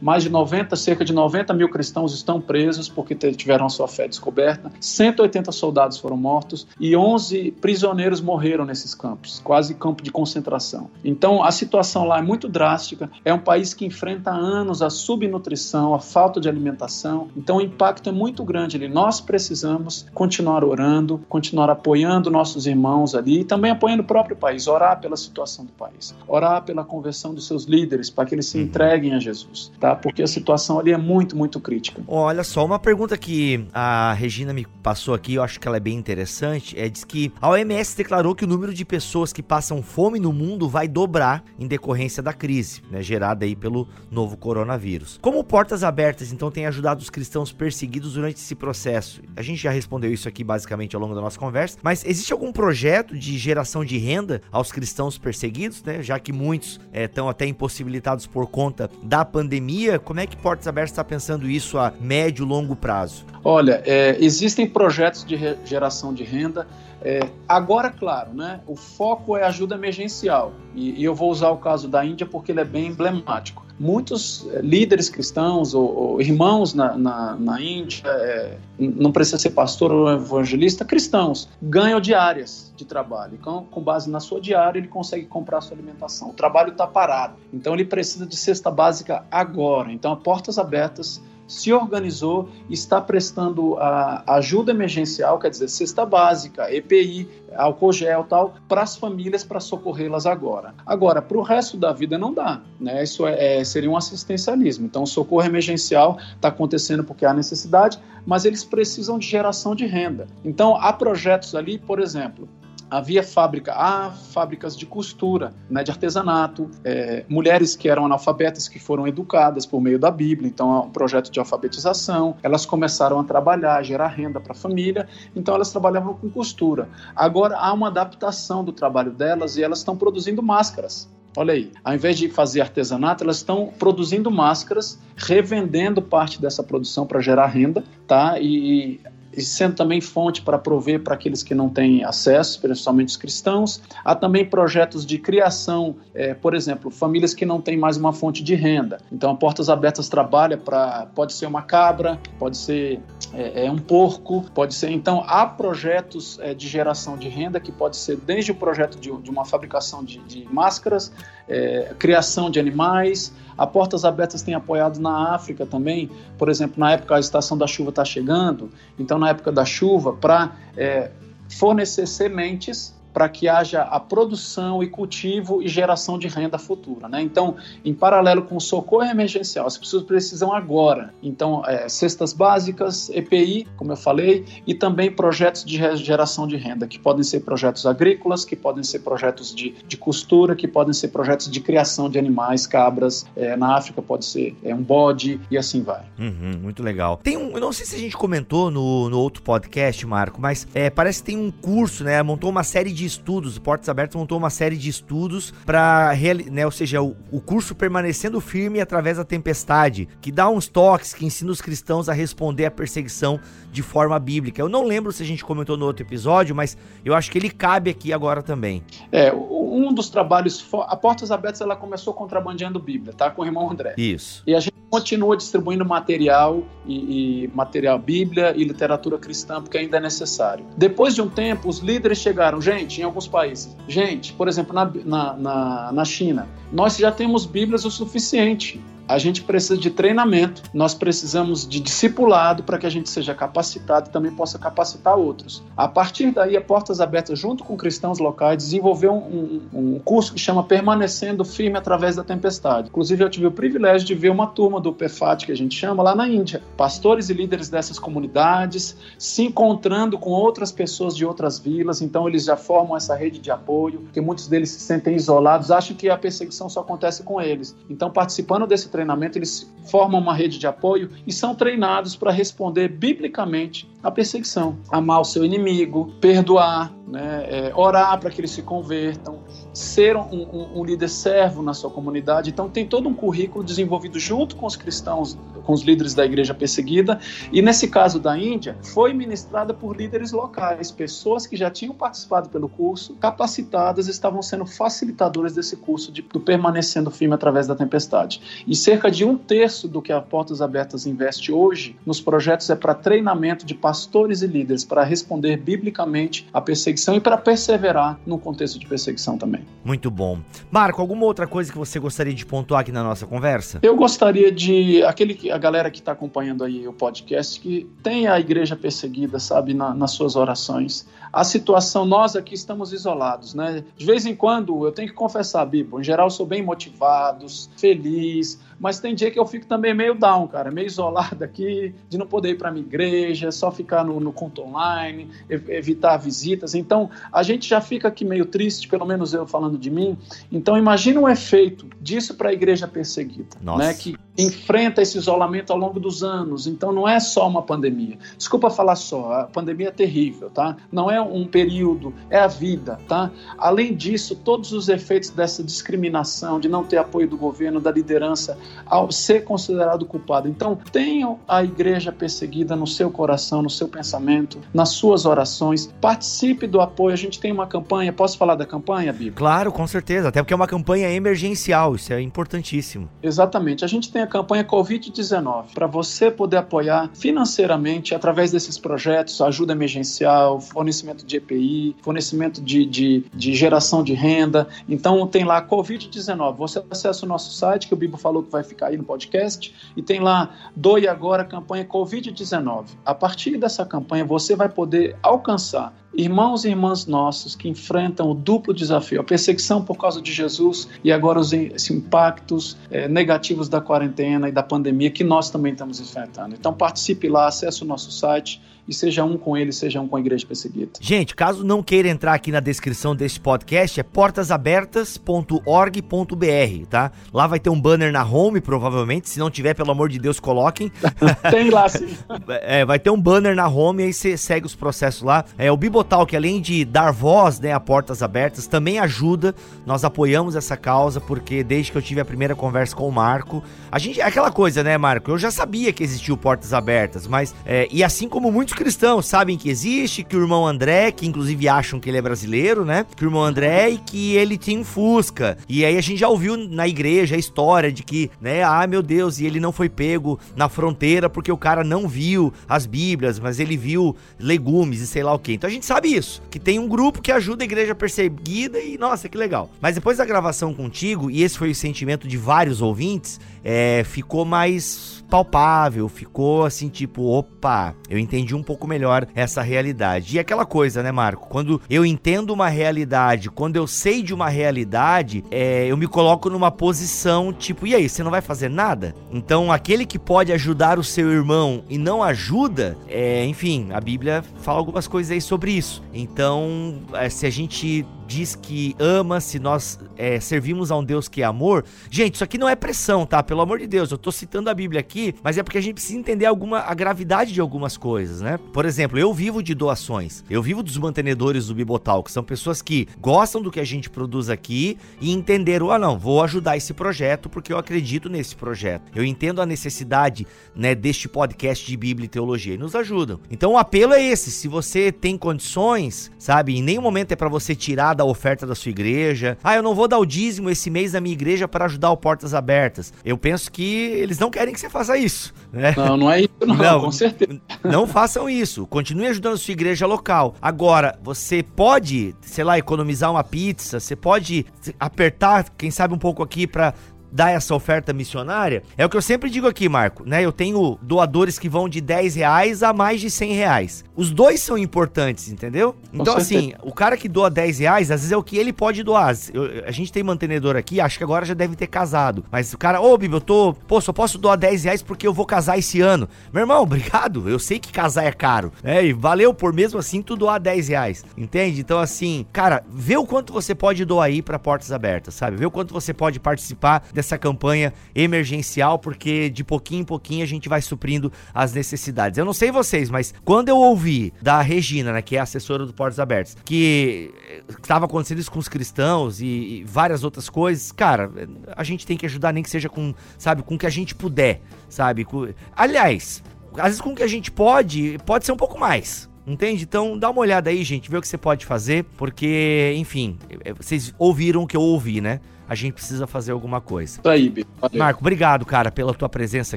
mais 0.00 0.22
de 0.22 0.30
90, 0.30 0.76
cerca 0.76 1.04
de 1.04 1.12
90 1.12 1.52
mil 1.54 1.68
cristãos 1.68 2.14
estão 2.14 2.40
presos 2.40 2.88
porque 2.88 3.14
tiveram 3.14 3.66
a 3.66 3.68
sua 3.68 3.88
fé 3.88 4.06
descoberta, 4.06 4.70
180 4.80 5.50
soldados 5.52 5.98
foram 5.98 6.16
mortos 6.16 6.66
e 6.78 6.96
11 6.96 7.52
prisioneiros 7.60 8.20
morreram 8.20 8.64
nesses 8.64 8.94
campos, 8.94 9.40
quase 9.42 9.74
campo 9.74 10.02
de 10.02 10.10
concentração. 10.10 10.90
Então 11.04 11.42
a 11.42 11.50
situação 11.50 12.04
lá 12.04 12.18
é 12.18 12.22
muito 12.22 12.48
drástica, 12.48 13.10
é 13.24 13.32
um 13.32 13.38
país 13.38 13.74
que 13.74 13.84
enfrenta 13.84 14.30
há 14.30 14.34
anos 14.34 14.82
a 14.82 14.90
subnutrição, 14.90 15.94
a 15.94 15.98
falta 15.98 16.40
de 16.40 16.48
alimentação, 16.48 17.28
então 17.36 17.56
o 17.56 17.60
impacto 17.60 18.08
é 18.08 18.12
muito 18.12 18.44
grande 18.44 18.76
ali. 18.76 18.88
Nós 18.88 19.20
precisamos 19.20 20.06
continuar 20.14 20.64
orando, 20.64 21.20
continuar 21.28 21.70
apoiando 21.70 22.30
nossos 22.30 22.66
irmãos 22.66 23.14
ali 23.14 23.40
e 23.40 23.44
também 23.44 23.70
apoiando 23.70 24.02
o 24.02 24.06
próprio 24.06 24.27
próprio 24.28 24.36
país, 24.36 24.66
orar 24.66 25.00
pela 25.00 25.16
situação 25.16 25.64
do 25.64 25.72
país, 25.72 26.14
orar 26.26 26.62
pela 26.62 26.84
conversão 26.84 27.34
dos 27.34 27.46
seus 27.46 27.64
líderes, 27.64 28.10
para 28.10 28.26
que 28.26 28.34
eles 28.34 28.46
se 28.46 28.58
uhum. 28.58 28.64
entreguem 28.64 29.14
a 29.14 29.18
Jesus, 29.18 29.72
tá? 29.80 29.94
Porque 29.94 30.22
a 30.22 30.26
situação 30.26 30.78
ali 30.78 30.92
é 30.92 30.98
muito, 30.98 31.36
muito 31.36 31.58
crítica. 31.60 32.02
Olha 32.06 32.44
só, 32.44 32.64
uma 32.64 32.78
pergunta 32.78 33.16
que 33.16 33.66
a 33.72 34.12
Regina 34.12 34.52
me 34.52 34.66
passou 34.82 35.14
aqui, 35.14 35.34
eu 35.34 35.42
acho 35.42 35.58
que 35.58 35.66
ela 35.66 35.76
é 35.76 35.80
bem 35.80 35.96
interessante, 35.96 36.78
é 36.78 36.88
diz 36.88 37.04
que 37.04 37.32
a 37.40 37.48
OMS 37.48 37.96
declarou 37.96 38.34
que 38.34 38.44
o 38.44 38.48
número 38.48 38.74
de 38.74 38.84
pessoas 38.84 39.32
que 39.32 39.42
passam 39.42 39.82
fome 39.82 40.18
no 40.18 40.32
mundo 40.32 40.68
vai 40.68 40.86
dobrar 40.86 41.42
em 41.58 41.66
decorrência 41.66 42.22
da 42.22 42.32
crise, 42.32 42.82
né, 42.90 43.02
gerada 43.02 43.44
aí 43.44 43.56
pelo 43.56 43.88
novo 44.10 44.36
coronavírus. 44.36 45.18
Como 45.22 45.42
Portas 45.44 45.82
Abertas, 45.82 46.32
então, 46.32 46.50
tem 46.50 46.66
ajudado 46.66 47.00
os 47.00 47.10
cristãos 47.10 47.52
perseguidos 47.52 48.14
durante 48.14 48.36
esse 48.36 48.54
processo? 48.54 49.22
A 49.36 49.42
gente 49.42 49.62
já 49.62 49.70
respondeu 49.70 50.12
isso 50.12 50.28
aqui 50.28 50.42
basicamente 50.42 50.94
ao 50.94 51.00
longo 51.00 51.14
da 51.14 51.20
nossa 51.20 51.38
conversa, 51.38 51.78
mas 51.82 52.04
existe 52.04 52.32
algum 52.32 52.52
projeto 52.52 53.16
de 53.16 53.38
geração 53.38 53.84
de 53.84 53.98
renda 53.98 54.17
renda 54.18 54.42
aos 54.50 54.72
cristãos 54.72 55.16
perseguidos, 55.16 55.82
né? 55.82 56.02
Já 56.02 56.18
que 56.18 56.32
muitos 56.32 56.80
estão 56.92 57.28
é, 57.28 57.30
até 57.30 57.46
impossibilitados 57.46 58.26
por 58.26 58.46
conta 58.48 58.90
da 59.02 59.24
pandemia. 59.24 59.98
Como 59.98 60.20
é 60.20 60.26
que 60.26 60.36
Portas 60.36 60.66
Abertas 60.66 60.90
está 60.90 61.04
pensando 61.04 61.48
isso 61.48 61.78
a 61.78 61.92
médio 62.00 62.44
e 62.44 62.48
longo 62.48 62.74
prazo? 62.74 63.24
Olha, 63.44 63.82
é, 63.86 64.16
existem 64.20 64.66
projetos 64.66 65.24
de 65.24 65.36
geração 65.64 66.12
de 66.12 66.24
renda. 66.24 66.66
É, 67.00 67.20
agora, 67.48 67.90
claro, 67.90 68.34
né, 68.34 68.60
o 68.66 68.74
foco 68.74 69.36
é 69.36 69.44
ajuda 69.44 69.76
emergencial. 69.76 70.52
E, 70.74 71.00
e, 71.00 71.04
eu 71.04 71.14
vou 71.14 71.30
usar 71.30 71.50
o 71.50 71.58
caso 71.58 71.88
da 71.88 72.04
Índia 72.04 72.26
porque 72.26 72.50
ele 72.50 72.60
é 72.60 72.64
bem 72.64 72.86
emblemático 72.88 73.67
muitos 73.78 74.46
eh, 74.50 74.60
líderes 74.62 75.08
cristãos 75.08 75.74
ou, 75.74 75.94
ou 75.94 76.20
irmãos 76.20 76.74
na, 76.74 76.96
na, 76.96 77.36
na 77.36 77.60
Índia, 77.60 78.02
é, 78.06 78.56
não 78.78 79.12
precisa 79.12 79.38
ser 79.38 79.50
pastor 79.50 79.92
ou 79.92 80.10
evangelista, 80.10 80.84
cristãos, 80.84 81.48
ganham 81.62 82.00
diárias 82.00 82.72
de 82.76 82.84
trabalho. 82.84 83.38
Então, 83.40 83.66
com 83.70 83.80
base 83.80 84.10
na 84.10 84.20
sua 84.20 84.40
diária, 84.40 84.78
ele 84.78 84.88
consegue 84.88 85.26
comprar 85.26 85.58
a 85.58 85.60
sua 85.60 85.76
alimentação. 85.76 86.30
O 86.30 86.34
trabalho 86.34 86.72
está 86.72 86.86
parado. 86.86 87.34
Então, 87.52 87.74
ele 87.74 87.84
precisa 87.84 88.26
de 88.26 88.36
cesta 88.36 88.70
básica 88.70 89.24
agora. 89.30 89.92
Então, 89.92 90.14
portas 90.16 90.58
abertas 90.58 91.20
se 91.48 91.72
organizou 91.72 92.48
está 92.70 93.00
prestando 93.00 93.76
a 93.78 94.22
ajuda 94.34 94.70
emergencial, 94.70 95.38
quer 95.38 95.50
dizer, 95.50 95.68
cesta 95.68 96.04
básica, 96.04 96.72
EPI, 96.72 97.28
álcool 97.56 97.92
gel 97.92 98.24
tal, 98.24 98.54
para 98.68 98.82
as 98.82 98.96
famílias 98.96 99.42
para 99.42 99.58
socorrê-las 99.58 100.26
agora. 100.26 100.74
Agora, 100.86 101.22
para 101.22 101.38
o 101.38 101.42
resto 101.42 101.76
da 101.76 101.92
vida 101.92 102.18
não 102.18 102.32
dá, 102.32 102.60
né? 102.78 103.02
Isso 103.02 103.26
é, 103.26 103.60
é, 103.60 103.64
seria 103.64 103.90
um 103.90 103.96
assistencialismo. 103.96 104.84
Então, 104.84 105.06
socorro 105.06 105.46
emergencial 105.46 106.18
está 106.36 106.48
acontecendo 106.48 107.02
porque 107.02 107.24
há 107.24 107.32
necessidade, 107.32 107.98
mas 108.26 108.44
eles 108.44 108.62
precisam 108.62 109.18
de 109.18 109.26
geração 109.26 109.74
de 109.74 109.86
renda. 109.86 110.26
Então, 110.44 110.76
há 110.76 110.92
projetos 110.92 111.54
ali, 111.54 111.78
por 111.78 111.98
exemplo, 111.98 112.48
havia 112.90 113.22
fábrica, 113.22 113.72
há 113.74 114.10
fábricas 114.10 114.76
de 114.76 114.86
costura, 114.86 115.54
né, 115.68 115.82
de 115.82 115.90
artesanato, 115.90 116.70
é, 116.84 117.24
mulheres 117.28 117.76
que 117.76 117.88
eram 117.88 118.04
analfabetas 118.04 118.68
que 118.68 118.78
foram 118.78 119.06
educadas 119.06 119.66
por 119.66 119.80
meio 119.80 119.98
da 119.98 120.10
Bíblia, 120.10 120.48
então 120.48 120.74
é 120.74 120.80
um 120.80 120.90
projeto 120.90 121.30
de 121.30 121.38
alfabetização, 121.38 122.36
elas 122.42 122.64
começaram 122.64 123.18
a 123.20 123.24
trabalhar, 123.24 123.82
gerar 123.82 124.08
renda 124.08 124.40
para 124.40 124.52
a 124.52 124.56
família, 124.56 125.08
então 125.34 125.54
elas 125.54 125.70
trabalhavam 125.70 126.14
com 126.14 126.30
costura. 126.30 126.88
Agora 127.14 127.56
há 127.56 127.72
uma 127.72 127.88
adaptação 127.88 128.64
do 128.64 128.72
trabalho 128.72 129.10
delas 129.10 129.56
e 129.56 129.62
elas 129.62 129.78
estão 129.78 129.96
produzindo 129.96 130.42
máscaras. 130.42 131.08
Olha 131.36 131.54
aí, 131.54 131.70
ao 131.84 131.94
invés 131.94 132.18
de 132.18 132.28
fazer 132.28 132.60
artesanato, 132.60 133.22
elas 133.22 133.36
estão 133.36 133.72
produzindo 133.78 134.30
máscaras, 134.30 134.98
revendendo 135.16 136.02
parte 136.02 136.40
dessa 136.40 136.64
produção 136.64 137.06
para 137.06 137.20
gerar 137.20 137.46
renda, 137.46 137.84
tá? 138.06 138.40
E 138.40 139.00
sendo 139.44 139.74
também 139.74 140.00
fonte 140.00 140.42
para 140.42 140.58
prover 140.58 141.02
para 141.02 141.14
aqueles 141.14 141.42
que 141.42 141.54
não 141.54 141.68
têm 141.68 142.04
acesso, 142.04 142.60
principalmente 142.60 143.08
os 143.08 143.16
cristãos. 143.16 143.80
Há 144.04 144.14
também 144.14 144.44
projetos 144.44 145.04
de 145.04 145.18
criação, 145.18 145.96
é, 146.14 146.34
por 146.34 146.54
exemplo, 146.54 146.90
famílias 146.90 147.34
que 147.34 147.44
não 147.44 147.60
têm 147.60 147.76
mais 147.76 147.96
uma 147.96 148.12
fonte 148.12 148.42
de 148.42 148.54
renda. 148.54 148.98
Então, 149.10 149.34
Portas 149.36 149.68
Abertas 149.68 150.08
trabalha 150.08 150.56
para, 150.56 151.06
pode 151.14 151.32
ser 151.32 151.46
uma 151.46 151.62
cabra, 151.62 152.18
pode 152.38 152.56
ser 152.56 153.00
é, 153.32 153.66
é, 153.66 153.70
um 153.70 153.78
porco, 153.78 154.44
pode 154.54 154.74
ser. 154.74 154.90
Então, 154.90 155.22
há 155.26 155.46
projetos 155.46 156.38
é, 156.40 156.54
de 156.54 156.66
geração 156.66 157.16
de 157.16 157.28
renda 157.28 157.60
que 157.60 157.70
pode 157.70 157.96
ser 157.96 158.16
desde 158.16 158.52
o 158.52 158.54
projeto 158.54 158.98
de, 158.98 159.14
de 159.16 159.30
uma 159.30 159.44
fabricação 159.44 160.02
de, 160.02 160.18
de 160.20 160.46
máscaras, 160.52 161.12
é, 161.48 161.94
criação 161.98 162.50
de 162.50 162.58
animais. 162.58 163.32
A 163.56 163.66
Portas 163.66 164.04
Abertas 164.04 164.42
tem 164.42 164.54
apoiado 164.54 164.98
na 165.00 165.34
África 165.34 165.66
também, 165.66 166.10
por 166.38 166.48
exemplo, 166.48 166.78
na 166.78 166.92
época 166.92 167.16
a 167.16 167.20
estação 167.20 167.58
da 167.58 167.66
chuva 167.66 167.90
está 167.90 168.04
chegando, 168.04 168.70
então 168.98 169.18
na 169.18 169.30
época 169.30 169.50
da 169.50 169.64
chuva, 169.64 170.12
para 170.12 170.52
é, 170.76 171.10
fornecer 171.48 172.06
sementes 172.06 172.94
para 173.18 173.28
que 173.28 173.48
haja 173.48 173.82
a 173.82 173.98
produção 173.98 174.80
e 174.80 174.86
cultivo 174.86 175.60
e 175.60 175.66
geração 175.66 176.16
de 176.16 176.28
renda 176.28 176.56
futura. 176.56 177.08
Né? 177.08 177.20
Então, 177.20 177.56
em 177.84 177.92
paralelo 177.92 178.42
com 178.42 178.54
o 178.54 178.60
socorro 178.60 179.02
emergencial, 179.02 179.66
as 179.66 179.76
pessoas 179.76 180.04
precisam 180.04 180.52
agora. 180.52 181.12
Então, 181.20 181.64
é, 181.66 181.88
cestas 181.88 182.32
básicas, 182.32 183.10
EPI, 183.10 183.66
como 183.76 183.90
eu 183.90 183.96
falei, 183.96 184.44
e 184.64 184.72
também 184.72 185.10
projetos 185.10 185.64
de 185.64 185.96
geração 185.96 186.46
de 186.46 186.56
renda, 186.56 186.86
que 186.86 186.96
podem 186.96 187.24
ser 187.24 187.40
projetos 187.40 187.86
agrícolas, 187.86 188.44
que 188.44 188.54
podem 188.54 188.84
ser 188.84 189.00
projetos 189.00 189.52
de, 189.52 189.74
de 189.88 189.96
costura, 189.96 190.54
que 190.54 190.68
podem 190.68 190.92
ser 190.92 191.08
projetos 191.08 191.50
de 191.50 191.58
criação 191.58 192.08
de 192.08 192.20
animais, 192.20 192.68
cabras. 192.68 193.26
É, 193.34 193.56
na 193.56 193.76
África 193.76 194.00
pode 194.00 194.26
ser 194.26 194.56
é, 194.62 194.72
um 194.72 194.82
bode 194.82 195.40
e 195.50 195.58
assim 195.58 195.82
vai. 195.82 196.04
Uhum, 196.16 196.60
muito 196.62 196.84
legal. 196.84 197.16
Tem 197.20 197.36
um, 197.36 197.50
eu 197.50 197.60
não 197.60 197.72
sei 197.72 197.84
se 197.84 197.96
a 197.96 197.98
gente 197.98 198.16
comentou 198.16 198.70
no, 198.70 199.10
no 199.10 199.18
outro 199.18 199.42
podcast, 199.42 200.06
Marco, 200.06 200.40
mas 200.40 200.68
é, 200.72 200.88
parece 200.88 201.20
que 201.20 201.32
tem 201.32 201.36
um 201.36 201.50
curso, 201.50 202.04
né? 202.04 202.22
Montou 202.22 202.48
uma 202.48 202.62
série 202.62 202.92
de 202.92 203.07
estudos, 203.08 203.58
Portas 203.58 203.88
Abertas 203.88 204.16
montou 204.16 204.38
uma 204.38 204.50
série 204.50 204.76
de 204.76 204.88
estudos 204.88 205.52
para, 205.66 206.12
né? 206.50 206.64
Ou 206.64 206.70
seja, 206.70 207.02
o, 207.02 207.16
o 207.32 207.40
curso 207.40 207.74
permanecendo 207.74 208.40
firme 208.40 208.80
através 208.80 209.16
da 209.16 209.24
tempestade, 209.24 210.08
que 210.20 210.30
dá 210.30 210.48
uns 210.48 210.68
toques, 210.68 211.12
que 211.12 211.26
ensina 211.26 211.50
os 211.50 211.60
cristãos 211.60 212.08
a 212.08 212.12
responder 212.12 212.66
à 212.66 212.70
perseguição 212.70 213.40
de 213.72 213.82
forma 213.82 214.18
bíblica. 214.18 214.60
Eu 214.60 214.68
não 214.68 214.84
lembro 214.84 215.12
se 215.12 215.22
a 215.22 215.26
gente 215.26 215.44
comentou 215.44 215.76
no 215.76 215.86
outro 215.86 216.04
episódio, 216.04 216.54
mas 216.54 216.76
eu 217.04 217.14
acho 217.14 217.30
que 217.30 217.38
ele 217.38 217.50
cabe 217.50 217.90
aqui 217.90 218.12
agora 218.12 218.42
também. 218.42 218.82
É, 219.10 219.32
um 219.32 219.92
dos 219.92 220.08
trabalhos, 220.08 220.66
a 220.86 220.96
Portas 220.96 221.30
Abertas 221.30 221.60
ela 221.60 221.76
começou 221.76 222.12
contrabandeando 222.14 222.78
Bíblia, 222.78 223.12
tá? 223.12 223.30
Com 223.30 223.42
o 223.42 223.44
irmão 223.44 223.70
André. 223.70 223.94
Isso. 223.96 224.42
E 224.46 224.54
a 224.54 224.60
gente 224.60 224.78
continua 224.90 225.36
distribuindo 225.36 225.84
material 225.84 226.62
e, 226.86 227.44
e, 227.44 227.48
material 227.48 227.98
Bíblia 227.98 228.54
e 228.56 228.64
literatura 228.64 229.18
cristã 229.18 229.60
porque 229.60 229.78
ainda 229.78 229.98
é 229.98 230.00
necessário. 230.00 230.64
Depois 230.76 231.14
de 231.14 231.20
um 231.20 231.28
tempo, 231.28 231.68
os 231.68 231.78
líderes 231.78 232.18
chegaram, 232.18 232.60
gente, 232.60 232.87
em 232.96 233.04
alguns 233.04 233.28
países, 233.28 233.76
gente, 233.86 234.32
por 234.32 234.48
exemplo, 234.48 234.74
na, 234.74 234.84
na, 235.04 235.32
na, 235.34 235.92
na 235.92 236.04
China, 236.04 236.48
nós 236.72 236.96
já 236.96 237.12
temos 237.12 237.44
Bíblias 237.44 237.84
o 237.84 237.90
suficiente 237.90 238.80
a 239.08 239.18
gente 239.18 239.42
precisa 239.42 239.76
de 239.80 239.90
treinamento, 239.90 240.62
nós 240.72 240.94
precisamos 240.94 241.66
de 241.66 241.80
discipulado 241.80 242.62
para 242.62 242.78
que 242.78 242.86
a 242.86 242.90
gente 242.90 243.08
seja 243.08 243.34
capacitado 243.34 244.10
e 244.10 244.12
também 244.12 244.30
possa 244.30 244.58
capacitar 244.58 245.16
outros. 245.16 245.62
A 245.76 245.88
partir 245.88 246.30
daí, 246.30 246.56
a 246.56 246.60
Portas 246.60 247.00
Abertas, 247.00 247.38
junto 247.38 247.64
com 247.64 247.76
cristãos 247.76 248.18
locais, 248.18 248.58
desenvolveu 248.58 249.12
um, 249.12 249.62
um, 249.72 249.94
um 249.94 249.98
curso 249.98 250.34
que 250.34 250.38
chama 250.38 250.62
Permanecendo 250.62 251.44
Firme 251.44 251.78
através 251.78 252.16
da 252.16 252.22
Tempestade. 252.22 252.88
Inclusive, 252.88 253.24
eu 253.24 253.30
tive 253.30 253.46
o 253.46 253.50
privilégio 253.50 254.06
de 254.06 254.14
ver 254.14 254.30
uma 254.30 254.46
turma 254.46 254.80
do 254.80 254.92
PFAT, 254.92 255.46
que 255.46 255.52
a 255.52 255.56
gente 255.56 255.74
chama, 255.74 256.02
lá 256.02 256.14
na 256.14 256.28
Índia. 256.28 256.62
Pastores 256.76 257.30
e 257.30 257.32
líderes 257.32 257.68
dessas 257.68 257.98
comunidades 257.98 258.96
se 259.18 259.44
encontrando 259.44 260.18
com 260.18 260.30
outras 260.30 260.70
pessoas 260.70 261.16
de 261.16 261.24
outras 261.24 261.58
vilas, 261.58 262.02
então 262.02 262.28
eles 262.28 262.44
já 262.44 262.56
formam 262.56 262.96
essa 262.96 263.14
rede 263.14 263.38
de 263.38 263.50
apoio, 263.50 264.00
porque 264.00 264.20
muitos 264.20 264.48
deles 264.48 264.70
se 264.70 264.80
sentem 264.80 265.16
isolados, 265.16 265.70
acham 265.70 265.96
que 265.96 266.10
a 266.10 266.18
perseguição 266.18 266.68
só 266.68 266.80
acontece 266.80 267.22
com 267.22 267.40
eles. 267.40 267.74
Então, 267.88 268.10
participando 268.10 268.66
desse 268.66 268.88
treinamento, 268.98 269.38
eles 269.38 269.72
formam 269.84 270.20
uma 270.20 270.34
rede 270.34 270.58
de 270.58 270.66
apoio 270.66 271.10
e 271.26 271.32
são 271.32 271.54
treinados 271.54 272.16
para 272.16 272.32
responder 272.32 272.88
biblicamente 272.88 273.88
à 274.02 274.10
perseguição, 274.10 274.76
amar 274.90 275.20
o 275.20 275.24
seu 275.24 275.44
inimigo, 275.44 276.12
perdoar, 276.20 276.92
né, 277.10 277.46
é, 277.48 277.72
orar 277.74 278.18
para 278.20 278.30
que 278.30 278.40
eles 278.40 278.50
se 278.50 278.62
convertam, 278.62 279.38
ser 279.72 280.16
um, 280.16 280.20
um, 280.22 280.80
um, 280.80 280.84
líder 280.84 281.08
servo 281.08 281.62
na 281.62 281.72
sua 281.72 281.90
comunidade. 281.90 282.50
Então, 282.50 282.68
tem 282.68 282.86
todo 282.86 283.08
um 283.08 283.14
currículo 283.14 283.64
desenvolvido 283.64 284.18
junto 284.18 284.56
com 284.56 284.66
os 284.66 284.76
cristãos, 284.76 285.38
com 285.64 285.72
os 285.72 285.82
líderes 285.82 286.14
da 286.14 286.24
igreja 286.24 286.54
perseguida. 286.54 287.18
E 287.52 287.62
nesse 287.62 287.88
caso 287.88 288.18
da 288.18 288.36
Índia, 288.38 288.76
foi 288.82 289.12
ministrada 289.12 289.72
por 289.72 289.96
líderes 289.96 290.32
locais, 290.32 290.90
pessoas 290.90 291.46
que 291.46 291.56
já 291.56 291.70
tinham 291.70 291.94
participado 291.94 292.48
pelo 292.48 292.68
curso, 292.68 293.14
capacitadas, 293.14 294.08
estavam 294.08 294.42
sendo 294.42 294.66
facilitadoras 294.66 295.54
desse 295.54 295.76
curso 295.76 296.12
de, 296.12 296.22
do 296.22 296.40
permanecendo 296.40 297.10
firme 297.10 297.34
através 297.34 297.66
da 297.66 297.74
tempestade. 297.74 298.64
E 298.66 298.76
cerca 298.76 299.10
de 299.10 299.24
um 299.24 299.36
terço 299.36 299.88
do 299.88 300.02
que 300.02 300.12
a 300.12 300.20
Portas 300.20 300.60
Abertas 300.60 301.06
investe 301.06 301.52
hoje 301.52 301.96
nos 302.04 302.20
projetos 302.20 302.68
é 302.70 302.76
para 302.76 302.94
treinamento 302.94 303.64
de 303.64 303.74
pastores 303.74 304.42
e 304.42 304.46
líderes 304.46 304.84
para 304.84 305.04
responder 305.04 305.56
biblicamente 305.56 306.46
à 306.52 306.60
perseguição 306.60 306.97
e 307.14 307.20
para 307.20 307.36
perseverar 307.36 308.18
no 308.26 308.38
contexto 308.38 308.78
de 308.78 308.86
perseguição 308.86 309.38
também. 309.38 309.64
Muito 309.84 310.10
bom. 310.10 310.38
Marco, 310.70 311.00
alguma 311.00 311.24
outra 311.24 311.46
coisa 311.46 311.70
que 311.70 311.78
você 311.78 311.98
gostaria 311.98 312.34
de 312.34 312.44
pontuar 312.44 312.80
aqui 312.80 312.92
na 312.92 313.02
nossa 313.02 313.26
conversa? 313.26 313.78
Eu 313.82 313.96
gostaria 313.96 314.50
de. 314.50 315.02
aquele 315.02 315.50
A 315.50 315.58
galera 315.58 315.90
que 315.90 315.98
está 315.98 316.12
acompanhando 316.12 316.64
aí 316.64 316.86
o 316.86 316.92
podcast, 316.92 317.60
que 317.60 317.88
tem 318.02 318.26
a 318.26 318.38
igreja 318.38 318.76
perseguida, 318.76 319.38
sabe, 319.38 319.74
na, 319.74 319.94
nas 319.94 320.12
suas 320.12 320.36
orações. 320.36 321.06
A 321.32 321.44
situação, 321.44 322.04
nós 322.04 322.34
aqui 322.34 322.54
estamos 322.54 322.92
isolados, 322.92 323.54
né? 323.54 323.84
De 323.96 324.04
vez 324.06 324.24
em 324.24 324.34
quando, 324.34 324.84
eu 324.84 324.92
tenho 324.92 325.08
que 325.08 325.14
confessar, 325.14 325.64
Bíblia, 325.66 326.00
em 326.00 326.04
geral, 326.04 326.30
sou 326.30 326.46
bem 326.46 326.62
motivado, 326.62 327.46
feliz, 327.76 328.58
mas 328.78 329.00
tem 329.00 329.14
dia 329.14 329.30
que 329.30 329.38
eu 329.38 329.46
fico 329.46 329.66
também 329.66 329.92
meio 329.92 330.14
down, 330.14 330.46
cara, 330.46 330.70
meio 330.70 330.86
isolado 330.86 331.42
aqui, 331.42 331.94
de 332.08 332.16
não 332.16 332.26
poder 332.26 332.50
ir 332.50 332.58
para 332.58 332.70
minha 332.70 332.84
igreja, 332.84 333.50
só 333.50 333.70
ficar 333.70 334.04
no, 334.04 334.20
no 334.20 334.32
conto 334.32 334.62
online, 334.62 335.28
evitar 335.48 336.16
visitas. 336.16 336.74
Então, 336.88 337.10
a 337.30 337.42
gente 337.42 337.68
já 337.68 337.82
fica 337.82 338.08
aqui 338.08 338.24
meio 338.24 338.46
triste, 338.46 338.88
pelo 338.88 339.04
menos 339.04 339.34
eu 339.34 339.46
falando 339.46 339.76
de 339.76 339.90
mim. 339.90 340.16
Então, 340.50 340.78
imagina 340.78 341.20
o 341.20 341.28
efeito 341.28 341.86
disso 342.00 342.34
para 342.34 342.48
a 342.48 342.52
igreja 342.52 342.88
perseguida, 342.88 343.58
Nossa. 343.60 343.84
né? 343.84 343.92
Que 343.92 344.16
enfrenta 344.38 345.02
esse 345.02 345.18
isolamento 345.18 345.70
ao 345.70 345.78
longo 345.78 346.00
dos 346.00 346.22
anos. 346.22 346.66
Então, 346.66 346.90
não 346.90 347.06
é 347.06 347.20
só 347.20 347.46
uma 347.46 347.60
pandemia. 347.60 348.16
Desculpa 348.38 348.70
falar 348.70 348.96
só, 348.96 349.32
a 349.32 349.44
pandemia 349.44 349.88
é 349.88 349.90
terrível, 349.90 350.48
tá? 350.48 350.76
Não 350.90 351.10
é 351.10 351.20
um 351.20 351.44
período, 351.44 352.14
é 352.30 352.38
a 352.38 352.46
vida, 352.46 352.98
tá? 353.06 353.30
Além 353.58 353.94
disso, 353.94 354.34
todos 354.36 354.72
os 354.72 354.88
efeitos 354.88 355.28
dessa 355.28 355.62
discriminação, 355.62 356.58
de 356.58 356.68
não 356.68 356.84
ter 356.84 356.96
apoio 356.96 357.28
do 357.28 357.36
governo, 357.36 357.80
da 357.80 357.90
liderança, 357.90 358.56
ao 358.86 359.12
ser 359.12 359.44
considerado 359.44 360.06
culpado. 360.06 360.48
Então, 360.48 360.78
tenham 360.90 361.38
a 361.46 361.62
igreja 361.62 362.10
perseguida 362.12 362.74
no 362.74 362.86
seu 362.86 363.10
coração, 363.10 363.60
no 363.60 363.68
seu 363.68 363.88
pensamento, 363.88 364.58
nas 364.72 364.90
suas 364.90 365.26
orações. 365.26 365.92
Participe 366.00 366.66
do 366.68 366.77
apoio. 366.80 367.12
A 367.12 367.16
gente 367.16 367.40
tem 367.40 367.52
uma 367.52 367.66
campanha. 367.66 368.12
Posso 368.12 368.36
falar 368.36 368.54
da 368.54 368.66
campanha, 368.66 369.12
Bíblia? 369.12 369.32
Claro, 369.34 369.72
com 369.72 369.86
certeza. 369.86 370.28
Até 370.28 370.42
porque 370.42 370.52
é 370.52 370.56
uma 370.56 370.66
campanha 370.66 371.10
emergencial. 371.10 371.94
Isso 371.94 372.12
é 372.12 372.20
importantíssimo. 372.20 373.08
Exatamente. 373.22 373.84
A 373.84 373.88
gente 373.88 374.10
tem 374.10 374.22
a 374.22 374.26
campanha 374.26 374.64
Covid-19 374.64 375.72
para 375.74 375.86
você 375.86 376.30
poder 376.30 376.58
apoiar 376.58 377.10
financeiramente 377.14 378.14
através 378.14 378.50
desses 378.50 378.78
projetos, 378.78 379.40
ajuda 379.40 379.72
emergencial, 379.72 380.60
fornecimento 380.60 381.24
de 381.24 381.36
EPI, 381.36 381.96
fornecimento 382.02 382.62
de, 382.62 382.84
de, 382.84 383.24
de 383.34 383.54
geração 383.54 384.02
de 384.02 384.14
renda. 384.14 384.66
Então, 384.88 385.26
tem 385.26 385.44
lá 385.44 385.66
Covid-19. 385.66 386.56
Você 386.56 386.82
acessa 386.90 387.24
o 387.24 387.28
nosso 387.28 387.52
site, 387.52 387.88
que 387.88 387.94
o 387.94 387.96
Bibo 387.96 388.16
falou 388.16 388.42
que 388.42 388.50
vai 388.50 388.62
ficar 388.62 388.88
aí 388.88 388.96
no 388.96 389.04
podcast, 389.04 389.74
e 389.96 390.02
tem 390.02 390.20
lá 390.20 390.50
Doe 390.74 391.08
Agora, 391.08 391.44
campanha 391.44 391.84
Covid-19. 391.84 392.86
A 393.04 393.14
partir 393.14 393.56
dessa 393.56 393.84
campanha, 393.84 394.24
você 394.24 394.54
vai 394.54 394.68
poder 394.68 395.16
alcançar 395.22 395.92
irmãos 396.14 396.64
e 396.64 396.68
irmãs 396.68 397.06
nossos 397.06 397.54
que 397.54 397.68
enfrentam 397.68 398.30
o 398.30 398.34
duplo 398.34 398.74
desafio, 398.74 399.20
a 399.20 399.24
perseguição 399.24 399.82
por 399.82 399.96
causa 399.96 400.20
de 400.20 400.32
Jesus 400.32 400.88
e 401.04 401.12
agora 401.12 401.38
os, 401.38 401.52
os 401.52 401.90
impactos 401.90 402.76
é, 402.90 403.08
negativos 403.08 403.68
da 403.68 403.80
quarentena 403.80 404.48
e 404.48 404.52
da 404.52 404.62
pandemia 404.62 405.10
que 405.10 405.24
nós 405.24 405.50
também 405.50 405.72
estamos 405.72 406.00
enfrentando. 406.00 406.54
Então 406.54 406.72
participe 406.72 407.28
lá, 407.28 407.48
acesse 407.48 407.82
o 407.82 407.86
nosso 407.86 408.10
site 408.10 408.60
e 408.88 408.94
seja 408.94 409.22
um 409.22 409.36
com 409.36 409.56
ele, 409.56 409.70
seja 409.70 410.00
um 410.00 410.08
com 410.08 410.16
a 410.16 410.20
Igreja 410.20 410.46
Perseguida. 410.46 410.92
Gente, 410.98 411.36
caso 411.36 411.62
não 411.62 411.82
queira 411.82 412.08
entrar 412.08 412.32
aqui 412.32 412.50
na 412.50 412.58
descrição 412.58 413.14
deste 413.14 413.38
podcast, 413.38 414.00
é 414.00 414.02
portasabertas.org.br, 414.02 416.86
tá? 416.88 417.12
Lá 417.32 417.46
vai 417.46 417.60
ter 417.60 417.68
um 417.68 417.78
banner 417.78 418.10
na 418.10 418.24
home, 418.24 418.62
provavelmente. 418.62 419.28
Se 419.28 419.38
não 419.38 419.50
tiver, 419.50 419.74
pelo 419.74 419.90
amor 419.90 420.08
de 420.08 420.18
Deus, 420.18 420.40
coloquem. 420.40 420.90
Tem 421.50 421.68
lá, 421.68 421.86
sim. 421.88 422.08
É, 422.62 422.84
vai 422.84 422.98
ter 422.98 423.10
um 423.10 423.20
banner 423.20 423.54
na 423.54 423.68
home, 423.68 424.02
aí 424.02 424.12
você 424.12 424.36
segue 424.36 424.64
os 424.64 424.74
processos 424.74 425.22
lá. 425.22 425.44
É, 425.58 425.70
o 425.70 425.76
Bibotal, 425.98 426.26
que 426.26 426.36
além 426.36 426.60
de 426.60 426.84
dar 426.84 427.10
voz 427.10 427.58
né, 427.58 427.72
a 427.72 427.80
Portas 427.80 428.22
Abertas, 428.22 428.68
também 428.68 429.00
ajuda. 429.00 429.52
Nós 429.84 430.04
apoiamos 430.04 430.54
essa 430.54 430.76
causa, 430.76 431.20
porque 431.20 431.64
desde 431.64 431.90
que 431.90 431.98
eu 431.98 432.02
tive 432.02 432.20
a 432.20 432.24
primeira 432.24 432.54
conversa 432.54 432.94
com 432.94 433.08
o 433.08 433.10
Marco, 433.10 433.64
a 433.90 433.98
gente. 433.98 434.20
Aquela 434.20 434.52
coisa, 434.52 434.84
né, 434.84 434.96
Marco? 434.96 435.30
Eu 435.30 435.38
já 435.38 435.50
sabia 435.50 435.92
que 435.92 436.04
existiu 436.04 436.36
Portas 436.36 436.72
Abertas, 436.72 437.26
mas. 437.26 437.52
É, 437.66 437.88
e 437.90 438.04
assim 438.04 438.28
como 438.28 438.52
muitos 438.52 438.74
cristãos 438.74 439.26
sabem 439.26 439.58
que 439.58 439.68
existe, 439.68 440.22
que 440.22 440.36
o 440.36 440.40
irmão 440.40 440.64
André, 440.64 441.10
que 441.10 441.26
inclusive 441.26 441.68
acham 441.68 441.98
que 441.98 442.08
ele 442.08 442.18
é 442.18 442.22
brasileiro, 442.22 442.84
né? 442.84 443.04
Que 443.16 443.24
o 443.24 443.26
irmão 443.26 443.42
André 443.42 443.90
e 443.90 443.98
que 443.98 444.36
ele 444.36 444.56
tinha 444.56 444.78
um 444.78 444.84
Fusca. 444.84 445.58
E 445.68 445.84
aí 445.84 445.96
a 445.98 446.00
gente 446.00 446.18
já 446.18 446.28
ouviu 446.28 446.56
na 446.56 446.86
igreja 446.86 447.34
a 447.34 447.38
história 447.38 447.90
de 447.90 448.04
que, 448.04 448.30
né, 448.40 448.62
ah, 448.62 448.86
meu 448.86 449.02
Deus, 449.02 449.40
e 449.40 449.46
ele 449.46 449.58
não 449.58 449.72
foi 449.72 449.88
pego 449.88 450.38
na 450.54 450.68
fronteira 450.68 451.28
porque 451.28 451.50
o 451.50 451.56
cara 451.56 451.82
não 451.82 452.06
viu 452.06 452.52
as 452.68 452.86
Bíblias, 452.86 453.40
mas 453.40 453.58
ele 453.58 453.76
viu 453.76 454.14
legumes 454.38 455.00
e 455.00 455.06
sei 455.06 455.24
lá 455.24 455.34
o 455.34 455.38
que. 455.38 455.54
Então 455.54 455.68
a 455.68 455.72
gente 455.72 455.87
sabe 455.88 456.14
isso, 456.14 456.42
que 456.50 456.58
tem 456.58 456.78
um 456.78 456.86
grupo 456.86 457.22
que 457.22 457.32
ajuda 457.32 457.64
a 457.64 457.66
igreja 457.66 457.94
perseguida 457.94 458.78
e 458.78 458.98
nossa, 458.98 459.26
que 459.26 459.38
legal. 459.38 459.70
Mas 459.80 459.94
depois 459.94 460.18
da 460.18 460.24
gravação 460.26 460.74
contigo, 460.74 461.30
e 461.30 461.42
esse 461.42 461.56
foi 461.56 461.70
o 461.70 461.74
sentimento 461.74 462.28
de 462.28 462.36
vários 462.36 462.82
ouvintes, 462.82 463.40
é, 463.64 464.04
ficou 464.04 464.44
mais 464.44 465.17
palpável, 465.28 466.08
ficou 466.08 466.64
assim, 466.64 466.88
tipo, 466.88 467.22
opa, 467.22 467.94
eu 468.08 468.18
entendi 468.18 468.54
um 468.54 468.62
pouco 468.62 468.86
melhor 468.86 469.26
essa 469.34 469.62
realidade. 469.62 470.36
E 470.36 470.38
aquela 470.38 470.64
coisa, 470.64 471.02
né, 471.02 471.12
Marco? 471.12 471.48
Quando 471.48 471.80
eu 471.88 472.04
entendo 472.04 472.50
uma 472.50 472.68
realidade, 472.68 473.50
quando 473.50 473.76
eu 473.76 473.86
sei 473.86 474.22
de 474.22 474.34
uma 474.34 474.48
realidade, 474.48 475.44
é, 475.50 475.86
eu 475.86 475.96
me 475.96 476.06
coloco 476.06 476.50
numa 476.50 476.70
posição 476.70 477.52
tipo, 477.52 477.86
e 477.86 477.94
aí, 477.94 478.08
você 478.08 478.22
não 478.22 478.30
vai 478.30 478.40
fazer 478.40 478.68
nada? 478.68 479.14
Então, 479.30 479.70
aquele 479.70 480.06
que 480.06 480.18
pode 480.18 480.52
ajudar 480.52 480.98
o 480.98 481.04
seu 481.04 481.30
irmão 481.30 481.84
e 481.88 481.98
não 481.98 482.22
ajuda, 482.22 482.96
é, 483.08 483.44
enfim, 483.44 483.88
a 483.92 484.00
Bíblia 484.00 484.42
fala 484.62 484.78
algumas 484.78 485.06
coisas 485.06 485.30
aí 485.30 485.40
sobre 485.40 485.72
isso. 485.72 486.02
Então, 486.12 487.02
é, 487.12 487.28
se 487.28 487.46
a 487.46 487.50
gente 487.50 488.06
diz 488.28 488.54
que 488.54 488.94
ama, 488.98 489.40
se 489.40 489.58
nós 489.58 489.98
é, 490.16 490.38
servimos 490.38 490.92
a 490.92 490.96
um 490.96 491.02
Deus 491.02 491.28
que 491.28 491.40
é 491.40 491.46
amor. 491.46 491.84
Gente, 492.10 492.34
isso 492.34 492.44
aqui 492.44 492.58
não 492.58 492.68
é 492.68 492.76
pressão, 492.76 493.24
tá? 493.24 493.42
Pelo 493.42 493.62
amor 493.62 493.78
de 493.78 493.86
Deus, 493.86 494.12
eu 494.12 494.18
tô 494.18 494.30
citando 494.30 494.68
a 494.68 494.74
Bíblia 494.74 495.00
aqui, 495.00 495.34
mas 495.42 495.56
é 495.56 495.62
porque 495.62 495.78
a 495.78 495.80
gente 495.80 495.94
precisa 495.94 496.18
entender 496.18 496.44
alguma, 496.44 496.80
a 496.80 496.92
gravidade 496.92 497.54
de 497.54 497.60
algumas 497.60 497.96
coisas, 497.96 498.42
né? 498.42 498.58
Por 498.72 498.84
exemplo, 498.84 499.18
eu 499.18 499.32
vivo 499.32 499.62
de 499.62 499.74
doações, 499.74 500.44
eu 500.50 500.62
vivo 500.62 500.82
dos 500.82 500.98
mantenedores 500.98 501.68
do 501.68 501.74
Bibotal, 501.74 502.22
que 502.22 502.30
são 502.30 502.44
pessoas 502.44 502.82
que 502.82 503.08
gostam 503.18 503.62
do 503.62 503.70
que 503.70 503.80
a 503.80 503.84
gente 503.84 504.10
produz 504.10 504.50
aqui 504.50 504.98
e 505.20 505.32
entenderam, 505.32 505.90
ah 505.90 505.98
não, 505.98 506.18
vou 506.18 506.42
ajudar 506.44 506.76
esse 506.76 506.92
projeto 506.92 507.48
porque 507.48 507.72
eu 507.72 507.78
acredito 507.78 508.28
nesse 508.28 508.54
projeto. 508.54 509.10
Eu 509.14 509.24
entendo 509.24 509.62
a 509.62 509.66
necessidade, 509.66 510.46
né, 510.76 510.94
deste 510.94 511.28
podcast 511.28 511.86
de 511.86 511.96
Bíblia 511.96 512.26
e 512.26 512.28
Teologia 512.28 512.74
e 512.74 512.78
nos 512.78 512.94
ajudam. 512.94 513.40
Então 513.50 513.72
o 513.72 513.78
apelo 513.78 514.12
é 514.12 514.22
esse, 514.22 514.50
se 514.50 514.68
você 514.68 515.10
tem 515.10 515.38
condições, 515.38 516.30
sabe, 516.38 516.76
em 516.76 516.82
nenhum 516.82 517.02
momento 517.02 517.32
é 517.32 517.36
para 517.36 517.48
você 517.48 517.74
tirar 517.74 518.17
da 518.18 518.24
oferta 518.24 518.66
da 518.66 518.74
sua 518.74 518.90
igreja. 518.90 519.56
Ah, 519.62 519.76
eu 519.76 519.82
não 519.82 519.94
vou 519.94 520.08
dar 520.08 520.18
o 520.18 520.26
dízimo 520.26 520.68
esse 520.68 520.90
mês 520.90 521.12
da 521.12 521.20
minha 521.20 521.32
igreja 521.32 521.68
para 521.68 521.84
ajudar 521.84 522.10
o 522.10 522.16
Portas 522.16 522.52
Abertas. 522.52 523.12
Eu 523.24 523.38
penso 523.38 523.70
que 523.70 523.84
eles 523.84 524.38
não 524.40 524.50
querem 524.50 524.74
que 524.74 524.80
você 524.80 524.90
faça 524.90 525.16
isso. 525.16 525.54
Né? 525.72 525.94
Não, 525.96 526.16
não 526.16 526.30
é 526.30 526.40
isso, 526.40 526.50
não, 526.66 526.74
não, 526.76 527.00
com 527.02 527.12
certeza. 527.12 527.60
Não 527.84 528.06
façam 528.06 528.50
isso. 528.50 528.86
Continue 528.88 529.28
ajudando 529.28 529.54
a 529.54 529.58
sua 529.58 529.72
igreja 529.72 530.04
local. 530.06 530.56
Agora, 530.60 531.16
você 531.22 531.62
pode, 531.62 532.34
sei 532.40 532.64
lá, 532.64 532.76
economizar 532.76 533.30
uma 533.30 533.44
pizza, 533.44 534.00
você 534.00 534.16
pode 534.16 534.66
apertar, 534.98 535.66
quem 535.78 535.90
sabe, 535.90 536.12
um 536.12 536.18
pouco 536.18 536.42
aqui 536.42 536.66
para 536.66 536.92
dar 537.30 537.50
essa 537.50 537.74
oferta 537.74 538.12
missionária, 538.12 538.82
é 538.96 539.04
o 539.04 539.08
que 539.08 539.16
eu 539.16 539.22
sempre 539.22 539.50
digo 539.50 539.66
aqui, 539.66 539.88
Marco, 539.88 540.24
né? 540.26 540.44
Eu 540.44 540.52
tenho 540.52 540.98
doadores 541.02 541.58
que 541.58 541.68
vão 541.68 541.88
de 541.88 542.00
10 542.00 542.34
reais 542.36 542.82
a 542.82 542.92
mais 542.92 543.20
de 543.20 543.30
100 543.30 543.52
reais. 543.52 544.04
Os 544.16 544.30
dois 544.30 544.60
são 544.60 544.76
importantes, 544.76 545.48
entendeu? 545.48 545.94
Então, 546.12 546.36
assim, 546.36 546.72
o 546.82 546.92
cara 546.92 547.16
que 547.16 547.28
doa 547.28 547.50
10 547.50 547.78
reais, 547.78 548.10
às 548.10 548.20
vezes 548.20 548.32
é 548.32 548.36
o 548.36 548.42
que 548.42 548.56
ele 548.56 548.72
pode 548.72 549.02
doar. 549.02 549.36
Eu, 549.52 549.84
a 549.86 549.90
gente 549.90 550.12
tem 550.12 550.22
mantenedor 550.22 550.76
aqui, 550.76 551.00
acho 551.00 551.18
que 551.18 551.24
agora 551.24 551.44
já 551.44 551.54
deve 551.54 551.76
ter 551.76 551.86
casado. 551.86 552.44
Mas 552.50 552.72
o 552.72 552.78
cara, 552.78 553.00
ô, 553.00 553.12
oh, 553.12 553.18
Bibi, 553.18 553.34
eu 553.34 553.40
tô. 553.40 553.74
Pô, 553.86 554.00
só 554.00 554.12
posso 554.12 554.38
doar 554.38 554.56
10 554.56 554.84
reais 554.84 555.02
porque 555.02 555.26
eu 555.26 555.32
vou 555.32 555.46
casar 555.46 555.78
esse 555.78 556.00
ano. 556.00 556.28
Meu 556.52 556.62
irmão, 556.62 556.82
obrigado. 556.82 557.48
Eu 557.48 557.58
sei 557.58 557.78
que 557.78 557.92
casar 557.92 558.24
é 558.24 558.32
caro. 558.32 558.72
É, 558.82 559.04
e 559.04 559.12
valeu 559.12 559.52
por 559.52 559.72
mesmo 559.72 559.98
assim 559.98 560.22
tu 560.22 560.36
doar 560.36 560.60
10 560.60 560.88
reais. 560.88 561.24
Entende? 561.36 561.80
Então, 561.80 561.98
assim, 561.98 562.46
cara, 562.52 562.82
vê 562.88 563.16
o 563.16 563.26
quanto 563.26 563.52
você 563.52 563.74
pode 563.74 564.04
doar 564.04 564.26
aí 564.26 564.42
para 564.42 564.58
portas 564.58 564.92
abertas, 564.92 565.34
sabe? 565.34 565.56
Vê 565.56 565.66
o 565.66 565.70
quanto 565.70 565.92
você 565.92 566.12
pode 566.14 566.40
participar 566.40 567.04
dessa 567.18 567.36
campanha 567.36 567.92
emergencial, 568.14 568.96
porque 568.96 569.50
de 569.50 569.64
pouquinho 569.64 570.02
em 570.02 570.04
pouquinho 570.04 570.44
a 570.44 570.46
gente 570.46 570.68
vai 570.68 570.80
suprindo 570.80 571.32
as 571.52 571.72
necessidades. 571.72 572.38
Eu 572.38 572.44
não 572.44 572.52
sei 572.52 572.70
vocês, 572.70 573.10
mas 573.10 573.34
quando 573.44 573.68
eu 573.68 573.76
ouvi 573.76 574.32
da 574.40 574.62
Regina, 574.62 575.12
né, 575.12 575.20
que 575.20 575.36
é 575.36 575.40
assessora 575.40 575.84
do 575.84 575.92
Portos 575.92 576.20
Abertos, 576.20 576.56
que 576.64 577.34
estava 577.82 578.04
acontecendo 578.04 578.38
isso 578.38 578.52
com 578.52 578.60
os 578.60 578.68
cristãos 578.68 579.40
e, 579.40 579.46
e, 579.46 579.84
várias 579.84 580.22
outras 580.22 580.48
coisas, 580.48 580.92
cara, 580.92 581.28
a 581.76 581.82
gente 581.82 582.06
tem 582.06 582.16
que 582.16 582.24
ajudar 582.24 582.52
nem 582.52 582.62
que 582.62 582.70
seja 582.70 582.88
com, 582.88 583.12
sabe, 583.36 583.62
com 583.62 583.74
o 583.74 583.78
que 583.78 583.86
a 583.86 583.90
gente 583.90 584.14
puder, 584.14 584.60
sabe? 584.88 585.26
Aliás, 585.74 586.42
às 586.76 586.84
vezes 586.84 587.00
com 587.00 587.10
o 587.10 587.16
que 587.16 587.24
a 587.24 587.28
gente 587.28 587.50
pode, 587.50 588.16
pode 588.24 588.46
ser 588.46 588.52
um 588.52 588.56
pouco 588.56 588.78
mais. 588.78 589.28
Entende? 589.44 589.82
Então 589.82 590.18
dá 590.18 590.28
uma 590.28 590.40
olhada 590.40 590.68
aí, 590.68 590.84
gente, 590.84 591.10
vê 591.10 591.16
o 591.16 591.22
que 591.22 591.26
você 591.26 591.38
pode 591.38 591.64
fazer, 591.64 592.04
porque, 592.18 592.92
enfim, 592.96 593.38
vocês 593.78 594.14
ouviram 594.18 594.62
o 594.62 594.66
que 594.66 594.76
eu 594.76 594.82
ouvi, 594.82 595.22
né? 595.22 595.40
A 595.68 595.74
gente 595.74 595.94
precisa 595.94 596.26
fazer 596.26 596.52
alguma 596.52 596.80
coisa. 596.80 597.20
Aí, 597.24 597.52
Marco, 597.94 598.20
obrigado, 598.20 598.64
cara, 598.64 598.90
pela 598.90 599.12
tua 599.12 599.28
presença 599.28 599.76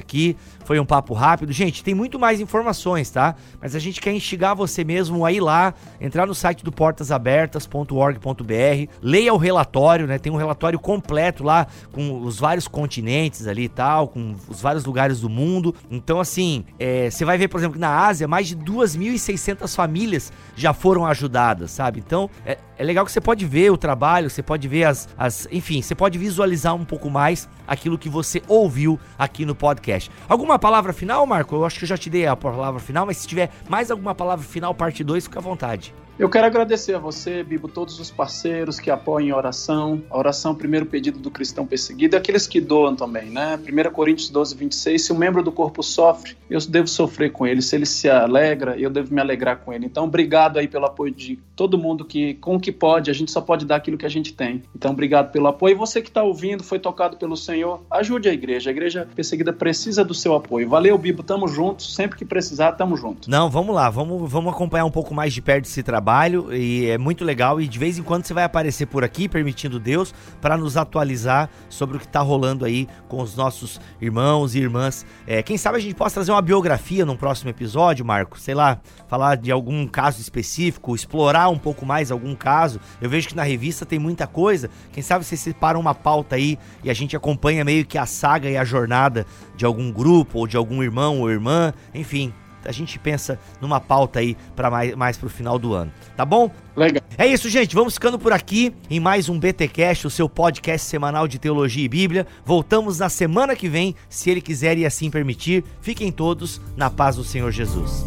aqui. 0.00 0.36
Foi 0.72 0.80
um 0.80 0.86
papo 0.86 1.12
rápido. 1.12 1.52
Gente, 1.52 1.84
tem 1.84 1.94
muito 1.94 2.18
mais 2.18 2.40
informações, 2.40 3.10
tá? 3.10 3.34
Mas 3.60 3.76
a 3.76 3.78
gente 3.78 4.00
quer 4.00 4.14
instigar 4.14 4.56
você 4.56 4.82
mesmo 4.82 5.22
a 5.22 5.30
ir 5.30 5.40
lá, 5.40 5.74
entrar 6.00 6.26
no 6.26 6.34
site 6.34 6.64
do 6.64 6.72
portasabertas.org.br, 6.72 8.90
leia 9.02 9.34
o 9.34 9.36
relatório, 9.36 10.06
né? 10.06 10.18
Tem 10.18 10.32
um 10.32 10.36
relatório 10.36 10.78
completo 10.78 11.44
lá 11.44 11.66
com 11.92 12.22
os 12.22 12.38
vários 12.38 12.66
continentes 12.66 13.46
ali 13.46 13.64
e 13.64 13.68
tal, 13.68 14.08
com 14.08 14.34
os 14.48 14.62
vários 14.62 14.86
lugares 14.86 15.20
do 15.20 15.28
mundo. 15.28 15.74
Então, 15.90 16.18
assim, 16.18 16.64
é, 16.78 17.10
você 17.10 17.22
vai 17.22 17.36
ver, 17.36 17.48
por 17.48 17.58
exemplo, 17.58 17.74
que 17.74 17.80
na 17.80 18.06
Ásia, 18.06 18.26
mais 18.26 18.48
de 18.48 18.56
2.600 18.56 19.76
famílias 19.76 20.32
já 20.56 20.72
foram 20.72 21.04
ajudadas, 21.04 21.70
sabe? 21.70 22.00
Então, 22.00 22.30
é, 22.46 22.56
é 22.78 22.82
legal 22.82 23.04
que 23.04 23.12
você 23.12 23.20
pode 23.20 23.44
ver 23.44 23.70
o 23.70 23.76
trabalho, 23.76 24.30
você 24.30 24.42
pode 24.42 24.66
ver 24.66 24.84
as, 24.84 25.06
as 25.18 25.46
enfim, 25.52 25.82
você 25.82 25.94
pode 25.94 26.18
visualizar 26.18 26.74
um 26.74 26.86
pouco 26.86 27.10
mais 27.10 27.46
aquilo 27.72 27.96
que 27.96 28.08
você 28.08 28.42
ouviu 28.46 29.00
aqui 29.18 29.46
no 29.46 29.54
podcast. 29.54 30.10
Alguma 30.28 30.58
palavra 30.58 30.92
final, 30.92 31.26
Marco? 31.26 31.54
Eu 31.54 31.64
acho 31.64 31.78
que 31.78 31.84
eu 31.84 31.88
já 31.88 31.96
te 31.96 32.10
dei 32.10 32.26
a 32.26 32.36
palavra 32.36 32.78
final, 32.78 33.06
mas 33.06 33.16
se 33.16 33.26
tiver 33.26 33.50
mais 33.68 33.90
alguma 33.90 34.14
palavra 34.14 34.44
final, 34.44 34.74
parte 34.74 35.02
2, 35.02 35.24
fica 35.24 35.38
à 35.38 35.42
vontade. 35.42 35.94
Eu 36.18 36.28
quero 36.28 36.46
agradecer 36.46 36.94
a 36.94 36.98
você, 36.98 37.42
Bibo, 37.42 37.68
todos 37.68 37.98
os 37.98 38.10
parceiros 38.10 38.78
que 38.78 38.90
apoiam 38.90 39.34
a 39.34 39.38
oração. 39.38 40.02
A 40.10 40.18
oração, 40.18 40.54
primeiro 40.54 40.84
pedido 40.84 41.18
do 41.18 41.30
cristão 41.30 41.66
perseguido, 41.66 42.14
e 42.14 42.18
aqueles 42.18 42.46
que 42.46 42.60
doam 42.60 42.94
também, 42.94 43.30
né? 43.30 43.58
1 43.58 43.90
Coríntios 43.90 44.28
12, 44.28 44.54
26. 44.54 45.06
Se 45.06 45.10
o 45.12 45.14
um 45.14 45.18
membro 45.18 45.42
do 45.42 45.50
corpo 45.50 45.82
sofre, 45.82 46.36
eu 46.50 46.60
devo 46.60 46.86
sofrer 46.86 47.32
com 47.32 47.46
ele. 47.46 47.62
Se 47.62 47.74
ele 47.74 47.86
se 47.86 48.10
alegra, 48.10 48.78
eu 48.78 48.90
devo 48.90 49.12
me 49.12 49.22
alegrar 49.22 49.60
com 49.60 49.72
ele. 49.72 49.86
Então, 49.86 50.04
obrigado 50.04 50.58
aí 50.58 50.68
pelo 50.68 50.84
apoio 50.84 51.12
de 51.12 51.38
todo 51.56 51.78
mundo 51.78 52.04
que, 52.04 52.34
com 52.34 52.56
o 52.56 52.60
que 52.60 52.70
pode, 52.70 53.10
a 53.10 53.14
gente 53.14 53.30
só 53.30 53.40
pode 53.40 53.64
dar 53.64 53.76
aquilo 53.76 53.96
que 53.96 54.06
a 54.06 54.10
gente 54.10 54.34
tem. 54.34 54.62
Então, 54.76 54.90
obrigado 54.90 55.32
pelo 55.32 55.46
apoio. 55.46 55.72
E 55.72 55.76
você 55.76 56.02
que 56.02 56.08
está 56.08 56.22
ouvindo, 56.22 56.62
foi 56.62 56.78
tocado 56.78 57.16
pelo 57.16 57.38
Senhor, 57.38 57.80
ajude 57.90 58.28
a 58.28 58.32
igreja. 58.34 58.68
A 58.68 58.72
igreja 58.72 59.08
perseguida 59.14 59.52
precisa 59.52 60.04
do 60.04 60.12
seu 60.12 60.34
apoio. 60.34 60.68
Valeu, 60.68 60.98
Bibo. 60.98 61.22
Tamo 61.22 61.48
juntos. 61.48 61.94
Sempre 61.94 62.18
que 62.18 62.24
precisar, 62.24 62.72
tamo 62.72 62.98
junto. 62.98 63.30
Não, 63.30 63.48
vamos 63.48 63.74
lá. 63.74 63.88
Vamos, 63.88 64.30
vamos 64.30 64.52
acompanhar 64.52 64.84
um 64.84 64.90
pouco 64.90 65.14
mais 65.14 65.32
de 65.32 65.40
perto 65.40 65.64
esse 65.64 65.82
trabalho 65.82 66.01
trabalho 66.02 66.52
e 66.52 66.90
é 66.90 66.98
muito 66.98 67.24
legal 67.24 67.60
e 67.60 67.68
de 67.68 67.78
vez 67.78 67.96
em 67.96 68.02
quando 68.02 68.24
você 68.24 68.34
vai 68.34 68.42
aparecer 68.42 68.86
por 68.86 69.04
aqui, 69.04 69.28
permitindo 69.28 69.78
Deus, 69.78 70.12
para 70.40 70.56
nos 70.56 70.76
atualizar 70.76 71.48
sobre 71.68 71.96
o 71.96 72.00
que 72.00 72.06
está 72.06 72.20
rolando 72.20 72.64
aí 72.64 72.88
com 73.08 73.22
os 73.22 73.36
nossos 73.36 73.80
irmãos 74.00 74.56
e 74.56 74.58
irmãs. 74.58 75.06
É, 75.28 75.44
quem 75.44 75.56
sabe 75.56 75.78
a 75.78 75.80
gente 75.80 75.94
possa 75.94 76.14
trazer 76.14 76.32
uma 76.32 76.42
biografia 76.42 77.06
num 77.06 77.16
próximo 77.16 77.50
episódio, 77.50 78.04
Marco, 78.04 78.40
sei 78.40 78.52
lá, 78.52 78.80
falar 79.06 79.36
de 79.36 79.52
algum 79.52 79.86
caso 79.86 80.20
específico, 80.20 80.92
explorar 80.92 81.48
um 81.48 81.58
pouco 81.58 81.86
mais 81.86 82.10
algum 82.10 82.34
caso. 82.34 82.80
Eu 83.00 83.08
vejo 83.08 83.28
que 83.28 83.36
na 83.36 83.44
revista 83.44 83.86
tem 83.86 84.00
muita 84.00 84.26
coisa. 84.26 84.68
Quem 84.92 85.04
sabe 85.04 85.24
você 85.24 85.36
separa 85.36 85.78
uma 85.78 85.94
pauta 85.94 86.34
aí 86.34 86.58
e 86.82 86.90
a 86.90 86.94
gente 86.94 87.14
acompanha 87.14 87.64
meio 87.64 87.86
que 87.86 87.96
a 87.96 88.06
saga 88.06 88.50
e 88.50 88.56
a 88.56 88.64
jornada 88.64 89.24
de 89.54 89.64
algum 89.64 89.92
grupo 89.92 90.40
ou 90.40 90.46
de 90.48 90.56
algum 90.56 90.82
irmão 90.82 91.20
ou 91.20 91.30
irmã, 91.30 91.72
enfim, 91.94 92.34
a 92.64 92.72
gente 92.72 92.98
pensa 92.98 93.38
numa 93.60 93.80
pauta 93.80 94.20
aí 94.20 94.36
para 94.54 94.70
mais, 94.70 94.94
mais 94.94 95.16
pro 95.16 95.28
final 95.28 95.58
do 95.58 95.74
ano, 95.74 95.92
tá 96.16 96.24
bom? 96.24 96.50
Legal. 96.76 97.02
É 97.18 97.26
isso, 97.26 97.48
gente. 97.48 97.74
Vamos 97.74 97.94
ficando 97.94 98.18
por 98.18 98.32
aqui 98.32 98.74
em 98.88 98.98
mais 98.98 99.28
um 99.28 99.38
BTcast, 99.38 100.06
o 100.06 100.10
seu 100.10 100.28
podcast 100.28 100.86
semanal 100.86 101.28
de 101.28 101.38
teologia 101.38 101.84
e 101.84 101.88
Bíblia. 101.88 102.26
Voltamos 102.44 102.98
na 102.98 103.08
semana 103.08 103.54
que 103.54 103.68
vem, 103.68 103.94
se 104.08 104.30
ele 104.30 104.40
quiser 104.40 104.78
e 104.78 104.86
assim 104.86 105.10
permitir. 105.10 105.64
Fiquem 105.80 106.10
todos 106.10 106.60
na 106.76 106.88
paz 106.88 107.16
do 107.16 107.24
Senhor 107.24 107.50
Jesus. 107.50 108.06